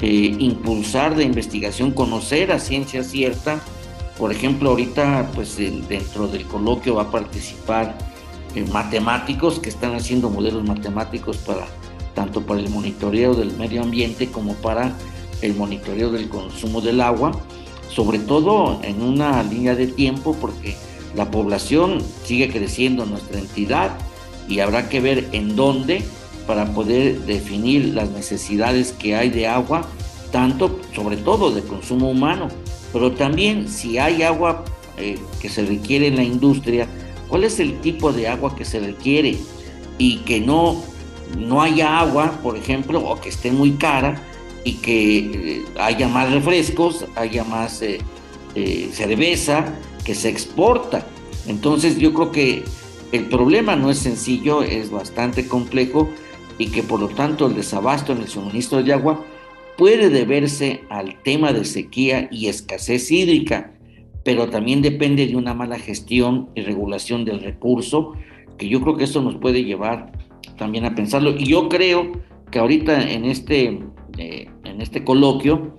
eh, 0.00 0.34
impulsar 0.38 1.16
de 1.16 1.24
investigación, 1.24 1.90
conocer 1.90 2.52
a 2.52 2.58
ciencia 2.58 3.04
cierta. 3.04 3.60
Por 4.20 4.32
ejemplo, 4.32 4.68
ahorita 4.68 5.30
pues 5.34 5.56
dentro 5.56 6.28
del 6.28 6.44
coloquio 6.44 6.96
va 6.96 7.04
a 7.04 7.10
participar 7.10 7.96
eh, 8.54 8.66
matemáticos 8.70 9.58
que 9.58 9.70
están 9.70 9.94
haciendo 9.94 10.28
modelos 10.28 10.62
matemáticos 10.62 11.38
para 11.38 11.66
tanto 12.14 12.42
para 12.42 12.60
el 12.60 12.68
monitoreo 12.68 13.34
del 13.34 13.56
medio 13.56 13.82
ambiente 13.82 14.30
como 14.30 14.52
para 14.56 14.94
el 15.40 15.54
monitoreo 15.54 16.10
del 16.12 16.28
consumo 16.28 16.82
del 16.82 17.00
agua, 17.00 17.32
sobre 17.88 18.18
todo 18.18 18.78
en 18.82 19.00
una 19.00 19.42
línea 19.42 19.74
de 19.74 19.86
tiempo 19.86 20.36
porque 20.38 20.76
la 21.16 21.30
población 21.30 22.02
sigue 22.24 22.50
creciendo 22.50 23.04
en 23.04 23.12
nuestra 23.12 23.38
entidad 23.38 23.96
y 24.46 24.60
habrá 24.60 24.90
que 24.90 25.00
ver 25.00 25.28
en 25.32 25.56
dónde 25.56 26.04
para 26.46 26.66
poder 26.74 27.20
definir 27.20 27.94
las 27.94 28.10
necesidades 28.10 28.92
que 28.92 29.16
hay 29.16 29.30
de 29.30 29.46
agua, 29.46 29.86
tanto, 30.30 30.78
sobre 30.94 31.16
todo 31.16 31.52
de 31.52 31.62
consumo 31.62 32.10
humano, 32.10 32.48
pero 32.92 33.12
también 33.12 33.68
si 33.68 33.98
hay 33.98 34.22
agua 34.22 34.64
eh, 34.96 35.18
que 35.40 35.48
se 35.48 35.64
requiere 35.64 36.08
en 36.08 36.16
la 36.16 36.24
industria, 36.24 36.86
cuál 37.28 37.44
es 37.44 37.60
el 37.60 37.80
tipo 37.80 38.12
de 38.12 38.28
agua 38.28 38.56
que 38.56 38.64
se 38.64 38.80
requiere 38.80 39.38
y 39.98 40.18
que 40.18 40.40
no, 40.40 40.82
no 41.38 41.62
haya 41.62 42.00
agua, 42.00 42.38
por 42.42 42.56
ejemplo, 42.56 43.00
o 43.00 43.20
que 43.20 43.28
esté 43.28 43.52
muy 43.52 43.72
cara 43.72 44.20
y 44.64 44.74
que 44.74 45.18
eh, 45.18 45.64
haya 45.78 46.08
más 46.08 46.30
refrescos, 46.32 47.06
haya 47.16 47.44
más 47.44 47.82
eh, 47.82 48.00
cerveza, 48.92 49.72
que 50.04 50.14
se 50.14 50.28
exporta. 50.28 51.06
Entonces 51.46 51.98
yo 51.98 52.12
creo 52.12 52.32
que 52.32 52.64
el 53.12 53.26
problema 53.26 53.76
no 53.76 53.90
es 53.90 53.98
sencillo, 53.98 54.62
es 54.62 54.90
bastante 54.90 55.46
complejo 55.46 56.08
y 56.58 56.68
que 56.68 56.82
por 56.82 57.00
lo 57.00 57.08
tanto 57.08 57.46
el 57.46 57.54
desabasto 57.54 58.12
en 58.12 58.18
el 58.18 58.28
suministro 58.28 58.82
de 58.82 58.92
agua 58.92 59.24
puede 59.80 60.10
deberse 60.10 60.82
al 60.90 61.20
tema 61.22 61.52
de 61.54 61.64
sequía 61.64 62.28
y 62.30 62.48
escasez 62.48 63.10
hídrica, 63.10 63.72
pero 64.22 64.50
también 64.50 64.82
depende 64.82 65.26
de 65.26 65.34
una 65.34 65.54
mala 65.54 65.78
gestión 65.78 66.50
y 66.54 66.60
regulación 66.60 67.24
del 67.24 67.40
recurso, 67.40 68.12
que 68.58 68.68
yo 68.68 68.82
creo 68.82 68.98
que 68.98 69.04
eso 69.04 69.22
nos 69.22 69.36
puede 69.36 69.64
llevar 69.64 70.12
también 70.58 70.84
a 70.84 70.94
pensarlo. 70.94 71.30
Y 71.30 71.46
yo 71.46 71.70
creo 71.70 72.12
que 72.50 72.58
ahorita 72.58 73.10
en 73.10 73.24
este, 73.24 73.80
eh, 74.18 74.48
en 74.64 74.82
este 74.82 75.02
coloquio 75.02 75.78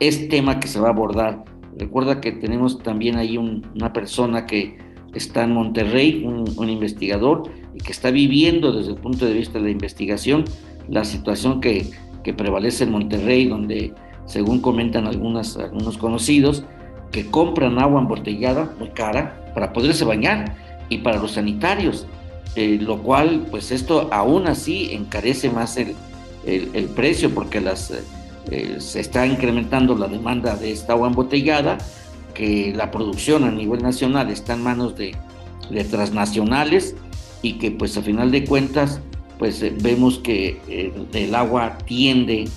es 0.00 0.28
tema 0.28 0.58
que 0.58 0.66
se 0.66 0.80
va 0.80 0.88
a 0.88 0.90
abordar 0.90 1.44
Recuerda 1.78 2.22
que 2.22 2.32
tenemos 2.32 2.82
también 2.82 3.16
ahí 3.16 3.36
una 3.36 3.92
persona 3.92 4.46
que 4.46 4.78
está 5.14 5.44
en 5.44 5.52
Monterrey, 5.52 6.24
un, 6.24 6.68
investigador, 6.68 7.50
y 7.74 7.78
que 7.78 7.92
está 7.92 8.10
viviendo 8.10 8.72
desde 8.72 8.92
el 8.92 8.98
punto 8.98 9.26
de 9.26 9.34
vista 9.34 9.58
de 9.58 9.64
la 9.64 9.70
investigación 9.70 10.44
la 10.88 11.04
situación 11.04 11.60
que, 11.60 11.90
prevalece 12.34 12.84
en 12.84 12.92
Monterrey, 12.92 13.46
donde, 13.46 13.92
según 14.26 14.60
comentan 14.60 15.06
algunas, 15.06 15.56
algunos 15.56 15.98
conocidos, 15.98 16.64
que 17.12 17.26
compran 17.26 17.78
agua 17.78 18.00
embotellada 18.00 18.72
muy 18.78 18.90
cara 18.90 19.52
para 19.54 19.72
poderse 19.72 20.04
bañar 20.04 20.56
y 20.88 20.98
para 20.98 21.18
los 21.18 21.32
sanitarios, 21.32 22.06
eh, 22.56 22.78
lo 22.80 23.02
cual, 23.02 23.46
pues 23.50 23.70
esto 23.70 24.08
aún 24.12 24.46
así 24.46 24.92
encarece 24.92 25.50
más 25.50 25.76
el, 25.76 25.94
el, 26.44 26.84
precio 26.86 27.34
porque 27.34 27.60
las, 27.60 27.92
eh, 28.50 28.76
se 28.78 29.00
está 29.00 29.26
incrementando 29.26 29.96
la 29.96 30.08
demanda 30.08 30.56
de 30.56 30.72
esta 30.72 30.92
agua 30.92 31.08
embotellada, 31.08 31.78
que 32.34 32.72
la 32.74 32.90
producción 32.90 33.44
a 33.44 33.50
nivel 33.50 33.82
nacional 33.82 34.30
está 34.30 34.54
en 34.54 34.62
manos 34.62 34.96
de, 34.96 35.16
de 35.70 35.84
transnacionales 35.84 36.94
y 37.42 37.54
que 37.54 37.70
pues 37.70 37.96
a 37.96 38.02
final 38.02 38.30
de 38.30 38.44
cuentas 38.44 39.00
pues 39.38 39.62
eh, 39.62 39.74
vemos 39.80 40.18
que 40.18 40.60
el 41.12 41.34
agua 41.34 41.78
tiende 41.84 42.48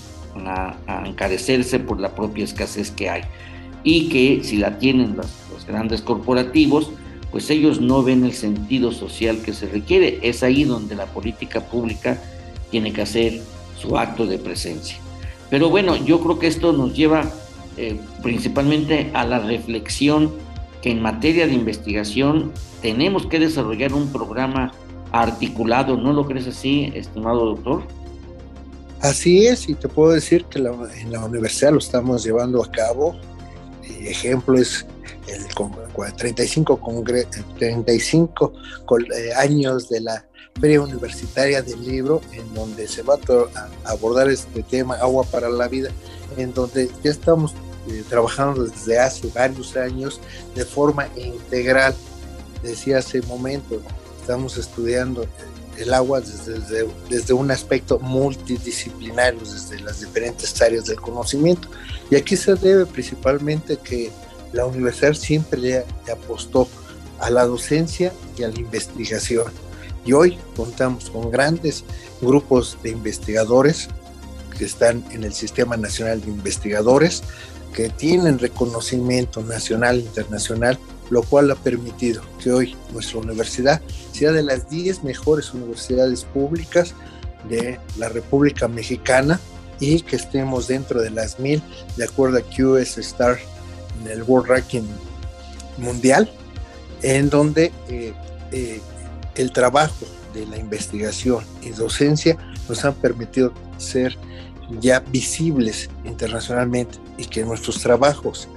a, 0.46 1.04
encarecerse 1.06 1.80
por 1.80 2.00
la 2.00 2.16
propia 2.16 2.44
escasez 2.44 2.92
que 2.92 3.10
hay 3.10 3.22
y 3.84 4.10
que 4.10 4.42
si 4.44 4.58
la 4.58 4.78
tienen 4.78 5.16
los, 5.16 5.28
grandes 5.68 6.02
corporativos, 6.02 6.90
pues 7.30 7.52
ellos 7.52 7.80
no 7.80 8.02
ven 8.02 8.24
el 8.24 8.34
sentido 8.34 8.92
social 8.92 9.40
que 9.44 9.54
se 9.54 9.68
requiere. 9.68 10.18
Es 10.24 10.42
ahí 10.42 10.64
donde 10.64 10.96
la 10.96 11.06
política 11.06 11.62
pública 11.62 12.20
tiene 12.72 12.92
que 12.92 13.04
hacer 13.04 13.40
su 13.78 13.96
acto 13.96 14.26
de 14.26 14.40
presencia. 14.40 14.98
Pero 15.52 15.70
bueno, 15.70 15.96
yo 15.96 16.22
creo 16.22 16.40
que 16.40 16.48
esto 16.48 16.74
nos 16.74 16.96
lleva 16.96 17.32
eh, 17.78 18.00
principalmente 18.24 19.12
a 19.14 19.26
la 19.26 19.40
reflexión 19.40 20.32
que 20.82 20.90
en 20.90 21.04
materia 21.04 21.46
de 21.46 21.54
investigación 21.54 22.52
tenemos 22.82 23.28
que 23.28 23.38
desarrollar 23.38 23.94
un 23.94 24.12
programa 24.12 24.72
articulado, 25.12 25.98
¿no 25.98 26.14
lo 26.14 26.26
crees 26.26 26.48
así, 26.48 26.92
estimado 26.96 27.56
doctor? 27.56 27.84
Así 29.02 29.48
es, 29.48 29.70
y 29.70 29.76
te 29.76 29.88
puedo 29.88 30.12
decir 30.12 30.46
que 30.46 30.60
en 30.60 31.12
la 31.12 31.26
universidad 31.26 31.72
lo 31.72 31.80
estamos 31.80 32.24
llevando 32.24 32.64
a 32.64 32.70
cabo. 32.70 33.16
ejemplo 33.84 34.58
es 34.58 34.86
el 35.28 35.48
35, 36.16 36.80
35 37.58 38.54
eh, 39.16 39.34
años 39.36 39.90
de 39.90 40.02
la 40.02 40.26
Feria 40.60 40.82
Universitaria 40.82 41.62
del 41.62 41.84
Libro, 41.86 42.22
en 42.34 42.54
donde 42.54 42.88
se 42.88 43.02
va 43.04 43.16
a 43.16 43.92
abordar 43.92 44.30
este 44.30 44.64
tema, 44.64 44.96
Agua 44.96 45.24
para 45.24 45.50
la 45.50 45.68
Vida, 45.68 45.90
en 46.38 46.54
donde 46.54 46.90
ya 47.04 47.12
estamos 47.12 47.54
eh, 47.88 48.04
trabajando 48.10 48.66
desde 48.66 49.00
hace 49.00 49.28
varios 49.34 49.78
años 49.78 50.20
de 50.56 50.66
forma 50.66 51.08
integral. 51.16 51.96
Decía 52.62 52.98
hace 52.98 53.22
momento, 53.22 53.82
estamos 54.30 54.58
estudiando 54.58 55.26
el 55.76 55.92
agua 55.92 56.22
desde, 56.22 56.86
desde, 57.10 57.34
un 57.34 57.50
aspecto 57.50 57.98
multidisciplinario, 57.98 59.40
desde 59.40 59.80
las 59.80 60.02
diferentes 60.02 60.62
áreas 60.62 60.86
del 60.86 61.02
conocimiento. 61.02 61.68
Y 62.12 62.16
aquí 62.16 62.38
se 62.38 62.54
debe 62.54 62.86
principalmente 62.86 63.78
que 63.78 64.12
la 64.54 64.68
universidad 64.68 65.16
siempre 65.16 65.60
le, 65.60 65.86
apostó 66.14 66.68
a 67.20 67.32
la 67.32 67.48
docencia 67.48 68.14
y 68.38 68.44
a 68.44 68.50
la 68.50 68.60
investigación. 68.60 69.52
Y 70.06 70.14
hoy 70.14 70.38
contamos 70.56 71.10
con 71.10 71.32
grandes 71.32 71.84
grupos 72.22 72.78
de 72.84 72.92
investigadores 72.92 73.88
que 74.60 74.66
están 74.66 75.04
en 75.10 75.24
el 75.24 75.34
Sistema 75.34 75.76
Nacional 75.76 76.22
de 76.22 76.28
Investigadores, 76.28 77.24
que 77.74 77.90
tienen 77.90 78.38
reconocimiento 78.38 79.42
nacional 79.42 79.98
e 79.98 80.02
internacional 80.02 80.78
lo 81.10 81.24
cual 81.24 81.52
ha 81.52 81.56
permitido 81.56 82.22
que 82.42 82.52
hoy 82.52 82.76
nuestra 82.94 83.20
universidad 83.20 83.82
sea 84.12 84.32
de 84.32 84.44
las 84.44 84.70
10 84.70 85.04
mejores 85.04 85.54
universidades 85.54 86.24
públicas 86.24 86.94
de 87.50 87.80
la 87.98 88.10
República 88.10 88.68
Mexicana 88.68 89.40
y 89.80 90.02
que 90.02 90.18
estemos 90.18 90.68
dentro 90.68 91.02
de 91.02 91.10
las 91.10 91.40
mil 91.40 91.62
de 91.96 92.04
acuerdo 92.04 92.38
a 92.38 92.42
QS 92.42 92.98
Star 92.98 93.40
en 94.02 94.12
el 94.12 94.24
World 94.24 94.50
Ranking 94.50 94.88
Mundial, 95.78 96.30
en 97.02 97.30
donde 97.30 97.72
eh, 97.88 98.14
eh, 98.52 98.82
el 99.36 99.52
trabajo 99.52 100.06
de 100.34 100.46
la 100.46 100.58
investigación 100.58 101.44
y 101.62 101.70
docencia 101.70 102.38
nos 102.68 102.84
han 102.84 102.94
permitido 102.96 103.54
ser 103.78 104.18
ya 104.80 105.00
visibles 105.00 105.90
internacionalmente 106.06 107.00
y 107.18 107.26
que 107.26 107.44
nuestros 107.44 107.80
trabajos 107.80 108.48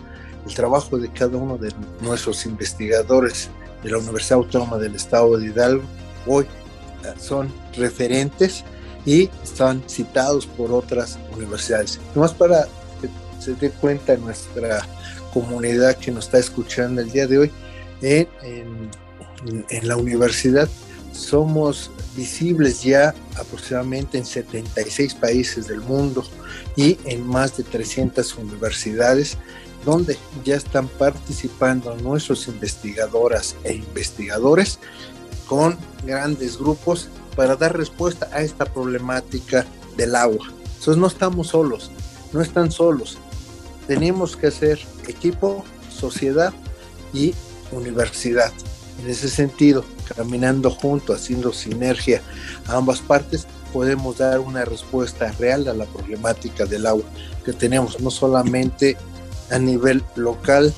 el 0.46 0.54
trabajo 0.54 0.98
de 0.98 1.08
cada 1.10 1.36
uno 1.36 1.56
de 1.56 1.72
nuestros 2.00 2.46
investigadores 2.46 3.50
de 3.82 3.90
la 3.90 3.98
Universidad 3.98 4.38
Autónoma 4.38 4.78
del 4.78 4.94
Estado 4.94 5.36
de 5.36 5.46
Hidalgo 5.46 5.82
hoy 6.26 6.44
eh, 7.04 7.14
son 7.18 7.52
referentes 7.76 8.64
y 9.04 9.28
están 9.42 9.82
citados 9.88 10.46
por 10.46 10.70
otras 10.72 11.18
universidades. 11.34 11.98
Nomás 12.14 12.32
para 12.32 12.64
que 13.00 13.08
se 13.40 13.54
dé 13.54 13.70
cuenta 13.70 14.16
nuestra 14.16 14.86
comunidad 15.32 15.96
que 15.96 16.12
nos 16.12 16.26
está 16.26 16.38
escuchando 16.38 17.00
el 17.00 17.10
día 17.10 17.26
de 17.26 17.38
hoy, 17.38 17.50
en, 18.02 18.28
en 19.44 19.88
la 19.88 19.96
universidad 19.96 20.68
somos 21.12 21.90
visibles 22.16 22.82
ya 22.82 23.14
aproximadamente 23.36 24.18
en 24.18 24.24
76 24.24 25.14
países 25.14 25.68
del 25.68 25.80
mundo 25.80 26.24
y 26.76 26.98
en 27.04 27.26
más 27.26 27.56
de 27.56 27.64
300 27.64 28.34
universidades 28.36 29.36
donde 29.84 30.16
ya 30.44 30.56
están 30.56 30.88
participando 30.88 31.96
nuestros 31.96 32.46
investigadoras 32.48 33.56
e 33.64 33.74
investigadores 33.74 34.78
con 35.46 35.76
grandes 36.04 36.58
grupos 36.58 37.08
para 37.36 37.56
dar 37.56 37.76
respuesta 37.76 38.28
a 38.32 38.42
esta 38.42 38.64
problemática 38.64 39.66
del 39.96 40.14
agua. 40.14 40.46
Entonces 40.78 40.96
no 40.96 41.06
estamos 41.06 41.48
solos, 41.48 41.90
no 42.32 42.40
están 42.40 42.70
solos. 42.70 43.18
Tenemos 43.86 44.36
que 44.36 44.48
hacer 44.48 44.80
equipo, 45.06 45.64
sociedad 45.90 46.52
y 47.12 47.34
universidad. 47.72 48.52
En 49.00 49.08
ese 49.08 49.28
sentido, 49.28 49.84
caminando 50.16 50.70
juntos, 50.70 51.20
haciendo 51.20 51.52
sinergia 51.52 52.22
a 52.66 52.76
ambas 52.76 53.00
partes, 53.00 53.46
podemos 53.72 54.18
dar 54.18 54.40
una 54.40 54.64
respuesta 54.64 55.32
real 55.32 55.66
a 55.68 55.74
la 55.74 55.86
problemática 55.86 56.66
del 56.66 56.86
agua 56.86 57.04
que 57.44 57.52
tenemos, 57.52 58.00
no 58.00 58.10
solamente 58.10 58.96
a 59.52 59.58
nivel 59.58 60.02
local 60.16 60.72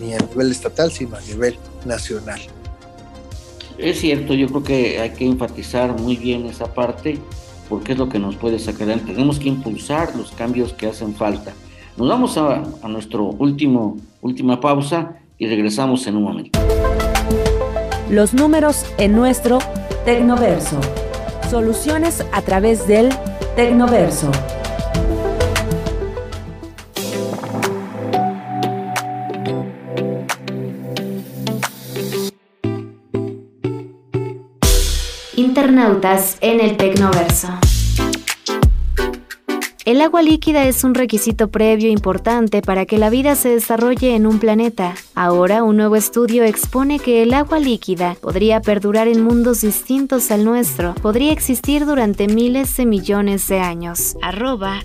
ni 0.00 0.14
a 0.14 0.18
nivel 0.18 0.50
estatal, 0.50 0.92
sino 0.92 1.16
a 1.16 1.20
nivel 1.20 1.56
nacional. 1.86 2.40
Es 3.78 4.00
cierto, 4.00 4.34
yo 4.34 4.48
creo 4.48 4.62
que 4.62 5.00
hay 5.00 5.10
que 5.10 5.24
enfatizar 5.24 5.98
muy 5.98 6.16
bien 6.16 6.46
esa 6.46 6.74
parte 6.74 7.18
porque 7.68 7.92
es 7.92 7.98
lo 7.98 8.08
que 8.08 8.18
nos 8.18 8.36
puede 8.36 8.58
sacar 8.58 8.82
adelante. 8.82 9.12
Tenemos 9.12 9.38
que 9.38 9.48
impulsar 9.48 10.14
los 10.16 10.32
cambios 10.32 10.72
que 10.72 10.86
hacen 10.86 11.14
falta. 11.14 11.52
Nos 11.96 12.08
vamos 12.08 12.36
a, 12.38 12.64
a 12.82 12.88
nuestro 12.88 13.24
último, 13.24 13.96
última 14.20 14.60
pausa 14.60 15.16
y 15.38 15.46
regresamos 15.46 16.06
en 16.06 16.16
un 16.16 16.22
momento. 16.24 16.58
Los 18.10 18.34
números 18.34 18.84
en 18.98 19.14
nuestro 19.14 19.58
Tecnoverso. 20.04 20.80
Soluciones 21.50 22.24
a 22.32 22.42
través 22.42 22.88
del 22.88 23.10
Tecnoverso. 23.54 24.30
Internautas 35.58 36.38
en 36.40 36.60
el 36.60 36.76
Tecnoverso. 36.76 37.48
El 39.84 40.00
agua 40.00 40.22
líquida 40.22 40.62
es 40.62 40.84
un 40.84 40.94
requisito 40.94 41.48
previo 41.48 41.90
importante 41.90 42.62
para 42.62 42.86
que 42.86 42.96
la 42.96 43.10
vida 43.10 43.34
se 43.34 43.48
desarrolle 43.48 44.14
en 44.14 44.28
un 44.28 44.38
planeta. 44.38 44.94
Ahora, 45.16 45.64
un 45.64 45.76
nuevo 45.76 45.96
estudio 45.96 46.44
expone 46.44 47.00
que 47.00 47.24
el 47.24 47.34
agua 47.34 47.58
líquida 47.58 48.14
podría 48.20 48.60
perdurar 48.60 49.08
en 49.08 49.24
mundos 49.24 49.62
distintos 49.62 50.30
al 50.30 50.44
nuestro, 50.44 50.94
podría 50.94 51.32
existir 51.32 51.86
durante 51.86 52.28
miles 52.28 52.76
de 52.76 52.86
millones 52.86 53.48
de 53.48 53.58
años. 53.58 54.16
Arroba 54.22 54.84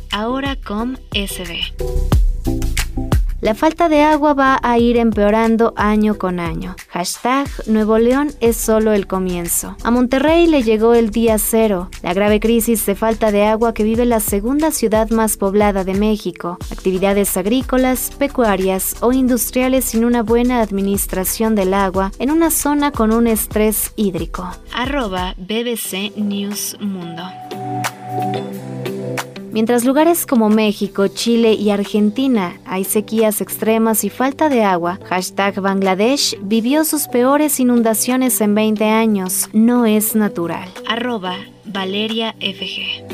la 3.44 3.54
falta 3.56 3.90
de 3.90 4.02
agua 4.02 4.34
va 4.34 4.58
a 4.64 4.80
ir 4.80 4.96
empeorando 4.96 5.74
año 5.76 6.18
con 6.18 6.40
año. 6.40 6.78
Hashtag 6.88 7.50
Nuevo 7.68 7.98
León 7.98 8.32
es 8.40 8.56
solo 8.56 8.94
el 8.94 9.06
comienzo. 9.06 9.76
A 9.84 9.92
Monterrey 9.92 10.48
le 10.48 10.64
llegó 10.64 10.94
el 10.94 11.10
día 11.10 11.38
cero, 11.38 11.90
la 12.02 12.14
grave 12.14 12.40
crisis 12.40 12.86
de 12.86 12.96
falta 12.96 13.34
de 13.34 13.44
agua 13.44 13.74
que 13.74 13.84
vive 13.84 14.06
la 14.06 14.22
segunda 14.22 14.72
ciudad 14.72 15.10
más 15.10 15.36
poblada 15.36 15.84
de 15.84 15.94
México. 15.94 16.58
Actividades 16.72 17.36
agrícolas, 17.36 18.12
pecuarias 18.18 18.96
o 19.02 19.12
industriales 19.12 19.84
sin 19.84 20.06
una 20.06 20.24
buena 20.24 20.62
administración 20.62 21.54
del 21.54 21.74
agua 21.74 22.14
en 22.20 22.32
una 22.32 22.50
zona 22.50 22.92
con 22.92 23.12
un 23.12 23.28
estrés 23.28 23.92
hídrico. 23.98 24.50
Arroba 24.74 25.36
BBC 25.38 26.16
News 26.16 26.78
Mundo. 26.80 27.24
Mientras 29.54 29.86
lugares 29.86 30.26
como 30.26 30.50
México, 30.50 31.08
Chile 31.08 31.54
y 31.54 31.70
Argentina 31.70 32.60
hay 32.66 32.84
sequías 32.86 33.40
extremas 33.40 34.04
y 34.04 34.10
falta 34.10 34.50
de 34.50 34.64
agua, 34.64 35.00
hashtag 35.06 35.62
Bangladesh 35.62 36.36
vivió 36.42 36.84
sus 36.84 37.08
peores 37.08 37.60
inundaciones 37.60 38.42
en 38.42 38.56
20 38.56 38.86
años. 38.86 39.50
No 39.54 39.86
es 39.86 40.16
natural. 40.16 40.68
Arroba 40.88 41.36
Valeria 41.66 42.34
FG. 42.40 43.06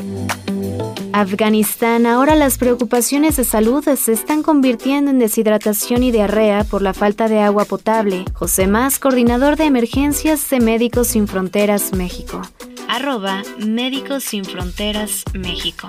Afganistán, 1.12 2.06
ahora 2.06 2.34
las 2.36 2.56
preocupaciones 2.56 3.36
de 3.36 3.44
salud 3.44 3.84
se 3.84 4.12
están 4.12 4.42
convirtiendo 4.42 5.10
en 5.10 5.18
deshidratación 5.18 6.02
y 6.02 6.10
diarrea 6.10 6.64
por 6.64 6.80
la 6.80 6.94
falta 6.94 7.28
de 7.28 7.40
agua 7.40 7.66
potable. 7.66 8.24
José 8.32 8.66
Más, 8.66 8.98
coordinador 8.98 9.56
de 9.56 9.64
emergencias 9.64 10.48
de 10.48 10.60
Médicos 10.60 11.08
Sin 11.08 11.28
Fronteras 11.28 11.92
México. 11.92 12.40
Arroba 12.90 13.44
Médicos 13.56 14.24
Sin 14.24 14.44
Fronteras 14.44 15.22
México. 15.32 15.88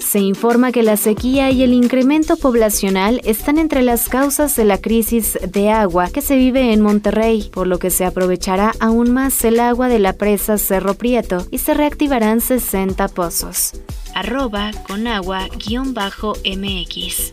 Se 0.00 0.18
informa 0.18 0.72
que 0.72 0.82
la 0.82 0.96
sequía 0.96 1.52
y 1.52 1.62
el 1.62 1.72
incremento 1.72 2.36
poblacional 2.36 3.20
están 3.22 3.58
entre 3.58 3.82
las 3.82 4.08
causas 4.08 4.56
de 4.56 4.64
la 4.64 4.78
crisis 4.78 5.38
de 5.48 5.70
agua 5.70 6.10
que 6.10 6.20
se 6.20 6.34
vive 6.34 6.72
en 6.72 6.80
Monterrey, 6.80 7.48
por 7.52 7.68
lo 7.68 7.78
que 7.78 7.90
se 7.90 8.04
aprovechará 8.04 8.72
aún 8.80 9.12
más 9.12 9.44
el 9.44 9.60
agua 9.60 9.86
de 9.86 10.00
la 10.00 10.14
presa 10.14 10.58
Cerro 10.58 10.94
Prieto 10.94 11.46
y 11.52 11.58
se 11.58 11.74
reactivarán 11.74 12.40
60 12.40 13.06
pozos. 13.06 13.70
Arroba 14.16 14.72
con 14.88 15.06
agua 15.06 15.46
guion 15.64 15.94
bajo 15.94 16.32
MX. 16.44 17.30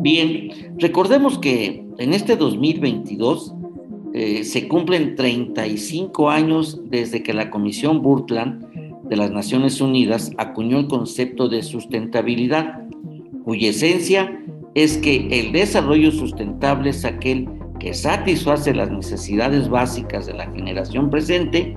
Bien, 0.00 0.76
recordemos 0.78 1.38
que 1.38 1.84
en 1.98 2.14
este 2.14 2.36
2022 2.36 3.54
eh, 4.14 4.44
se 4.44 4.68
cumplen 4.68 5.16
35 5.16 6.30
años 6.30 6.80
desde 6.88 7.22
que 7.22 7.34
la 7.34 7.50
Comisión 7.50 8.00
Burtland 8.00 8.64
de 9.08 9.16
las 9.16 9.30
Naciones 9.30 9.80
Unidas 9.80 10.30
acuñó 10.38 10.78
el 10.78 10.86
concepto 10.86 11.48
de 11.48 11.62
sustentabilidad, 11.62 12.82
cuya 13.44 13.70
esencia 13.70 14.40
es 14.74 14.98
que 14.98 15.28
el 15.40 15.52
desarrollo 15.52 16.12
sustentable 16.12 16.90
es 16.90 17.04
aquel 17.04 17.48
que 17.80 17.94
satisface 17.94 18.74
las 18.74 18.90
necesidades 18.90 19.68
básicas 19.68 20.26
de 20.26 20.34
la 20.34 20.50
generación 20.52 21.10
presente 21.10 21.76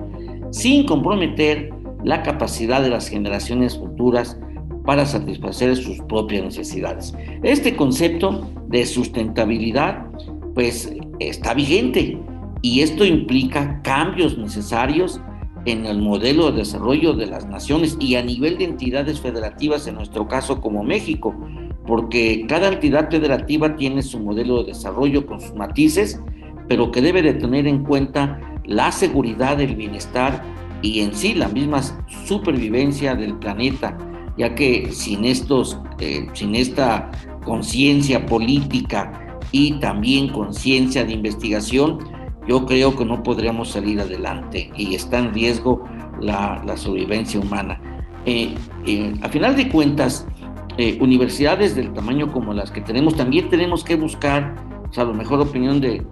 sin 0.50 0.86
comprometer 0.86 1.70
la 2.04 2.22
capacidad 2.22 2.82
de 2.82 2.90
las 2.90 3.08
generaciones 3.08 3.78
futuras 3.78 4.38
para 4.84 5.06
satisfacer 5.06 5.76
sus 5.76 5.98
propias 6.00 6.44
necesidades. 6.44 7.14
Este 7.42 7.76
concepto 7.76 8.50
de 8.68 8.84
sustentabilidad 8.86 10.06
pues 10.54 10.92
está 11.18 11.54
vigente 11.54 12.18
y 12.62 12.80
esto 12.80 13.04
implica 13.04 13.80
cambios 13.82 14.38
necesarios 14.38 15.20
en 15.64 15.86
el 15.86 16.00
modelo 16.00 16.50
de 16.50 16.58
desarrollo 16.58 17.12
de 17.12 17.26
las 17.26 17.46
naciones 17.46 17.96
y 18.00 18.16
a 18.16 18.22
nivel 18.22 18.58
de 18.58 18.64
entidades 18.64 19.20
federativas, 19.20 19.86
en 19.86 19.94
nuestro 19.94 20.26
caso 20.26 20.60
como 20.60 20.82
México, 20.82 21.34
porque 21.86 22.44
cada 22.48 22.68
entidad 22.68 23.10
federativa 23.10 23.76
tiene 23.76 24.02
su 24.02 24.18
modelo 24.18 24.62
de 24.62 24.72
desarrollo 24.72 25.26
con 25.26 25.40
sus 25.40 25.54
matices, 25.54 26.20
pero 26.68 26.90
que 26.90 27.02
debe 27.02 27.22
de 27.22 27.34
tener 27.34 27.66
en 27.66 27.84
cuenta 27.84 28.40
la 28.64 28.90
seguridad, 28.92 29.60
el 29.60 29.76
bienestar 29.76 30.42
y 30.82 31.00
en 31.00 31.14
sí 31.14 31.34
la 31.34 31.48
misma 31.48 31.80
supervivencia 32.24 33.14
del 33.14 33.34
planeta, 33.38 33.96
ya 34.36 34.54
que 34.54 34.90
sin 34.92 35.24
estos, 35.24 35.78
eh, 35.98 36.26
sin 36.32 36.54
esta 36.54 37.10
conciencia 37.44 38.24
política 38.26 39.38
y 39.50 39.78
también 39.80 40.28
conciencia 40.28 41.04
de 41.04 41.12
investigación, 41.12 41.98
yo 42.48 42.64
creo 42.66 42.96
que 42.96 43.04
no 43.04 43.22
podríamos 43.22 43.70
salir 43.70 44.00
adelante 44.00 44.70
y 44.76 44.94
está 44.94 45.18
en 45.18 45.32
riesgo 45.32 45.84
la, 46.20 46.62
sobrevivencia 46.76 47.40
humana. 47.40 47.80
Eh, 48.24 48.54
eh, 48.86 49.14
a 49.22 49.28
final 49.28 49.56
de 49.56 49.68
cuentas, 49.68 50.26
universidades 51.00 51.76
del 51.76 51.92
tamaño 51.92 52.32
como 52.32 52.54
las 52.54 52.70
que 52.70 52.80
tenemos, 52.80 53.14
también 53.14 53.50
tenemos 53.50 53.84
que 53.84 53.94
buscar, 53.94 54.56
o 54.88 54.92
sea, 54.92 55.04
la 55.04 55.12
mejor 55.12 55.40
opinión 55.40 55.82
de, 55.82 56.02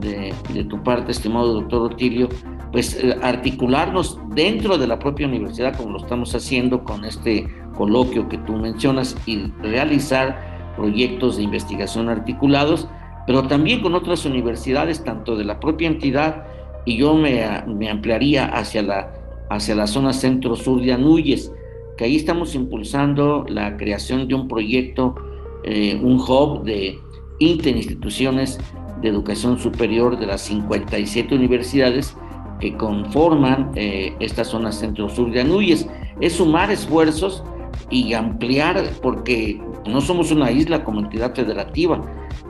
de, 0.00 0.64
tu 0.64 0.82
parte, 0.82 1.12
estimado 1.12 1.54
doctor 1.54 1.92
Otilio, 1.92 2.28
pues 2.72 2.98
articularnos 3.22 4.18
dentro 4.34 4.78
de 4.78 4.86
la 4.86 4.98
propia 4.98 5.26
universidad, 5.26 5.76
como 5.76 5.90
lo 5.90 5.98
estamos 5.98 6.34
haciendo 6.34 6.84
con 6.84 7.04
este 7.04 7.48
coloquio 7.76 8.28
que 8.28 8.38
tú 8.38 8.54
mencionas, 8.54 9.16
y 9.26 9.50
realizar 9.62 10.74
proyectos 10.76 11.36
de 11.36 11.44
investigación 11.44 12.08
articulados 12.08 12.88
pero 13.28 13.42
también 13.42 13.82
con 13.82 13.94
otras 13.94 14.24
universidades, 14.24 15.04
tanto 15.04 15.36
de 15.36 15.44
la 15.44 15.60
propia 15.60 15.86
entidad, 15.86 16.46
y 16.86 16.96
yo 16.96 17.14
me, 17.14 17.44
ampliaría 17.90 18.46
hacia 18.46 18.80
la, 18.80 19.12
hacia 19.50 19.74
la 19.74 19.86
zona 19.86 20.14
centro-sur 20.14 20.80
de 20.80 20.94
Anuyes, 20.94 21.52
que 21.98 22.04
ahí 22.04 22.16
estamos 22.16 22.54
impulsando 22.54 23.44
la 23.46 23.76
creación 23.76 24.28
de 24.28 24.34
un 24.34 24.48
proyecto, 24.48 25.14
eh, 25.62 26.00
un 26.02 26.18
hub 26.18 26.64
de 26.64 26.98
interinstituciones 27.38 28.58
de 29.02 29.10
educación 29.10 29.58
superior 29.58 30.18
de 30.18 30.24
las 30.24 30.40
57 30.40 31.34
universidades 31.34 32.16
que 32.58 32.76
conforman 32.76 33.70
eh, 33.74 34.14
esta 34.20 34.44
zona 34.44 34.72
centro-sur 34.72 35.30
de 35.30 35.40
Anuyes. 35.40 35.86
Es 36.20 36.34
sumar 36.34 36.70
esfuerzos 36.70 37.42
y 37.90 38.12
ampliar, 38.12 38.82
porque 39.02 39.60
no 39.86 40.00
somos 40.00 40.30
una 40.30 40.50
isla 40.50 40.84
como 40.84 41.00
entidad 41.00 41.34
federativa, 41.34 42.00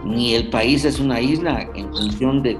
ni 0.05 0.35
el 0.35 0.49
país 0.51 0.85
es 0.85 0.99
una 1.01 1.21
isla 1.21 1.69
en 1.75 1.93
función 1.93 2.43
de, 2.43 2.55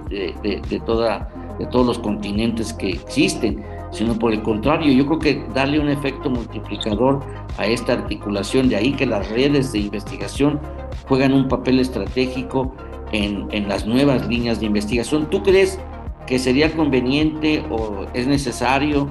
toda, 0.87 1.29
de 1.59 1.67
todos 1.67 1.87
los 1.87 1.99
continentes 1.99 2.73
que 2.73 2.91
existen, 2.91 3.65
sino 3.91 4.19
por 4.19 4.33
el 4.33 4.43
contrario, 4.43 4.93
yo 4.93 5.07
creo 5.07 5.19
que 5.19 5.45
darle 5.55 5.81
un 5.81 5.89
efecto 5.89 6.29
multiplicador 6.29 7.21
a 7.57 7.67
esta 7.67 7.95
articulación, 7.95 8.69
de 8.69 8.77
ahí 8.77 8.93
que 8.93 9.07
las 9.07 9.29
redes 9.31 9.73
de 9.73 9.81
investigación 9.81 10.61
juegan 11.09 11.33
un 11.33 11.49
papel 11.49 11.81
estratégico 11.81 12.75
en, 13.13 13.69
las 13.69 13.87
nuevas 13.87 14.27
líneas 14.29 14.61
de 14.61 14.67
investigación. 14.67 15.29
¿Tú 15.31 15.43
crees 15.43 15.79
que 16.29 16.39
sería 16.39 16.71
conveniente 16.77 17.65
o 17.71 18.07
es 18.13 18.27
necesario, 18.27 19.11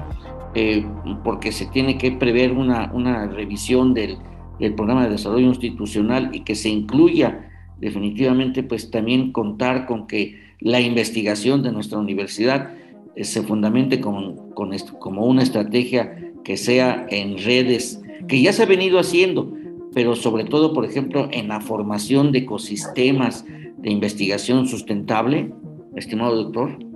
eh, 0.54 0.86
porque 1.24 1.50
se 1.50 1.66
tiene 1.66 1.98
que 1.98 2.12
prever 2.12 2.52
una, 2.52 2.90
una 2.94 3.26
revisión 3.26 3.92
del, 3.92 4.18
del 4.60 4.74
programa 4.74 5.04
de 5.04 5.10
desarrollo 5.10 5.48
institucional 5.48 6.30
y 6.32 6.40
que 6.40 6.54
se 6.54 6.68
incluya 6.68 7.50
definitivamente 7.80 8.62
pues 8.62 8.90
también 8.90 9.32
contar 9.32 9.86
con 9.86 10.06
que 10.06 10.40
la 10.60 10.80
investigación 10.80 11.62
de 11.62 11.72
nuestra 11.72 11.98
universidad 11.98 12.70
eh, 13.16 13.24
se 13.24 13.42
fundamente 13.42 14.00
con, 14.00 14.50
con 14.52 14.72
esto, 14.72 14.96
como 15.00 15.26
una 15.26 15.42
estrategia 15.42 16.32
que 16.44 16.56
sea 16.56 17.04
en 17.10 17.38
redes, 17.38 18.00
que 18.28 18.40
ya 18.40 18.52
se 18.52 18.62
ha 18.62 18.66
venido 18.66 19.00
haciendo, 19.00 19.52
pero 19.92 20.14
sobre 20.14 20.44
todo, 20.44 20.72
por 20.72 20.84
ejemplo, 20.84 21.28
en 21.32 21.48
la 21.48 21.60
formación 21.60 22.30
de 22.30 22.40
ecosistemas 22.40 23.44
de 23.76 23.90
investigación 23.90 24.68
sustentable, 24.68 25.52
estimado 25.96 26.36
doctor. 26.36 26.87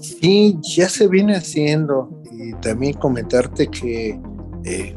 Sí, 0.00 0.58
ya 0.62 0.88
se 0.88 1.08
viene 1.08 1.36
haciendo 1.36 2.10
y 2.30 2.52
también 2.54 2.94
comentarte 2.94 3.68
que 3.68 4.20
eh, 4.64 4.94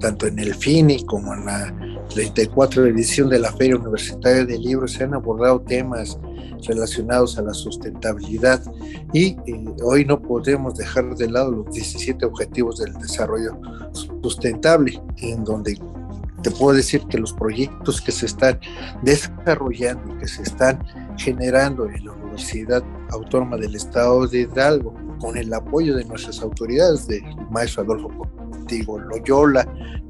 tanto 0.00 0.26
en 0.26 0.38
el 0.38 0.54
FINI 0.54 1.04
como 1.04 1.34
en 1.34 1.46
la 1.46 1.74
34 2.10 2.86
edición 2.86 3.28
de 3.28 3.40
la 3.40 3.52
Feria 3.52 3.76
Universitaria 3.76 4.44
de 4.44 4.58
Libros 4.58 4.92
se 4.92 5.04
han 5.04 5.14
abordado 5.14 5.60
temas 5.62 6.18
relacionados 6.66 7.36
a 7.36 7.42
la 7.42 7.52
sustentabilidad 7.52 8.62
y 9.12 9.36
eh, 9.46 9.64
hoy 9.82 10.04
no 10.04 10.20
podemos 10.22 10.76
dejar 10.76 11.14
de 11.16 11.28
lado 11.28 11.50
los 11.50 11.74
17 11.74 12.24
objetivos 12.24 12.78
del 12.78 12.94
desarrollo 12.94 13.58
sustentable, 14.22 15.02
en 15.18 15.44
donde 15.44 15.78
te 16.42 16.50
puedo 16.50 16.76
decir 16.76 17.02
que 17.08 17.18
los 17.18 17.32
proyectos 17.32 18.00
que 18.00 18.12
se 18.12 18.26
están 18.26 18.60
desarrollando, 19.02 20.16
que 20.18 20.28
se 20.28 20.42
están 20.42 20.84
generando 21.16 21.88
en 21.88 22.04
la 22.04 22.12
Universidad 22.34 22.82
Autónoma 23.10 23.56
del 23.56 23.76
Estado 23.76 24.26
de 24.26 24.40
Hidalgo, 24.40 24.92
con 25.20 25.36
el 25.36 25.52
apoyo 25.54 25.96
de 25.96 26.04
nuestras 26.04 26.42
autoridades, 26.42 27.06
del 27.06 27.22
maestro 27.50 27.84
Adolfo 27.84 28.08
Portigo 28.08 28.98
Loyola, 28.98 29.64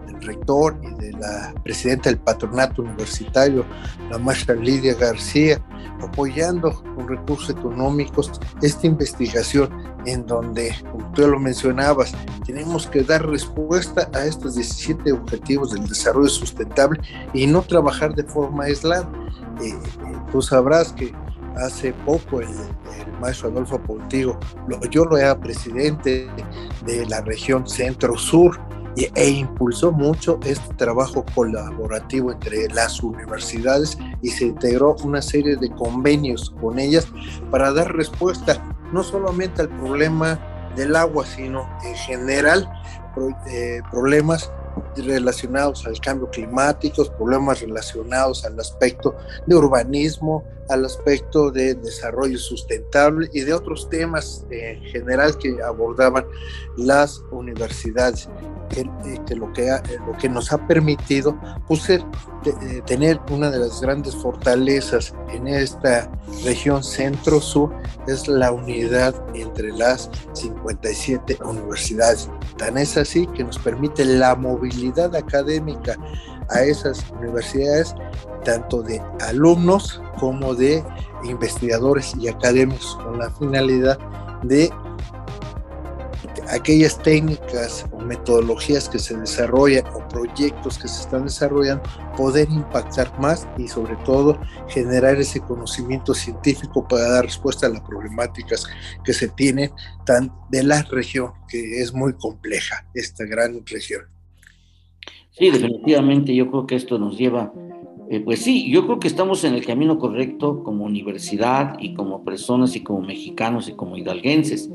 del 0.06 0.20
rector 0.22 0.80
y 0.82 0.94
de 1.02 1.12
la 1.12 1.54
presidenta 1.62 2.08
del 2.08 2.18
patronato 2.18 2.82
universitario, 2.82 3.66
la 4.10 4.18
maestra 4.18 4.54
Lidia 4.54 4.94
García, 4.94 5.62
apoyando 6.00 6.82
con 6.96 7.06
recursos 7.06 7.50
económicos 7.50 8.32
esta 8.62 8.86
investigación 8.86 9.68
en 10.06 10.26
donde, 10.26 10.74
como 10.90 11.12
tú 11.12 11.26
lo 11.26 11.38
mencionabas, 11.38 12.14
tenemos 12.46 12.86
que 12.86 13.02
dar 13.02 13.26
respuesta 13.26 14.08
a 14.14 14.24
estos 14.24 14.54
17 14.54 15.12
objetivos 15.12 15.72
del 15.72 15.86
desarrollo 15.86 16.28
sustentable 16.28 17.00
y 17.34 17.46
no 17.46 17.62
trabajar 17.62 18.14
de 18.14 18.24
forma 18.24 18.64
aislada. 18.64 19.10
Eh, 19.62 19.68
eh, 19.68 19.78
tú 20.32 20.42
sabrás 20.42 20.92
que 20.92 21.14
hace 21.56 21.92
poco 21.92 22.40
el, 22.40 22.48
maestro 23.20 23.48
Adolfo 23.48 23.78
Pontigo, 23.78 24.38
yo 24.90 25.04
lo 25.04 25.16
era 25.16 25.38
presidente 25.38 26.28
de 26.84 27.06
la 27.06 27.20
región 27.20 27.66
centro-sur 27.66 28.58
e 28.96 29.28
impulsó 29.28 29.90
mucho 29.90 30.38
este 30.44 30.74
trabajo 30.74 31.24
colaborativo 31.34 32.32
entre 32.32 32.68
las 32.68 33.02
universidades 33.02 33.98
y 34.22 34.28
se 34.28 34.46
integró 34.46 34.96
una 35.02 35.20
serie 35.20 35.56
de 35.56 35.70
convenios 35.70 36.54
con 36.60 36.78
ellas 36.78 37.08
para 37.50 37.72
dar 37.72 37.94
respuesta 37.96 38.62
no 38.92 39.02
solamente 39.02 39.62
al 39.62 39.68
problema 39.68 40.38
del 40.76 40.94
agua, 40.96 41.24
sino 41.26 41.68
en 41.84 41.94
general 41.94 42.68
eh, 43.48 43.80
problemas 43.90 44.50
relacionados 44.96 45.86
al 45.86 46.00
cambio 46.00 46.28
climático, 46.30 47.04
problemas 47.16 47.60
relacionados 47.60 48.44
al 48.44 48.58
aspecto 48.58 49.14
de 49.46 49.54
urbanismo, 49.54 50.44
al 50.68 50.84
aspecto 50.84 51.50
de 51.50 51.74
desarrollo 51.74 52.38
sustentable 52.38 53.28
y 53.32 53.40
de 53.40 53.52
otros 53.52 53.88
temas 53.88 54.46
en 54.50 54.82
general 54.82 55.36
que 55.36 55.56
abordaban 55.62 56.24
las 56.76 57.22
universidades 57.30 58.28
que, 58.70 58.80
eh, 58.80 59.36
lo, 59.36 59.52
que 59.52 59.70
lo 60.06 60.16
que 60.18 60.28
nos 60.28 60.52
ha 60.52 60.66
permitido 60.66 61.38
pues, 61.68 61.88
eh, 62.46 62.82
tener 62.86 63.20
una 63.30 63.50
de 63.50 63.58
las 63.58 63.80
grandes 63.80 64.14
fortalezas 64.16 65.14
en 65.32 65.48
esta 65.48 66.10
región 66.44 66.82
centro-sur 66.82 67.74
es 68.06 68.28
la 68.28 68.52
unidad 68.52 69.14
entre 69.34 69.72
las 69.72 70.10
57 70.32 71.38
universidades. 71.44 72.28
Tan 72.56 72.78
es 72.78 72.96
así 72.96 73.26
que 73.28 73.44
nos 73.44 73.58
permite 73.58 74.04
la 74.04 74.34
movilidad 74.34 75.14
académica 75.16 75.96
a 76.50 76.62
esas 76.62 77.04
universidades, 77.18 77.94
tanto 78.44 78.82
de 78.82 79.00
alumnos 79.20 80.02
como 80.18 80.54
de 80.54 80.84
investigadores 81.24 82.14
y 82.18 82.28
académicos, 82.28 82.96
con 83.02 83.18
la 83.18 83.30
finalidad 83.30 83.98
de 84.42 84.70
aquellas 86.50 87.00
técnicas 87.02 87.86
o 87.92 88.00
metodologías 88.00 88.88
que 88.88 88.98
se 88.98 89.16
desarrollan 89.16 89.84
o 89.94 90.06
proyectos 90.08 90.78
que 90.78 90.88
se 90.88 91.02
están 91.02 91.24
desarrollando, 91.24 91.82
poder 92.16 92.48
impactar 92.50 93.18
más 93.18 93.46
y 93.58 93.68
sobre 93.68 93.96
todo 94.04 94.38
generar 94.68 95.16
ese 95.16 95.40
conocimiento 95.40 96.14
científico 96.14 96.86
para 96.86 97.08
dar 97.08 97.24
respuesta 97.24 97.66
a 97.66 97.70
las 97.70 97.80
problemáticas 97.82 98.66
que 99.04 99.12
se 99.12 99.28
tienen 99.28 99.70
tan 100.04 100.32
de 100.50 100.62
la 100.62 100.82
región, 100.82 101.32
que 101.48 101.80
es 101.80 101.92
muy 101.92 102.12
compleja, 102.14 102.86
esta 102.94 103.24
gran 103.24 103.64
región. 103.66 104.02
Sí, 105.30 105.50
definitivamente 105.50 106.34
yo 106.34 106.48
creo 106.48 106.66
que 106.66 106.76
esto 106.76 106.98
nos 106.98 107.18
lleva, 107.18 107.52
eh, 108.08 108.20
pues 108.20 108.40
sí, 108.40 108.70
yo 108.70 108.86
creo 108.86 109.00
que 109.00 109.08
estamos 109.08 109.42
en 109.42 109.54
el 109.54 109.66
camino 109.66 109.98
correcto 109.98 110.62
como 110.62 110.84
universidad 110.84 111.76
y 111.80 111.94
como 111.94 112.22
personas 112.22 112.76
y 112.76 112.82
como 112.82 113.00
mexicanos 113.00 113.68
y 113.68 113.72
como 113.72 113.96
hidalguenses. 113.96 114.70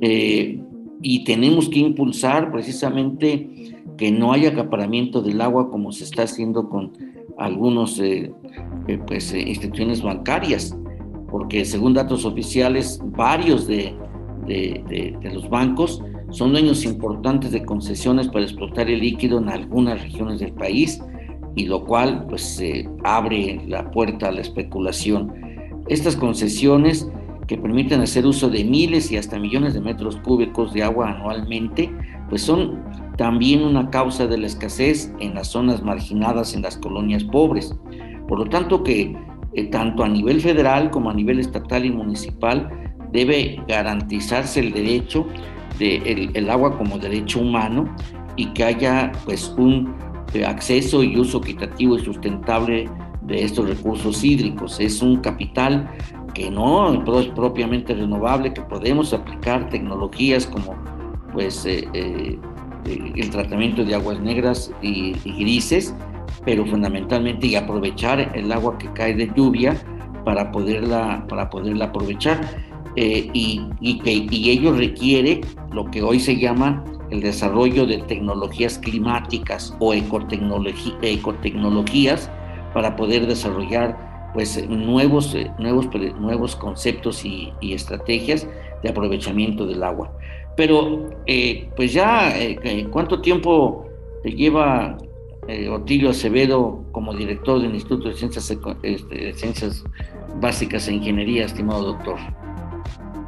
Eh, 0.00 0.60
y 1.04 1.22
tenemos 1.24 1.68
que 1.68 1.80
impulsar 1.80 2.50
precisamente 2.50 3.76
que 3.98 4.10
no 4.10 4.32
haya 4.32 4.48
acaparamiento 4.48 5.20
del 5.20 5.42
agua 5.42 5.70
como 5.70 5.92
se 5.92 6.02
está 6.04 6.22
haciendo 6.22 6.70
con 6.70 6.92
algunas 7.36 7.98
eh, 8.00 8.32
eh, 8.88 8.98
pues, 9.06 9.34
eh, 9.34 9.40
instituciones 9.40 10.00
bancarias, 10.02 10.74
porque 11.30 11.66
según 11.66 11.92
datos 11.92 12.24
oficiales, 12.24 12.98
varios 13.04 13.66
de, 13.66 13.94
de, 14.46 15.14
los 15.34 15.48
bancos 15.50 16.02
son 16.30 16.52
dueños 16.52 16.86
importantes 16.86 17.52
de 17.52 17.62
concesiones 17.66 18.28
para 18.28 18.44
explotar 18.44 18.88
el 18.88 19.00
líquido 19.00 19.38
en 19.38 19.50
algunas 19.50 20.02
regiones 20.02 20.40
del 20.40 20.54
país, 20.54 21.02
y 21.54 21.66
lo 21.66 21.84
cual 21.84 22.26
pues 22.30 22.62
abre 23.04 23.60
la 23.68 23.90
puerta 23.90 24.28
a 24.28 24.32
la 24.32 24.40
especulación. 24.40 25.32
Estas 25.88 26.16
concesiones 26.16 27.06
que 27.46 27.56
permiten 27.56 28.00
hacer 28.00 28.26
uso 28.26 28.48
de 28.48 28.64
miles 28.64 29.10
y 29.10 29.16
hasta 29.16 29.38
millones 29.38 29.74
de 29.74 29.80
metros 29.80 30.16
cúbicos 30.16 30.72
de 30.72 30.82
agua 30.82 31.10
anualmente, 31.10 31.90
pues 32.28 32.42
son 32.42 32.82
también 33.16 33.62
una 33.62 33.90
causa 33.90 34.26
de 34.26 34.38
la 34.38 34.46
escasez 34.46 35.12
en 35.20 35.34
las 35.34 35.48
zonas 35.48 35.82
marginadas 35.82 36.54
en 36.54 36.62
las 36.62 36.76
colonias 36.76 37.24
pobres. 37.24 37.74
Por 38.28 38.38
lo 38.38 38.46
tanto 38.46 38.82
que 38.82 39.16
eh, 39.52 39.64
tanto 39.64 40.02
a 40.02 40.08
nivel 40.08 40.40
federal 40.40 40.90
como 40.90 41.10
a 41.10 41.14
nivel 41.14 41.38
estatal 41.38 41.84
y 41.84 41.90
municipal 41.90 42.70
debe 43.12 43.62
garantizarse 43.68 44.60
el 44.60 44.72
derecho 44.72 45.26
del 45.78 46.30
el 46.34 46.50
agua 46.50 46.76
como 46.76 46.98
derecho 46.98 47.40
humano 47.40 47.88
y 48.36 48.46
que 48.46 48.64
haya 48.64 49.12
pues 49.24 49.54
un 49.56 49.94
eh, 50.32 50.44
acceso 50.44 51.02
y 51.02 51.18
uso 51.18 51.38
equitativo 51.38 51.96
y 51.96 52.04
sustentable 52.04 52.88
de 53.22 53.44
estos 53.44 53.68
recursos 53.68 54.24
hídricos. 54.24 54.80
Es 54.80 55.00
un 55.02 55.18
capital 55.18 55.88
que 56.34 56.50
no 56.50 56.92
es 57.20 57.28
propiamente 57.28 57.94
renovable, 57.94 58.52
que 58.52 58.60
podemos 58.62 59.14
aplicar 59.14 59.70
tecnologías 59.70 60.46
como 60.46 60.74
pues 61.32 61.64
eh, 61.64 61.88
eh, 61.94 62.38
el 62.86 63.30
tratamiento 63.30 63.84
de 63.84 63.94
aguas 63.94 64.20
negras 64.20 64.72
y, 64.82 65.14
grises, 65.24 65.94
pero 66.44 66.66
fundamentalmente 66.66 67.46
y 67.46 67.54
aprovechar 67.56 68.30
el 68.34 68.52
agua 68.52 68.76
que 68.78 68.92
cae 68.92 69.14
de 69.14 69.32
lluvia 69.34 69.74
para 70.24 70.52
poderla, 70.52 71.26
para 71.28 71.50
poderla 71.50 71.86
aprovechar. 71.86 72.40
Eh, 72.96 73.28
y, 73.32 73.60
y, 73.80 73.98
que, 73.98 74.24
y 74.30 74.50
ello 74.50 74.72
requiere 74.72 75.40
lo 75.72 75.90
que 75.90 76.00
hoy 76.00 76.20
se 76.20 76.36
llama 76.36 76.84
el 77.10 77.20
desarrollo 77.20 77.86
de 77.86 77.98
tecnologías 77.98 78.78
climáticas 78.78 79.76
o 79.80 79.92
ecotecnologías 79.92 82.30
para 82.72 82.94
poder 82.94 83.26
desarrollar 83.26 84.13
pues 84.34 84.56
eh, 84.56 84.66
nuevos, 84.66 85.34
eh, 85.34 85.50
nuevos, 85.58 85.88
nuevos 86.18 86.56
conceptos 86.56 87.24
y, 87.24 87.52
estrategias 87.62 88.46
de 88.82 88.90
aprovechamiento 88.90 89.64
del 89.64 89.82
agua. 89.82 90.12
Pero 90.56 91.08
eh, 91.26 91.70
pues 91.74 91.92
ya, 91.92 92.32
¿cuánto 92.90 93.20
tiempo 93.20 93.88
lleva 94.24 94.98
Otilio 95.72 96.10
Acevedo 96.10 96.84
como 96.92 97.14
director 97.14 97.60
del 97.60 97.74
Instituto 97.74 98.08
de 98.08 98.14
Ciencias, 98.14 98.56
este, 98.82 99.32
Ciencias 99.34 99.82
Básicas 100.40 100.86
e 100.88 100.94
Ingeniería, 100.94 101.46
estimado 101.46 101.86
doctor? 101.94 102.18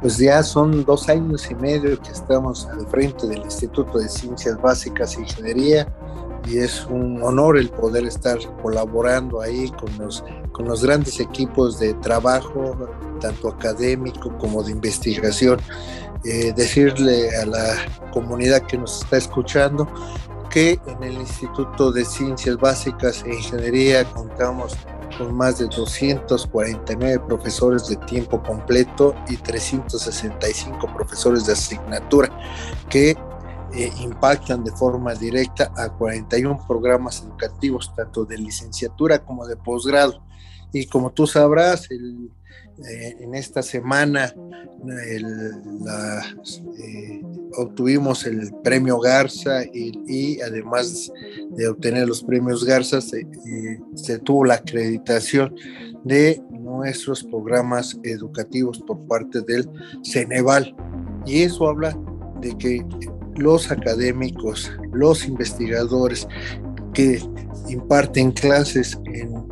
Pues 0.01 0.17
ya 0.19 0.43
son 0.43 0.85
dos 0.85 1.09
años 1.09 1.49
y 1.49 1.55
medio 1.55 1.99
que 1.99 2.11
estamos 2.11 2.65
al 2.67 2.85
frente 2.87 3.27
del 3.27 3.39
Instituto 3.39 3.97
de 3.97 4.07
Ciencias 4.07 4.61
Básicas 4.61 5.17
e 5.17 5.21
Ingeniería 5.21 5.87
y 6.47 6.59
es 6.59 6.85
un 6.85 7.21
honor 7.21 7.57
el 7.57 7.69
poder 7.69 8.05
estar 8.05 8.37
colaborando 8.61 9.41
ahí 9.41 9.69
con 9.71 9.97
los, 9.97 10.23
con 10.51 10.65
los 10.67 10.83
grandes 10.83 11.19
equipos 11.19 11.79
de 11.79 11.93
trabajo, 11.95 12.75
tanto 13.19 13.49
académico 13.49 14.35
como 14.37 14.63
de 14.63 14.71
investigación. 14.71 15.59
Eh, 16.23 16.51
decirle 16.55 17.29
a 17.37 17.45
la 17.45 17.75
comunidad 18.11 18.63
que 18.63 18.77
nos 18.77 19.03
está 19.03 19.17
escuchando 19.17 19.87
que 20.49 20.79
en 20.87 21.03
el 21.03 21.13
Instituto 21.13 21.91
de 21.91 22.03
Ciencias 22.03 22.57
Básicas 22.57 23.23
e 23.23 23.35
Ingeniería 23.35 24.03
contamos 24.05 24.75
con 25.17 25.33
más 25.35 25.59
de 25.59 25.65
249 25.67 27.23
profesores 27.27 27.87
de 27.87 27.95
tiempo 27.97 28.41
completo 28.41 29.15
y 29.29 29.37
365 29.37 30.93
profesores 30.93 31.45
de 31.45 31.53
asignatura 31.53 32.29
que 32.89 33.15
eh, 33.73 33.91
impactan 34.01 34.63
de 34.63 34.71
forma 34.71 35.13
directa 35.13 35.71
a 35.75 35.89
41 35.89 36.65
programas 36.67 37.21
educativos, 37.21 37.93
tanto 37.95 38.23
de 38.25 38.37
licenciatura 38.37 39.23
como 39.23 39.45
de 39.45 39.57
posgrado. 39.57 40.23
Y 40.71 40.85
como 40.85 41.11
tú 41.11 41.27
sabrás, 41.27 41.89
eh, 41.91 42.29
en 43.19 43.35
esta 43.35 43.61
semana 43.61 44.33
eh, 46.79 47.21
obtuvimos 47.57 48.25
el 48.25 48.53
premio 48.63 48.99
Garza 48.99 49.63
y, 49.65 50.39
además 50.41 51.11
de 51.51 51.67
obtener 51.67 52.07
los 52.07 52.23
premios 52.23 52.63
Garza, 52.63 53.01
se, 53.01 53.27
se 53.95 54.19
tuvo 54.19 54.45
la 54.45 54.55
acreditación 54.55 55.53
de 56.03 56.41
nuestros 56.51 57.23
programas 57.23 57.97
educativos 58.03 58.79
por 58.79 59.05
parte 59.07 59.41
del 59.41 59.69
Ceneval. 60.03 60.75
Y 61.25 61.41
eso 61.41 61.67
habla 61.67 61.97
de 62.39 62.57
que 62.57 62.85
los 63.37 63.71
académicos, 63.71 64.71
los 64.91 65.27
investigadores 65.27 66.27
que 66.93 67.21
imparten 67.69 68.31
clases 68.31 68.99
en, 69.05 69.45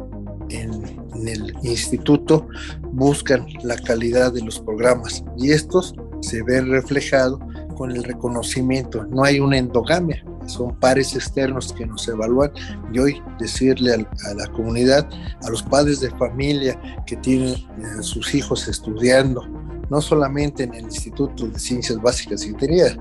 el 1.25 1.55
instituto 1.63 2.47
buscan 2.91 3.47
la 3.63 3.75
calidad 3.77 4.31
de 4.31 4.43
los 4.43 4.59
programas 4.59 5.23
y 5.37 5.51
estos 5.51 5.95
se 6.21 6.43
ven 6.43 6.69
reflejados 6.69 7.39
con 7.75 7.91
el 7.91 8.03
reconocimiento. 8.03 9.05
No 9.05 9.23
hay 9.23 9.39
una 9.39 9.57
endogamia, 9.57 10.23
son 10.47 10.79
pares 10.79 11.15
externos 11.15 11.73
que 11.73 11.85
nos 11.85 12.07
evalúan 12.07 12.51
y 12.93 12.99
hoy 12.99 13.23
decirle 13.39 13.93
a, 13.93 14.33
la 14.33 14.47
comunidad, 14.47 15.07
a 15.43 15.49
los 15.49 15.63
padres 15.63 15.99
de 15.99 16.11
familia 16.11 16.79
que 17.05 17.15
tienen 17.17 17.55
a 17.97 18.03
sus 18.03 18.33
hijos 18.35 18.67
estudiando, 18.67 19.41
no 19.89 20.01
solamente 20.01 20.63
en 20.63 20.73
el 20.73 20.85
Instituto 20.85 21.47
de 21.47 21.59
Ciencias 21.59 22.01
Básicas 22.01 22.45
y 22.45 22.49
Ingeniería, 22.49 22.97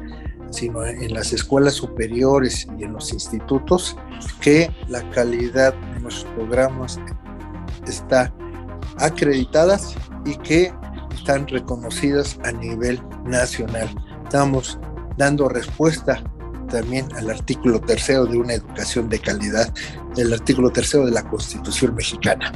sino 0.54 0.84
en 0.84 1.12
las 1.12 1.32
escuelas 1.32 1.74
superiores 1.74 2.66
y 2.78 2.84
en 2.84 2.92
los 2.92 3.12
institutos, 3.12 3.96
que 4.40 4.70
la 4.88 5.08
calidad 5.10 5.74
de 5.74 6.00
nuestros 6.00 6.32
programas 6.34 7.00
está 7.86 8.32
acreditadas 8.98 9.94
y 10.24 10.36
que 10.36 10.72
están 11.14 11.46
reconocidas 11.48 12.38
a 12.44 12.52
nivel 12.52 13.00
nacional. 13.24 13.88
Estamos 14.24 14.78
dando 15.16 15.48
respuesta 15.48 16.22
también 16.68 17.06
al 17.16 17.30
artículo 17.30 17.80
tercero 17.80 18.26
de 18.26 18.38
una 18.38 18.54
educación 18.54 19.08
de 19.08 19.18
calidad, 19.18 19.72
el 20.16 20.32
artículo 20.32 20.70
tercero 20.70 21.06
de 21.06 21.12
la 21.12 21.22
Constitución 21.22 21.94
mexicana. 21.94 22.52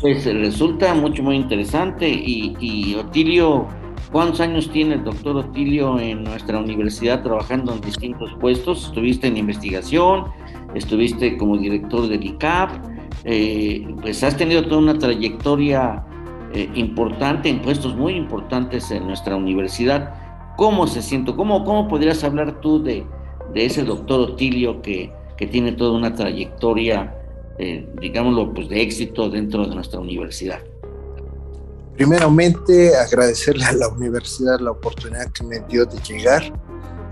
Pues 0.00 0.24
resulta 0.24 0.94
mucho 0.94 1.22
muy 1.22 1.36
interesante 1.36 2.08
y, 2.08 2.56
y 2.60 2.94
Otilio 2.96 3.66
¿Cuántos 4.12 4.40
años 4.40 4.70
tiene 4.70 4.94
el 4.94 5.04
doctor 5.04 5.36
Otilio 5.36 5.98
en 5.98 6.22
nuestra 6.22 6.58
universidad 6.60 7.22
trabajando 7.22 7.74
en 7.74 7.80
distintos 7.80 8.32
puestos? 8.40 8.86
Estuviste 8.86 9.26
en 9.26 9.36
investigación, 9.36 10.26
estuviste 10.74 11.36
como 11.36 11.58
director 11.58 12.06
del 12.06 12.24
ICAP, 12.24 12.70
eh, 13.24 13.84
pues 14.00 14.22
has 14.22 14.36
tenido 14.36 14.64
toda 14.64 14.78
una 14.78 14.96
trayectoria 14.96 16.04
eh, 16.54 16.70
importante 16.74 17.48
en 17.48 17.60
puestos 17.60 17.96
muy 17.96 18.14
importantes 18.14 18.92
en 18.92 19.08
nuestra 19.08 19.34
universidad. 19.34 20.14
¿Cómo 20.56 20.86
se 20.86 21.02
siente? 21.02 21.34
¿Cómo, 21.34 21.64
cómo 21.64 21.88
podrías 21.88 22.22
hablar 22.22 22.60
tú 22.60 22.80
de, 22.80 23.04
de 23.52 23.64
ese 23.64 23.82
doctor 23.82 24.20
Otilio 24.20 24.80
que, 24.82 25.12
que 25.36 25.48
tiene 25.48 25.72
toda 25.72 25.98
una 25.98 26.14
trayectoria, 26.14 27.12
eh, 27.58 27.88
digámoslo, 28.00 28.54
pues 28.54 28.68
de 28.68 28.82
éxito 28.82 29.28
dentro 29.28 29.66
de 29.66 29.74
nuestra 29.74 29.98
universidad? 29.98 30.60
Primeramente, 31.96 32.94
agradecerle 32.94 33.64
a 33.64 33.72
la 33.72 33.88
universidad 33.88 34.60
la 34.60 34.72
oportunidad 34.72 35.32
que 35.32 35.42
me 35.42 35.60
dio 35.60 35.86
de 35.86 35.98
llegar 36.02 36.42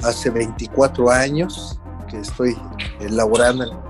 hace 0.02 0.28
24 0.28 1.10
años 1.10 1.80
que 2.10 2.18
estoy 2.18 2.54
elaborando 3.00 3.82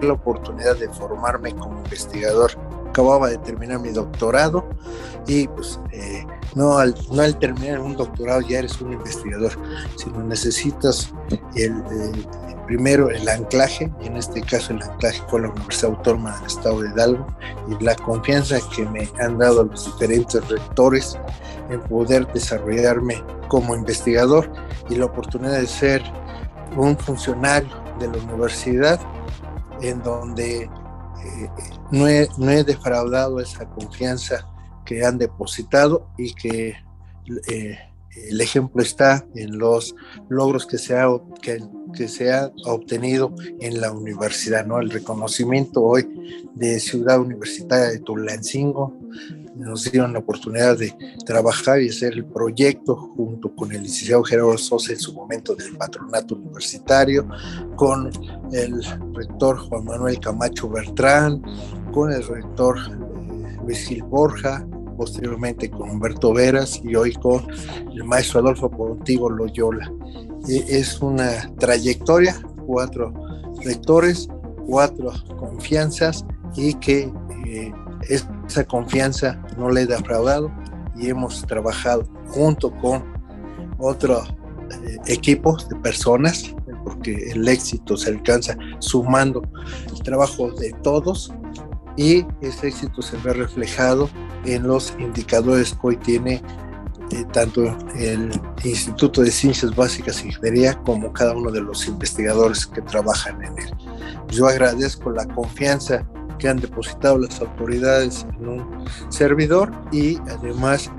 la 0.00 0.12
oportunidad 0.14 0.76
de 0.76 0.88
formarme 0.88 1.54
como 1.54 1.76
investigador. 1.78 2.52
Acababa 2.88 3.28
de 3.28 3.36
terminar 3.38 3.80
mi 3.80 3.90
doctorado 3.90 4.64
y 5.26 5.48
pues 5.48 5.78
eh, 5.92 6.24
no, 6.54 6.78
al, 6.78 6.94
no 7.10 7.22
al 7.22 7.38
terminar 7.38 7.80
un 7.80 7.94
doctorado 7.94 8.40
ya 8.40 8.60
eres 8.60 8.80
un 8.80 8.92
investigador, 8.92 9.52
sino 9.96 10.22
necesitas 10.22 11.12
el, 11.56 11.74
primero 12.66 13.10
el 13.10 13.28
anclaje, 13.28 13.92
y 14.02 14.06
en 14.06 14.16
este 14.16 14.40
caso 14.42 14.72
el 14.72 14.82
anclaje 14.82 15.22
fue 15.28 15.42
la 15.42 15.50
Universidad 15.50 15.92
Autónoma 15.92 16.36
del 16.36 16.46
Estado 16.46 16.80
de 16.80 16.88
Hidalgo, 16.90 17.26
y 17.68 17.84
la 17.84 17.94
confianza 17.96 18.58
que 18.74 18.84
me 18.86 19.08
han 19.20 19.38
dado 19.38 19.64
los 19.64 19.84
diferentes 19.84 20.46
rectores 20.48 21.18
en 21.70 21.80
poder 21.82 22.26
desarrollarme 22.32 23.22
como 23.48 23.74
investigador 23.74 24.50
y 24.90 24.96
la 24.96 25.06
oportunidad 25.06 25.58
de 25.60 25.66
ser 25.66 26.02
un 26.76 26.96
funcionario 26.98 27.70
de 27.98 28.08
la 28.08 28.18
universidad 28.18 29.00
en 29.80 30.02
donde 30.02 30.62
eh, 30.62 31.50
no, 31.90 32.08
he, 32.08 32.28
no, 32.36 32.50
he, 32.50 32.64
defraudado 32.64 33.40
esa 33.40 33.66
confianza 33.66 34.46
que 34.84 35.04
han 35.04 35.18
depositado 35.18 36.08
y 36.18 36.34
que 36.34 36.76
eh, 37.48 37.78
el 38.16 38.40
ejemplo 38.40 38.82
está 38.82 39.26
en 39.34 39.58
los 39.58 39.94
logros 40.28 40.66
que 40.66 40.78
se 40.78 40.96
ha, 40.96 41.08
que, 41.42 41.62
que 41.96 42.08
se 42.08 42.32
ha 42.32 42.50
obtenido 42.66 43.34
en 43.60 43.80
la 43.80 43.92
universidad, 43.92 44.66
¿no? 44.66 44.78
El 44.78 44.90
reconocimiento 44.90 45.82
hoy 45.82 46.08
de 46.54 46.80
Ciudad 46.80 47.20
Universitaria 47.20 47.90
de 47.90 47.98
Tulancingo 47.98 48.96
nos 49.54 49.90
dieron 49.90 50.12
la 50.12 50.18
oportunidad 50.18 50.76
de 50.76 50.94
trabajar 51.24 51.80
y 51.80 51.88
hacer 51.88 52.14
el 52.14 52.24
proyecto 52.24 52.96
junto 52.96 53.54
con 53.54 53.72
el 53.72 53.82
licenciado 53.82 54.24
Gerardo 54.24 54.58
Sosa 54.58 54.92
en 54.92 54.98
su 54.98 55.14
momento 55.14 55.54
del 55.54 55.76
patronato 55.76 56.34
universitario, 56.34 57.28
con 57.76 58.10
el 58.52 58.84
rector 59.14 59.58
Juan 59.58 59.84
Manuel 59.84 60.18
Camacho 60.18 60.68
Bertrán, 60.68 61.42
con 61.92 62.12
el 62.12 62.26
rector 62.26 62.76
eh, 62.78 63.56
Luis 63.64 63.86
Gil 63.86 64.02
Borja, 64.02 64.66
posteriormente 64.96 65.70
con 65.70 65.90
Humberto 65.90 66.32
Veras 66.32 66.80
y 66.84 66.94
hoy 66.94 67.12
con 67.14 67.46
el 67.92 68.04
maestro 68.04 68.40
Adolfo 68.40 68.70
Pontigo 68.70 69.30
Loyola. 69.30 69.90
E, 70.48 70.64
es 70.68 71.00
una 71.00 71.52
trayectoria, 71.58 72.40
cuatro 72.66 73.12
rectores, 73.64 74.28
cuatro 74.66 75.12
confianzas 75.38 76.24
y 76.56 76.74
que 76.74 77.12
eh, 77.46 77.72
esa 78.08 78.64
confianza 78.64 79.42
no 79.56 79.70
le 79.70 79.82
he 79.82 79.86
defraudado 79.86 80.50
y 80.96 81.08
hemos 81.08 81.42
trabajado 81.46 82.04
junto 82.28 82.70
con 82.78 83.04
otros 83.78 84.28
eh, 84.70 84.98
equipos 85.06 85.68
de 85.68 85.76
personas, 85.76 86.54
porque 86.84 87.32
el 87.32 87.46
éxito 87.48 87.96
se 87.96 88.10
alcanza 88.10 88.56
sumando 88.78 89.42
el 89.92 90.02
trabajo 90.02 90.50
de 90.52 90.72
todos 90.82 91.32
y 91.96 92.26
ese 92.40 92.68
éxito 92.68 93.02
se 93.02 93.16
ve 93.18 93.32
reflejado 93.32 94.08
en 94.44 94.66
los 94.66 94.94
indicadores 94.98 95.72
que 95.72 95.78
hoy 95.82 95.96
tiene 95.96 96.42
eh, 97.10 97.24
tanto 97.32 97.76
el 97.96 98.30
Instituto 98.64 99.22
de 99.22 99.30
Ciencias 99.30 99.74
Básicas 99.74 100.22
y 100.22 100.28
Ingeniería 100.28 100.74
como 100.82 101.12
cada 101.12 101.34
uno 101.34 101.50
de 101.50 101.60
los 101.60 101.86
investigadores 101.86 102.66
que 102.66 102.80
trabajan 102.82 103.42
en 103.44 103.58
él. 103.58 103.70
Yo 104.28 104.46
agradezco 104.46 105.10
la 105.10 105.26
confianza 105.26 106.04
que 106.38 106.48
han 106.48 106.58
depositado 106.58 107.18
las 107.18 107.40
autoridades 107.40 108.26
en 108.38 108.48
un 108.48 108.84
servidor 109.10 109.70
y 109.92 110.16
además 110.28 110.90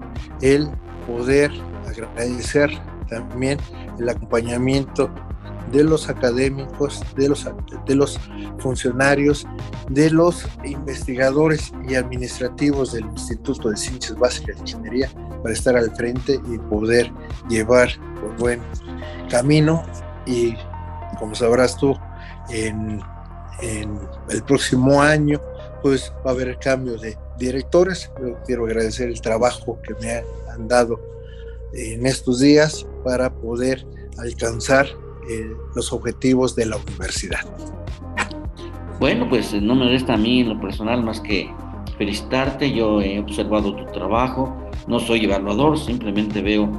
el 0.41 0.70
poder 1.08 1.52
agradecer 1.88 2.70
también 3.10 3.60
el 4.00 4.10
acompañamiento 4.10 5.10
de 5.72 5.84
los 5.84 6.09
académicos, 6.09 7.01
de 7.16 7.30
los, 7.30 7.47
de 7.86 7.95
los 7.95 8.20
funcionarios, 8.59 9.47
de 9.89 10.09
los 10.09 10.47
investigadores 10.63 11.72
y 11.88 11.95
administrativos 11.95 12.93
del 12.93 13.05
Instituto 13.05 13.70
de 13.70 13.78
Ciencias 13.78 14.18
Básicas 14.18 14.55
de 14.55 14.61
Ingeniería 14.61 15.09
para 15.41 15.53
estar 15.53 15.76
al 15.76 15.95
frente 15.95 16.39
y 16.51 16.57
poder 16.57 17.11
llevar 17.49 17.89
por 18.22 18.36
buen 18.38 18.61
camino 19.30 19.84
y 20.26 20.55
como 21.20 21.36
sabrás 21.36 21.78
tú, 21.78 21.95
en, 22.49 23.01
el 23.61 24.43
próximo 24.43 25.01
año 25.01 25.39
pues 25.82 26.11
va 26.26 26.32
a 26.32 26.34
haber 26.34 26.57
cambio 26.59 26.97
de 26.97 27.18
directores. 27.38 28.11
Quiero 28.45 28.66
agradecer 28.66 29.07
el 29.07 29.22
trabajo 29.22 29.80
que 29.82 29.93
me 29.95 30.24
han 30.51 30.68
dado 30.68 30.99
en 31.74 32.05
estos 32.05 32.39
días 32.39 32.86
para 33.03 33.34
poder 33.34 33.86
alcanzar 34.18 34.88
eh, 35.30 35.55
los 35.76 35.91
objetivos 35.93 36.55
de 36.55 36.65
la 36.67 36.78
universidad. 36.78 37.41
Bueno, 38.99 39.28
pues 39.30 39.53
no 39.53 39.76
me 39.76 39.89
resta 39.89 40.13
a 40.13 40.17
mí 40.17 40.41
en 40.41 40.49
lo 40.49 40.59
personal 40.59 41.03
más 41.03 41.19
que 41.19 41.51
felicitarte. 41.97 42.71
Yo 42.71 43.01
he 43.01 43.19
observado 43.19 43.76
tu 43.76 43.86
trabajo, 43.91 44.55
no 44.88 44.99
soy 44.99 45.26
evaluador, 45.26 45.78
simplemente 45.78 46.41
veo 46.41 46.69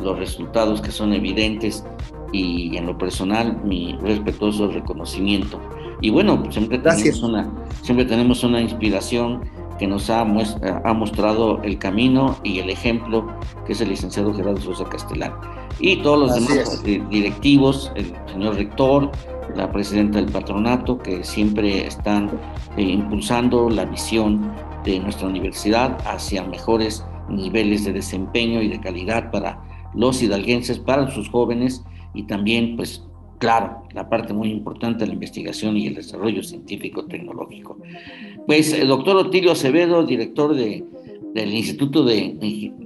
los 0.00 0.18
resultados 0.18 0.80
que 0.80 0.90
son 0.90 1.12
evidentes 1.12 1.84
y 2.32 2.76
en 2.76 2.86
lo 2.86 2.98
personal 2.98 3.60
mi 3.64 3.96
respetuoso 4.02 4.68
reconocimiento. 4.68 5.60
Y 6.00 6.10
bueno, 6.10 6.42
siempre 6.50 6.78
tenemos, 6.78 7.22
una, 7.22 7.50
siempre 7.82 8.04
tenemos 8.04 8.44
una 8.44 8.60
inspiración 8.60 9.42
que 9.78 9.86
nos 9.86 10.10
ha, 10.10 10.20
ha, 10.20 10.92
mostrado 10.94 11.62
el 11.62 11.78
camino 11.78 12.36
y 12.44 12.60
el 12.60 12.70
ejemplo, 12.70 13.26
que 13.66 13.72
es 13.72 13.80
el 13.80 13.88
licenciado 13.88 14.32
Gerardo 14.32 14.60
Sosa 14.60 14.84
Castellán 14.84 15.32
y 15.80 15.96
todos 15.96 16.18
los 16.18 16.34
demás 16.34 16.82
eh, 16.84 17.02
directivos, 17.10 17.92
el 17.96 18.14
señor 18.30 18.56
rector, 18.56 19.10
la 19.54 19.70
presidenta 19.70 20.18
del 20.18 20.30
patronato, 20.30 20.98
que 20.98 21.24
siempre 21.24 21.86
están 21.86 22.30
eh, 22.76 22.82
impulsando 22.82 23.68
la 23.68 23.84
visión 23.84 24.52
de 24.84 25.00
nuestra 25.00 25.28
universidad 25.28 25.98
hacia 26.06 26.44
mejores 26.44 27.04
niveles 27.28 27.84
de 27.84 27.92
desempeño 27.92 28.62
y 28.62 28.68
de 28.68 28.80
calidad 28.80 29.30
para 29.30 29.62
los 29.94 30.22
hidalguenses, 30.22 30.78
para 30.78 31.10
sus 31.10 31.28
jóvenes 31.28 31.84
y 32.12 32.24
también, 32.24 32.76
pues, 32.76 33.04
claro, 33.38 33.82
la 33.92 34.08
parte 34.08 34.32
muy 34.32 34.50
importante 34.50 35.00
de 35.00 35.08
la 35.08 35.14
investigación 35.14 35.76
y 35.76 35.86
el 35.86 35.94
desarrollo 35.94 36.42
científico-tecnológico. 36.42 37.78
Pues, 38.46 38.72
el 38.72 38.88
doctor 38.88 39.16
Otilio 39.16 39.52
Acevedo, 39.52 40.04
director 40.04 40.54
de 40.54 40.84
del 41.34 41.52
Instituto 41.52 42.04
de, 42.04 42.36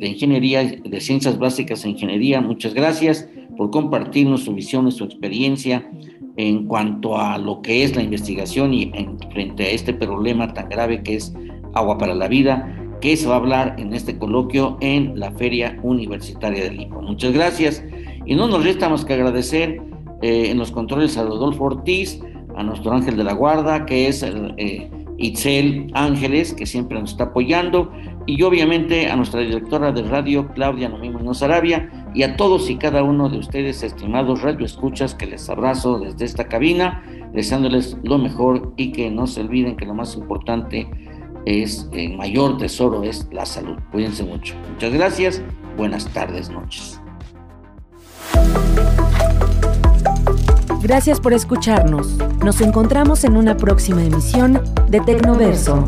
Ingeniería, 0.01 0.65
de 0.65 1.01
Ciencias 1.01 1.39
Básicas 1.39 1.85
e 1.85 1.91
Ingeniería. 1.91 2.41
Muchas 2.41 2.73
gracias 2.73 3.29
por 3.57 3.71
compartirnos 3.71 4.45
su 4.45 4.55
visión 4.55 4.89
y 4.89 4.93
su 4.93 5.05
experiencia 5.05 5.89
en 6.37 6.67
cuanto 6.67 7.19
a 7.19 7.37
lo 7.37 7.61
que 7.61 7.85
es 7.85 7.95
la 7.95 8.03
investigación 8.03 8.73
y 8.73 8.91
en, 8.95 9.19
frente 9.33 9.65
a 9.65 9.71
este 9.71 9.93
problema 9.93 10.55
tan 10.55 10.71
grave 10.71 11.03
que 11.03 11.17
es 11.17 11.35
agua 11.75 11.99
para 11.99 12.15
la 12.15 12.27
vida, 12.27 12.75
que 13.03 13.17
se 13.17 13.29
va 13.29 13.35
a 13.35 13.39
hablar 13.39 13.77
en 13.79 13.93
este 13.93 14.17
coloquio 14.17 14.79
en 14.81 15.21
la 15.21 15.31
Feria 15.33 15.79
Universitaria 15.83 16.65
de 16.65 16.71
Lima. 16.71 17.03
Muchas 17.03 17.33
gracias. 17.33 17.85
Y 18.25 18.35
no 18.35 18.49
nos 18.49 18.65
resta 18.65 18.89
más 18.89 19.05
que 19.05 19.13
agradecer 19.13 19.83
eh, 20.23 20.51
en 20.51 20.59
los 20.59 20.71
controles 20.71 21.17
a 21.17 21.25
Rodolfo 21.25 21.65
Ortiz, 21.65 22.21
a 22.57 22.63
nuestro 22.63 22.93
ángel 22.93 23.17
de 23.17 23.25
la 23.25 23.35
guarda, 23.35 23.87
que 23.87 24.09
es. 24.09 24.23
Eh, 24.23 24.91
Itzel 25.19 25.91
Ángeles, 25.95 26.55
que 26.55 26.65
siempre 26.65 26.99
nos 26.99 27.11
está 27.11 27.25
apoyando, 27.25 27.93
y 28.27 28.43
obviamente 28.43 29.11
a 29.11 29.17
nuestra 29.17 29.41
directora 29.41 29.93
de 29.93 30.03
radio, 30.03 30.49
Claudia 30.55 30.89
Nomimo 30.89 31.33
Arabia, 31.41 31.91
y 32.15 32.23
a 32.23 32.37
todos 32.37 32.71
y 32.71 32.77
cada 32.77 33.03
uno 33.03 33.29
de 33.29 33.39
ustedes, 33.39 33.83
estimados 33.83 34.43
radioescuchas, 34.43 35.15
que 35.15 35.27
les 35.27 35.51
abrazo 35.51 35.99
desde 35.99 36.25
esta 36.25 36.45
cabina, 36.45 37.03
deseándoles 37.33 37.97
lo 38.05 38.19
mejor 38.19 38.73
y 38.77 38.93
que 38.93 39.11
no 39.11 39.27
se 39.27 39.41
olviden 39.41 39.77
que 39.77 39.87
lo 39.87 39.95
más 39.95 40.17
importante 40.17 40.89
es, 41.45 41.89
el 41.93 42.17
mayor 42.17 42.57
tesoro 42.57 43.03
es 43.03 43.29
la 43.33 43.45
salud. 43.45 43.77
Cuídense 43.91 44.23
mucho. 44.25 44.55
Muchas 44.73 44.93
gracias, 44.93 45.43
buenas 45.77 46.07
tardes, 46.13 46.49
noches. 46.49 47.01
Gracias 50.83 51.21
por 51.21 51.33
escucharnos. 51.33 52.17
Nos 52.45 52.61
encontramos 52.61 53.25
en 53.25 53.37
una 53.37 53.57
próxima 53.57 54.03
emisión 54.03 54.63
de 54.89 55.01
Tecnoverso. 55.01 55.85